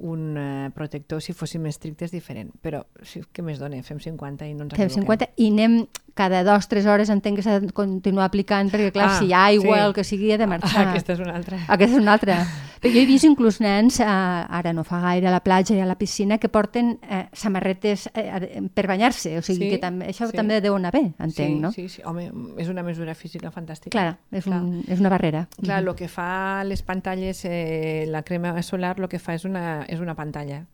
un 0.00 0.36
eh, 0.38 0.70
protector, 0.74 1.20
si 1.20 1.34
fóssim 1.36 1.66
estrictes, 1.66 2.10
diferent. 2.14 2.54
Però, 2.62 2.84
sí, 3.04 3.20
què 3.34 3.42
més 3.44 3.58
dona? 3.60 3.82
Fem 3.84 3.98
50 4.00 4.46
i 4.48 4.54
no 4.54 4.64
ens 4.64 4.76
Fem 4.78 4.86
equivoquem. 4.88 5.26
50 5.26 5.32
i 5.36 5.50
anem 5.52 5.74
cada 6.14 6.42
dos 6.44 6.64
o 6.66 6.68
tres 6.68 6.86
hores 6.86 7.08
entenc 7.10 7.36
que 7.36 7.42
s'ha 7.42 7.60
de 7.60 7.72
continuar 7.72 8.26
aplicant 8.26 8.70
perquè 8.72 8.90
clar, 8.92 9.08
Ah, 9.10 9.18
si 9.18 9.26
hi 9.26 9.32
ha 9.32 9.44
aigua 9.46 9.76
sí. 9.78 9.84
el 9.86 9.94
que 9.94 10.04
sigui 10.04 10.32
ha 10.32 10.38
de 10.38 10.46
marxar. 10.46 10.86
Ah, 10.86 10.90
aquesta 10.90 11.12
és 11.14 11.20
una 11.20 11.34
altra. 11.36 11.58
Aquesta 11.68 11.96
és 11.96 12.02
una 12.02 12.12
altra. 12.12 12.46
Però 12.80 12.94
jo 12.94 13.00
he 13.02 13.04
vist 13.04 13.26
inclús 13.28 13.58
nens, 13.60 13.98
eh, 14.00 14.04
ara 14.06 14.72
no 14.72 14.84
fa 14.84 15.00
gaire 15.02 15.28
a 15.28 15.30
la 15.30 15.40
platja 15.44 15.74
i 15.76 15.80
a 15.80 15.86
la 15.86 15.96
piscina, 16.00 16.38
que 16.38 16.48
porten 16.48 16.98
eh, 17.02 17.26
samarretes 17.32 18.08
eh, 18.14 18.62
per 18.72 18.86
banyar-se. 18.88 19.36
O 19.38 19.42
sigui 19.42 19.66
Sí, 19.66 19.70
que 19.74 19.78
també, 19.78 20.06
això 20.08 20.30
sí. 20.30 20.36
també 20.36 20.62
deu 20.64 20.74
anar 20.78 20.90
bé, 20.94 21.02
entenc, 21.18 21.34
sí, 21.36 21.58
no? 21.60 21.72
Sí, 21.72 21.88
sí. 21.92 22.00
Home, 22.08 22.30
és 22.56 22.68
una 22.72 22.82
mesura 22.82 23.14
física 23.14 23.50
fantàstica. 23.52 23.90
Clar, 23.92 24.16
és, 24.32 24.44
Clar. 24.44 24.62
un, 24.62 24.82
és 24.88 24.98
una 24.98 25.10
barrera. 25.12 25.46
Clar, 25.60 25.82
el 25.84 25.94
que 25.94 26.08
fa 26.08 26.64
les 26.64 26.80
pantalles, 26.82 27.44
eh, 27.44 28.06
la 28.08 28.22
crema 28.22 28.54
solar, 28.62 28.96
el 28.98 29.08
que 29.08 29.18
fa 29.18 29.34
és 29.34 29.44
una, 29.44 29.84
és 29.86 30.00
una 30.00 30.14
pantalla. 30.14 30.64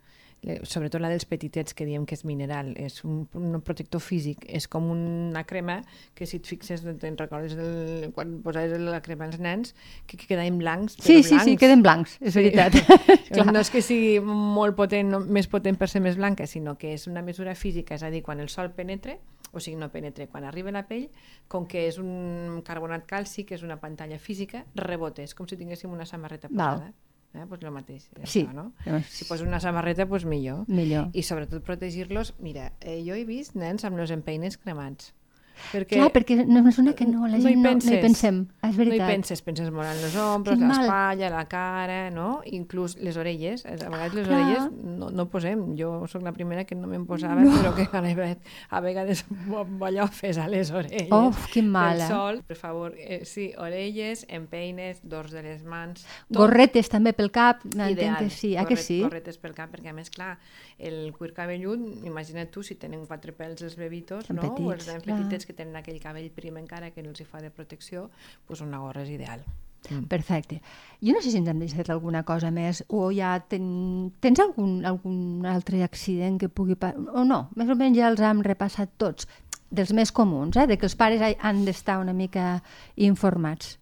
Sobretot 0.62 1.00
la 1.02 1.08
dels 1.10 1.24
petitets 1.26 1.74
que 1.74 1.84
diem 1.88 2.04
que 2.06 2.14
és 2.14 2.22
mineral, 2.28 2.68
és 2.78 3.00
un, 3.04 3.24
un 3.34 3.60
protector 3.66 4.00
físic, 4.04 4.44
és 4.46 4.68
com 4.70 4.84
una 4.92 5.42
crema 5.48 5.80
que 6.14 6.26
si 6.28 6.38
et 6.38 6.46
fixes, 6.46 6.84
te'n 7.00 7.16
recordes 7.18 7.56
del, 7.58 8.12
quan 8.14 8.36
posaves 8.44 8.78
la 8.78 9.00
crema 9.02 9.26
als 9.26 9.40
nens, 9.42 9.72
que, 10.06 10.16
que 10.16 10.28
quedaven 10.30 10.58
blancs, 10.60 10.98
però 11.00 11.06
Sí, 11.08 11.22
sí, 11.24 11.34
blancs. 11.34 11.44
sí, 11.50 11.56
queden 11.56 11.82
blancs, 11.82 12.18
és 12.20 12.36
veritat. 12.38 12.76
Clar. 13.32 13.48
no 13.50 13.58
és 13.64 13.70
que 13.74 13.82
sigui 13.82 14.20
molt 14.22 14.76
potent, 14.78 15.10
no, 15.10 15.20
més 15.26 15.48
potent 15.50 15.78
per 15.80 15.88
ser 15.90 16.04
més 16.04 16.16
blanca, 16.20 16.46
sinó 16.46 16.76
que 16.78 16.92
és 16.94 17.08
una 17.10 17.22
mesura 17.26 17.56
física, 17.58 17.96
és 17.98 18.04
a 18.06 18.10
dir, 18.14 18.22
quan 18.22 18.38
el 18.44 18.48
sol 18.52 18.70
penetre, 18.76 19.18
o 19.52 19.58
sigui, 19.58 19.78
no 19.80 19.88
penetre, 19.90 20.28
quan 20.28 20.44
arriba 20.44 20.68
a 20.70 20.76
la 20.78 20.84
pell, 20.86 21.08
com 21.48 21.66
que 21.66 21.86
és 21.88 21.98
un 21.98 22.60
carbonat 22.66 23.06
càlcic, 23.08 23.50
és 23.56 23.62
una 23.66 23.80
pantalla 23.80 24.18
física, 24.20 24.64
rebota, 24.76 25.22
és 25.24 25.34
com 25.34 25.48
si 25.48 25.56
tinguéssim 25.56 25.90
una 25.90 26.06
samarreta 26.06 26.50
Val. 26.52 26.84
Eh? 27.34 27.44
Pues 27.48 27.62
lo 27.62 27.70
mateix. 27.72 28.08
Ja 28.20 28.26
Sí, 28.26 28.48
no? 28.54 28.72
Si 29.08 29.24
poses 29.24 29.46
una 29.46 29.60
samarreta, 29.60 30.06
pues 30.06 30.24
millor. 30.24 30.64
Millor. 30.68 31.10
I 31.12 31.22
sobretot 31.22 31.64
protegir-los. 31.64 32.34
Mira, 32.38 32.72
eh, 32.80 33.02
jo 33.06 33.14
he 33.16 33.24
vist 33.28 33.56
nens 33.56 33.84
amb 33.84 33.98
els 34.00 34.12
empeines 34.14 34.56
cremats. 34.56 35.12
Perquè 35.72 35.96
Clar, 35.96 36.10
perquè 36.12 36.36
no 36.46 36.62
me 36.62 36.72
sona 36.72 36.92
que 36.94 37.06
no, 37.06 37.26
la 37.26 37.36
no 37.36 37.38
hi 37.38 37.42
gent 37.42 37.56
no, 37.56 37.62
no, 37.62 37.68
penses. 37.74 37.92
hi 37.92 38.00
pensem. 38.02 38.40
És 38.62 38.76
No 38.76 38.82
hi 38.82 38.88
veritat. 38.90 39.08
penses, 39.10 39.42
penses 39.42 39.70
molt 39.72 39.88
en 39.88 40.04
els 40.04 40.16
ombros, 40.16 40.58
l'espatlla, 40.58 41.30
la 41.32 41.44
cara, 41.48 42.10
no? 42.10 42.42
Inclús 42.46 42.96
les 42.98 43.16
orelles. 43.16 43.64
A 43.66 43.74
vegades 43.76 44.14
les 44.14 44.26
Clar. 44.28 44.40
orelles 44.42 44.72
no, 44.84 45.10
no 45.10 45.28
posem. 45.32 45.64
Jo 45.78 46.06
sóc 46.06 46.22
la 46.22 46.32
primera 46.32 46.64
que 46.64 46.74
no 46.74 46.86
me'n 46.86 47.06
posava, 47.06 47.40
no. 47.40 47.50
però 47.56 47.74
que 47.74 47.88
a 48.70 48.80
vegades, 48.80 49.24
ballofes 49.78 50.38
a 50.38 50.46
les 50.48 50.70
orelles. 50.70 51.10
Uf, 51.10 51.46
quin 51.52 51.68
mala. 51.70 52.06
Del 52.06 52.08
sol, 52.16 52.42
per 52.46 52.56
favor, 52.56 52.94
eh, 52.98 53.24
sí, 53.24 53.52
orelles, 53.58 54.26
empeines, 54.28 55.00
dors 55.02 55.32
de 55.32 55.42
les 55.42 55.64
mans... 55.64 56.04
tot 56.28 56.36
Gorretes 56.42 56.88
també 56.92 57.12
pel 57.16 57.30
cap, 57.34 57.64
entenc 57.64 58.18
que 58.18 58.30
sí. 58.30 58.54
Ah, 58.56 58.64
que 58.64 58.74
Gorret- 58.76 58.84
sí? 58.84 59.00
Gorretes 59.02 59.38
pel 59.38 59.54
cap, 59.56 59.70
perquè 59.74 59.90
a 59.90 59.96
més, 59.96 60.10
clar, 60.10 60.36
el 60.78 61.12
cuir 61.16 61.32
cabellut, 61.36 61.80
imagina't 62.04 62.50
tu, 62.52 62.62
si 62.62 62.76
tenen 62.76 63.06
quatre 63.08 63.32
pèls 63.36 63.62
els 63.64 63.76
bebitos, 63.78 64.26
Són 64.28 64.36
no? 64.36 64.52
o 64.52 64.72
els 64.72 64.84
petits, 64.84 65.06
nens 65.06 65.45
clar. 65.45 65.45
Que 65.46 65.54
tenen 65.56 65.76
aquell 65.78 66.00
cabell 66.02 66.30
prim 66.34 66.56
encara 66.60 66.90
que 66.90 67.02
no 67.02 67.10
els 67.14 67.20
hi 67.22 67.28
fa 67.28 67.40
de 67.40 67.50
protecció, 67.50 68.08
doncs 68.48 68.60
una 68.66 68.78
gorra 68.82 69.02
és 69.06 69.14
ideal. 69.14 69.44
Mm. 69.86 70.08
Perfecte. 70.10 70.60
Jo 71.04 71.12
no 71.14 71.20
sé 71.22 71.30
si 71.30 71.38
ens 71.38 71.48
hem 71.48 71.60
deixat 71.62 71.90
alguna 71.94 72.24
cosa 72.26 72.50
més 72.50 72.82
o 72.88 73.12
ja 73.14 73.36
ten... 73.38 74.10
tens 74.20 74.40
algun, 74.42 74.80
algun 74.84 75.46
altre 75.46 75.84
accident 75.86 76.40
que 76.42 76.48
pugui... 76.48 76.74
O 77.14 77.22
no, 77.24 77.44
més 77.54 77.70
o 77.70 77.76
menys 77.78 77.98
ja 78.00 78.08
els 78.10 78.20
hem 78.24 78.42
repassat 78.42 78.90
tots, 78.98 79.28
dels 79.70 79.92
més 79.94 80.10
comuns, 80.14 80.56
eh? 80.58 80.66
de 80.66 80.76
que 80.78 80.86
els 80.90 80.96
pares 80.98 81.22
ha- 81.22 81.36
han 81.48 81.64
d'estar 81.66 82.00
una 82.02 82.12
mica 82.16 82.62
informats. 82.96 83.76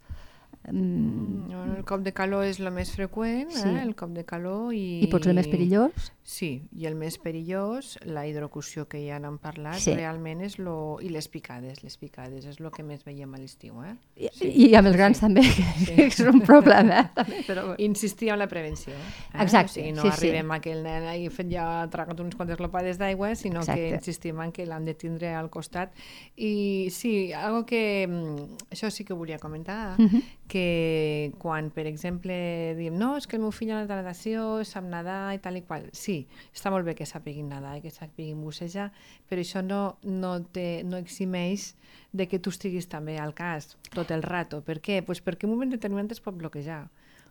Mm, 0.72 1.50
El 1.76 1.84
cop 1.84 2.00
de 2.00 2.12
calor 2.16 2.44
és 2.48 2.58
el 2.60 2.70
més 2.72 2.90
freqüent, 2.94 3.50
Sí. 3.52 3.68
eh? 3.68 3.82
el 3.82 3.94
cop 3.94 4.10
de 4.16 4.24
calor 4.24 4.72
i... 4.72 5.02
I 5.04 5.08
potser 5.12 5.30
el 5.34 5.36
més 5.36 5.48
perillós? 5.48 6.12
Sí, 6.24 6.62
i 6.72 6.86
el 6.88 6.94
més 6.96 7.18
perillós, 7.20 7.98
la 8.08 8.22
hidrocució 8.26 8.86
que 8.88 9.02
ja 9.06 9.18
n'hem 9.20 9.36
parlat, 9.42 9.76
Sí. 9.82 9.92
realment 9.94 10.40
és 10.40 10.56
lo... 10.58 10.98
i 11.04 11.10
les 11.12 11.28
picades, 11.28 11.82
les 11.84 11.96
picades 12.00 12.46
és 12.48 12.60
el 12.60 12.70
que 12.72 12.82
més 12.82 13.04
veiem 13.04 13.34
a 13.34 13.38
l'estiu, 13.38 13.82
eh? 13.84 13.92
I, 14.16 14.30
I 14.70 14.74
amb 14.78 14.88
els 14.88 14.96
grans 14.96 15.20
també, 15.20 15.42
que, 15.44 15.66
que 15.84 16.06
és 16.08 16.20
un 16.20 16.40
problema. 16.40 17.00
eh? 17.02 17.10
També, 17.18 17.42
però... 17.46 17.74
Insistir 17.84 18.30
en 18.32 18.38
la 18.40 18.48
prevenció. 18.48 18.94
Eh? 18.94 19.42
Exacte, 19.44 19.70
O 19.70 19.74
sigui, 19.82 19.92
no 19.92 20.02
sí, 20.02 20.10
sí. 20.14 20.16
arribem 20.28 20.50
a 20.56 20.60
que 20.64 20.72
el 20.72 20.82
nen 20.86 21.04
hagi 21.10 21.28
fet 21.28 21.50
ja 21.52 21.66
ha 21.82 21.90
tragat 21.92 22.20
uns 22.24 22.36
quantes 22.40 22.60
lopades 22.62 22.96
d'aigua, 22.98 23.34
sinó 23.36 23.60
Exacte. 23.60 23.80
que 23.90 23.94
insistim 24.00 24.40
en 24.40 24.52
que 24.52 24.64
l'hem 24.64 24.84
de 24.88 24.94
tindre 24.94 25.34
al 25.34 25.50
costat. 25.50 25.92
I 26.36 26.88
sí, 26.90 27.32
algo 27.36 27.66
que... 27.66 28.06
mm, 28.08 28.70
Això 28.72 28.88
sí 28.90 29.04
que 29.04 29.12
volia 29.12 29.38
comentar, 29.38 29.98
Mhm. 29.98 30.22
Que 30.54 31.32
quan, 31.42 31.72
per 31.74 31.82
exemple, 31.90 32.34
diem 32.78 32.94
no, 32.94 33.16
és 33.18 33.26
que 33.26 33.34
el 33.34 33.42
meu 33.42 33.50
fill 33.50 33.72
a 33.74 33.80
la 33.80 33.96
natació 33.98 34.62
sap 34.68 34.86
nedar 34.86 35.34
i 35.34 35.40
tal 35.42 35.58
i 35.58 35.64
qual. 35.66 35.88
Sí, 35.90 36.20
està 36.54 36.70
molt 36.70 36.86
bé 36.86 36.94
que 36.94 37.08
sàpiguin 37.10 37.48
nedar 37.50 37.72
i 37.74 37.82
que 37.82 37.90
sàpiguin 37.90 38.38
bussejar, 38.38 38.92
però 39.26 39.42
això 39.42 39.64
no, 39.66 39.80
no, 40.06 40.36
te, 40.54 40.84
no 40.86 41.00
eximeix 41.02 41.72
de 42.14 42.28
que 42.30 42.38
tu 42.38 42.54
estiguis 42.54 42.86
també 42.86 43.18
al 43.18 43.34
cas 43.34 43.72
tot 43.96 44.14
el 44.14 44.22
rato. 44.22 44.62
Per 44.62 44.78
què? 44.78 45.00
Pues 45.02 45.24
perquè 45.24 45.48
en 45.48 45.50
un 45.50 45.58
moment 45.58 45.74
determinat 45.74 46.14
es 46.14 46.22
pot 46.22 46.38
bloquejar. 46.38 46.84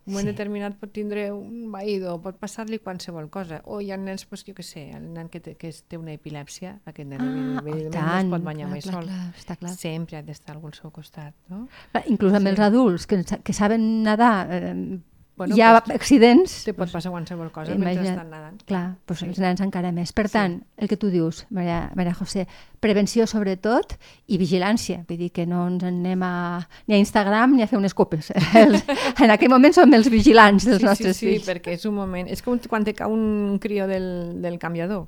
Un 0.06 0.12
moment 0.13 0.28
Sí. 0.28 0.32
determinat 0.34 0.74
pot 0.80 0.92
tindre 0.92 1.32
un 1.32 1.72
vaïdo, 1.72 2.18
pot 2.22 2.36
passar-li 2.38 2.80
qualsevol 2.80 3.30
cosa. 3.30 3.62
O 3.66 3.80
hi 3.80 3.92
ha 3.92 3.98
nens, 3.98 4.26
pues, 4.26 4.44
jo 4.44 4.54
què 4.54 4.62
sé, 4.63 4.89
el 4.92 5.06
nen 5.13 5.30
que 5.30 5.39
té, 5.39 5.56
que 5.56 5.72
té 5.88 5.96
una 5.98 6.12
epilèpsia, 6.12 6.82
aquest 6.86 7.08
nen 7.08 7.22
Ah, 7.22 7.62
evidentment 7.62 7.78
oh, 7.78 7.84
no 7.84 7.88
es 7.88 7.92
tant, 7.96 8.30
pot 8.32 8.44
banyar 8.44 8.68
clar, 8.68 8.72
mai 8.72 8.82
clar, 8.82 8.94
sol. 8.94 9.04
clar, 9.06 9.34
està 9.39 9.56
clar. 9.56 9.72
Sempre 9.78 10.18
ha 10.18 10.22
d'estar 10.22 10.56
algú 10.56 10.68
al 10.68 10.74
seu 10.74 10.92
costat, 10.92 11.34
no? 11.48 11.68
Clar, 11.94 12.04
Inclús 12.12 12.34
amb 12.34 12.48
els 12.48 12.60
adults 12.60 13.08
que, 13.08 13.24
que 13.24 13.54
saben 13.54 14.04
nedar, 14.04 14.48
eh, 14.52 15.00
Bueno, 15.36 15.56
hi 15.56 15.62
ha 15.62 15.82
pues, 15.82 15.96
accidents. 15.96 16.63
Te 16.63 16.76
pot 16.78 16.91
passar 16.93 17.10
qualsevol 17.12 17.50
cosa 17.52 17.72
mentre 17.74 17.93
Imagina't. 17.93 18.12
estan 18.19 18.30
nedant. 18.30 18.60
Clar, 18.69 18.84
doncs 19.08 19.19
Sí. 19.19 19.26
els 19.32 19.39
nens 19.39 19.62
encara 19.62 19.91
més. 19.91 20.13
Per 20.13 20.30
tant, 20.30 20.60
el 20.78 20.88
que 20.88 20.98
tu 20.98 21.10
dius, 21.10 21.48
Maria, 21.50 21.91
Maria 21.96 22.13
José, 22.13 22.48
prevenció 22.80 23.26
sobretot 23.26 23.96
i 24.28 24.38
vigilància. 24.38 25.04
Vull 25.08 25.17
dir 25.17 25.32
que 25.32 25.48
no 25.48 25.67
ens 25.67 25.84
anem 25.84 26.22
a, 26.22 26.67
ni 26.86 26.96
a 26.96 26.98
Instagram 27.00 27.56
ni 27.56 27.63
a 27.63 27.67
fer 27.67 27.80
unes 27.80 27.96
copes. 27.96 28.30
Els, 28.54 28.84
en 29.19 29.32
aquell 29.32 29.50
moment 29.50 29.74
som 29.74 29.91
els 29.93 30.10
vigilants 30.10 30.65
dels 30.65 30.82
sí, 30.82 30.86
nostres 30.86 31.17
sí, 31.17 31.26
sí, 31.26 31.32
fills. 31.34 31.48
perquè 31.50 31.74
és 31.80 31.86
un 31.89 31.96
moment... 31.96 32.30
És 32.30 32.43
com 32.46 32.60
quan 32.69 32.84
te 32.86 32.93
cau 32.93 33.12
un 33.12 33.58
crió 33.60 33.88
del, 33.88 34.39
del 34.41 34.60
canviador. 34.60 35.08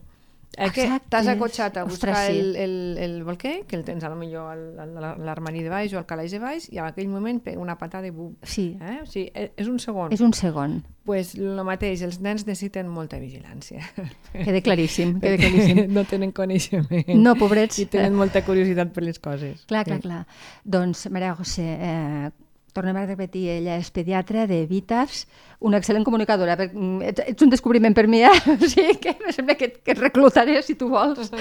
Eh, 0.58 0.70
que 0.72 0.86
t'has 1.10 1.28
acotxat 1.28 1.78
a 1.78 1.84
buscar 1.84 2.14
Ostres, 2.14 2.28
sí. 2.32 2.40
el, 2.40 2.56
el, 2.56 2.98
el 2.98 3.24
bolquer, 3.28 3.66
que 3.68 3.76
el 3.76 3.84
tens 3.84 4.04
a 4.04 4.10
lo 4.10 4.16
millor 4.16 4.52
a 4.54 4.86
l'armari 5.20 5.64
de 5.64 5.70
baix 5.70 5.94
o 5.94 5.98
al 6.00 6.06
calaix 6.06 6.32
de 6.32 6.40
baix, 6.40 6.70
i 6.72 6.78
en 6.80 6.86
aquell 6.86 7.10
moment 7.12 7.42
pega 7.44 7.60
una 7.60 7.76
patada 7.78 8.08
i 8.08 8.12
bum. 8.16 8.36
Sí, 8.44 8.78
Eh? 8.80 9.00
O 9.02 9.06
sigui, 9.06 9.32
eh, 9.34 9.52
és 9.58 9.68
un 9.68 9.80
segon. 9.80 10.14
és 10.14 10.22
un 10.22 10.32
segon. 10.34 10.84
pues 11.06 11.36
el 11.36 11.60
mateix, 11.64 12.02
els 12.02 12.20
nens 12.20 12.48
necessiten 12.48 12.88
molta 12.90 13.20
vigilància. 13.22 13.78
Queda 14.34 14.62
claríssim, 14.62 15.20
queda 15.22 15.38
claríssim. 15.38 15.84
no 15.94 16.04
tenen 16.04 16.32
coneixement. 16.32 17.12
No, 17.22 17.36
pobrets. 17.36 17.78
I 17.80 17.86
tenen 17.86 18.16
molta 18.18 18.42
curiositat 18.44 18.90
per 18.96 19.04
les 19.04 19.20
coses. 19.20 19.66
Clar, 19.68 19.84
clar, 19.86 19.98
Sí. 20.00 20.08
clar. 20.08 20.26
Doncs, 20.64 21.10
Maria 21.12 21.36
José, 21.36 21.68
eh, 21.80 22.32
tornem 22.76 22.98
a 23.00 23.06
repetir, 23.08 23.48
ella 23.54 23.78
és 23.80 23.88
pediatra 23.96 24.44
de 24.50 24.66
Vitas, 24.68 25.24
una 25.64 25.80
excel·lent 25.80 26.04
comunicadora. 26.04 26.58
Mm, 26.68 27.00
ets, 27.08 27.24
ets 27.32 27.46
un 27.46 27.54
descobriment 27.54 27.96
per 27.96 28.06
mi, 28.12 28.20
eh? 28.28 28.34
O 28.52 28.68
sigui 28.68 28.98
que 29.02 29.16
em 29.16 29.32
sembla 29.36 29.56
que, 29.56 29.72
que 29.80 29.96
et 29.96 30.02
reclutaré, 30.02 30.60
si 30.66 30.76
tu 30.76 30.90
vols. 30.92 31.32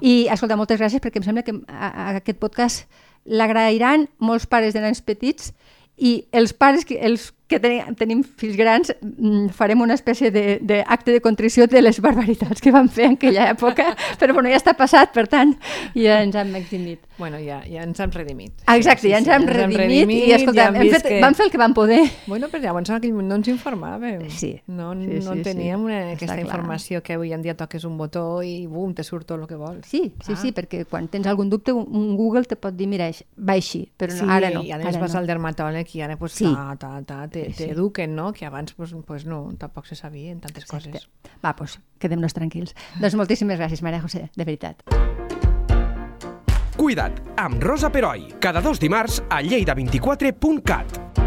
I, 0.00 0.28
escolta, 0.30 0.58
moltes 0.60 0.78
gràcies, 0.78 1.02
perquè 1.02 1.18
em 1.20 1.26
sembla 1.26 1.42
que 1.46 1.56
a, 1.66 1.90
a 1.90 2.06
aquest 2.22 2.38
podcast 2.38 2.86
l'agrairan 3.24 4.06
molts 4.22 4.46
pares 4.46 4.76
de 4.76 4.84
nens 4.84 5.02
petits 5.02 5.50
i 5.96 6.24
els 6.34 6.54
pares, 6.54 6.86
que, 6.86 7.00
els 7.02 7.32
que 7.54 7.60
tenim, 7.62 7.94
tenim 7.98 8.22
fills 8.24 8.56
grans, 8.58 8.92
mm, 9.00 9.48
farem 9.56 9.80
una 9.86 9.94
espècie 9.96 10.30
d'acte 10.34 10.60
de, 10.66 10.82
d'acte 10.84 11.12
de 11.14 11.20
contrició 11.24 11.66
de 11.70 11.80
les 11.82 12.00
barbaritats 12.02 12.60
que 12.60 12.72
vam 12.74 12.88
fer 12.88 13.06
en 13.12 13.16
aquella 13.18 13.48
època, 13.54 13.94
però 14.20 14.34
bueno, 14.34 14.50
ja 14.52 14.58
està 14.60 14.74
passat, 14.76 15.12
per 15.14 15.26
tant, 15.30 15.54
ja 15.94 16.20
ens 16.22 16.34
hem 16.36 16.54
eximit. 16.60 17.00
Bueno, 17.16 17.38
ja, 17.38 17.60
ja 17.70 17.84
ens 17.86 18.00
hem 18.02 18.10
redimit. 18.10 18.64
Ah, 18.66 18.74
Exacte, 18.76 19.06
ja 19.08 19.20
ens 19.22 19.28
hem 19.30 19.44
redimit, 19.46 20.10
i 20.10 20.32
escolta, 20.34 20.64
ja 20.64 20.68
hem 20.72 20.80
hem 20.82 20.90
fet, 20.90 21.04
que- 21.06 21.20
vam 21.22 21.34
fer 21.38 21.44
el 21.46 21.52
que 21.52 21.58
vam 21.62 21.74
poder. 21.76 22.00
Bueno, 22.26 22.48
però 22.50 22.60
llavors 22.64 22.90
en 22.90 22.96
aquell 22.96 23.12
moment 23.14 23.28
no 23.30 23.36
ens 23.38 23.48
informàvem. 23.52 24.24
Sí. 24.34 24.60
No, 24.66 24.92
Sí, 24.94 25.20
no 25.22 25.32
sí, 25.32 25.38
sí. 25.38 25.42
teníem 25.44 25.84
una, 25.84 26.00
Està 26.00 26.16
aquesta 26.16 26.34
clar. 26.34 26.44
informació 26.44 27.02
que 27.02 27.14
avui 27.14 27.32
en 27.32 27.42
dia 27.42 27.54
toques 27.56 27.84
un 27.84 27.96
botó 27.98 28.42
i 28.42 28.66
bum, 28.66 28.92
te 28.94 29.04
surt 29.04 29.26
tot 29.28 29.40
el 29.40 29.46
que 29.46 29.54
vols. 29.54 29.86
Sí, 29.86 30.12
sí, 30.24 30.32
Ah. 30.32 30.36
sí, 30.36 30.50
perquè 30.52 30.84
quan 30.90 31.06
tens 31.08 31.26
algun 31.26 31.48
dubte, 31.50 31.72
un- 31.72 32.16
Google 32.16 32.44
te 32.44 32.56
pot 32.56 32.74
dir, 32.74 32.88
mira, 32.88 33.08
va 33.38 33.52
així, 33.54 33.88
però 33.96 34.10
no, 34.12 34.18
sí, 34.18 34.24
ara 34.28 34.50
no. 34.50 34.62
i 34.64 34.72
a 34.72 34.78
més 34.78 34.86
ara 34.96 34.98
vas 35.00 35.12
no. 35.14 35.20
al 35.20 35.26
dermatòleg 35.26 35.94
i 35.94 36.00
ara 36.02 36.16
pues, 36.16 36.32
Sí. 36.32 36.44
ta, 36.52 36.74
ta, 36.76 37.02
ta, 37.06 37.28
te- 37.28 37.43
Sí, 37.43 37.43
sí. 37.43 37.43
T'eduquen, 37.52 38.14
no? 38.14 38.32
Que 38.32 38.46
abans 38.46 38.72
pues, 38.74 38.94
pues 39.06 39.26
no, 39.26 39.48
tampoc 39.58 39.86
se 39.86 39.96
sabien 39.96 40.40
tantes 40.40 40.64
Exacte. 40.64 40.90
coses. 40.90 41.08
Va, 41.44 41.54
doncs, 41.58 41.80
quedem-nos 41.98 42.34
tranquils. 42.34 42.74
doncs 43.00 43.14
moltíssimes 43.14 43.58
gràcies, 43.58 43.82
Maria 43.82 44.00
José, 44.00 44.30
de 44.34 44.44
veritat. 44.44 44.82
Cuida't, 46.76 47.20
amb 47.38 47.62
Rosa 47.62 47.90
Peroi, 47.90 48.34
cada 48.40 48.60
dos 48.60 48.80
dimarts 48.80 49.22
a 49.30 49.40
lleida24.cat. 49.42 51.23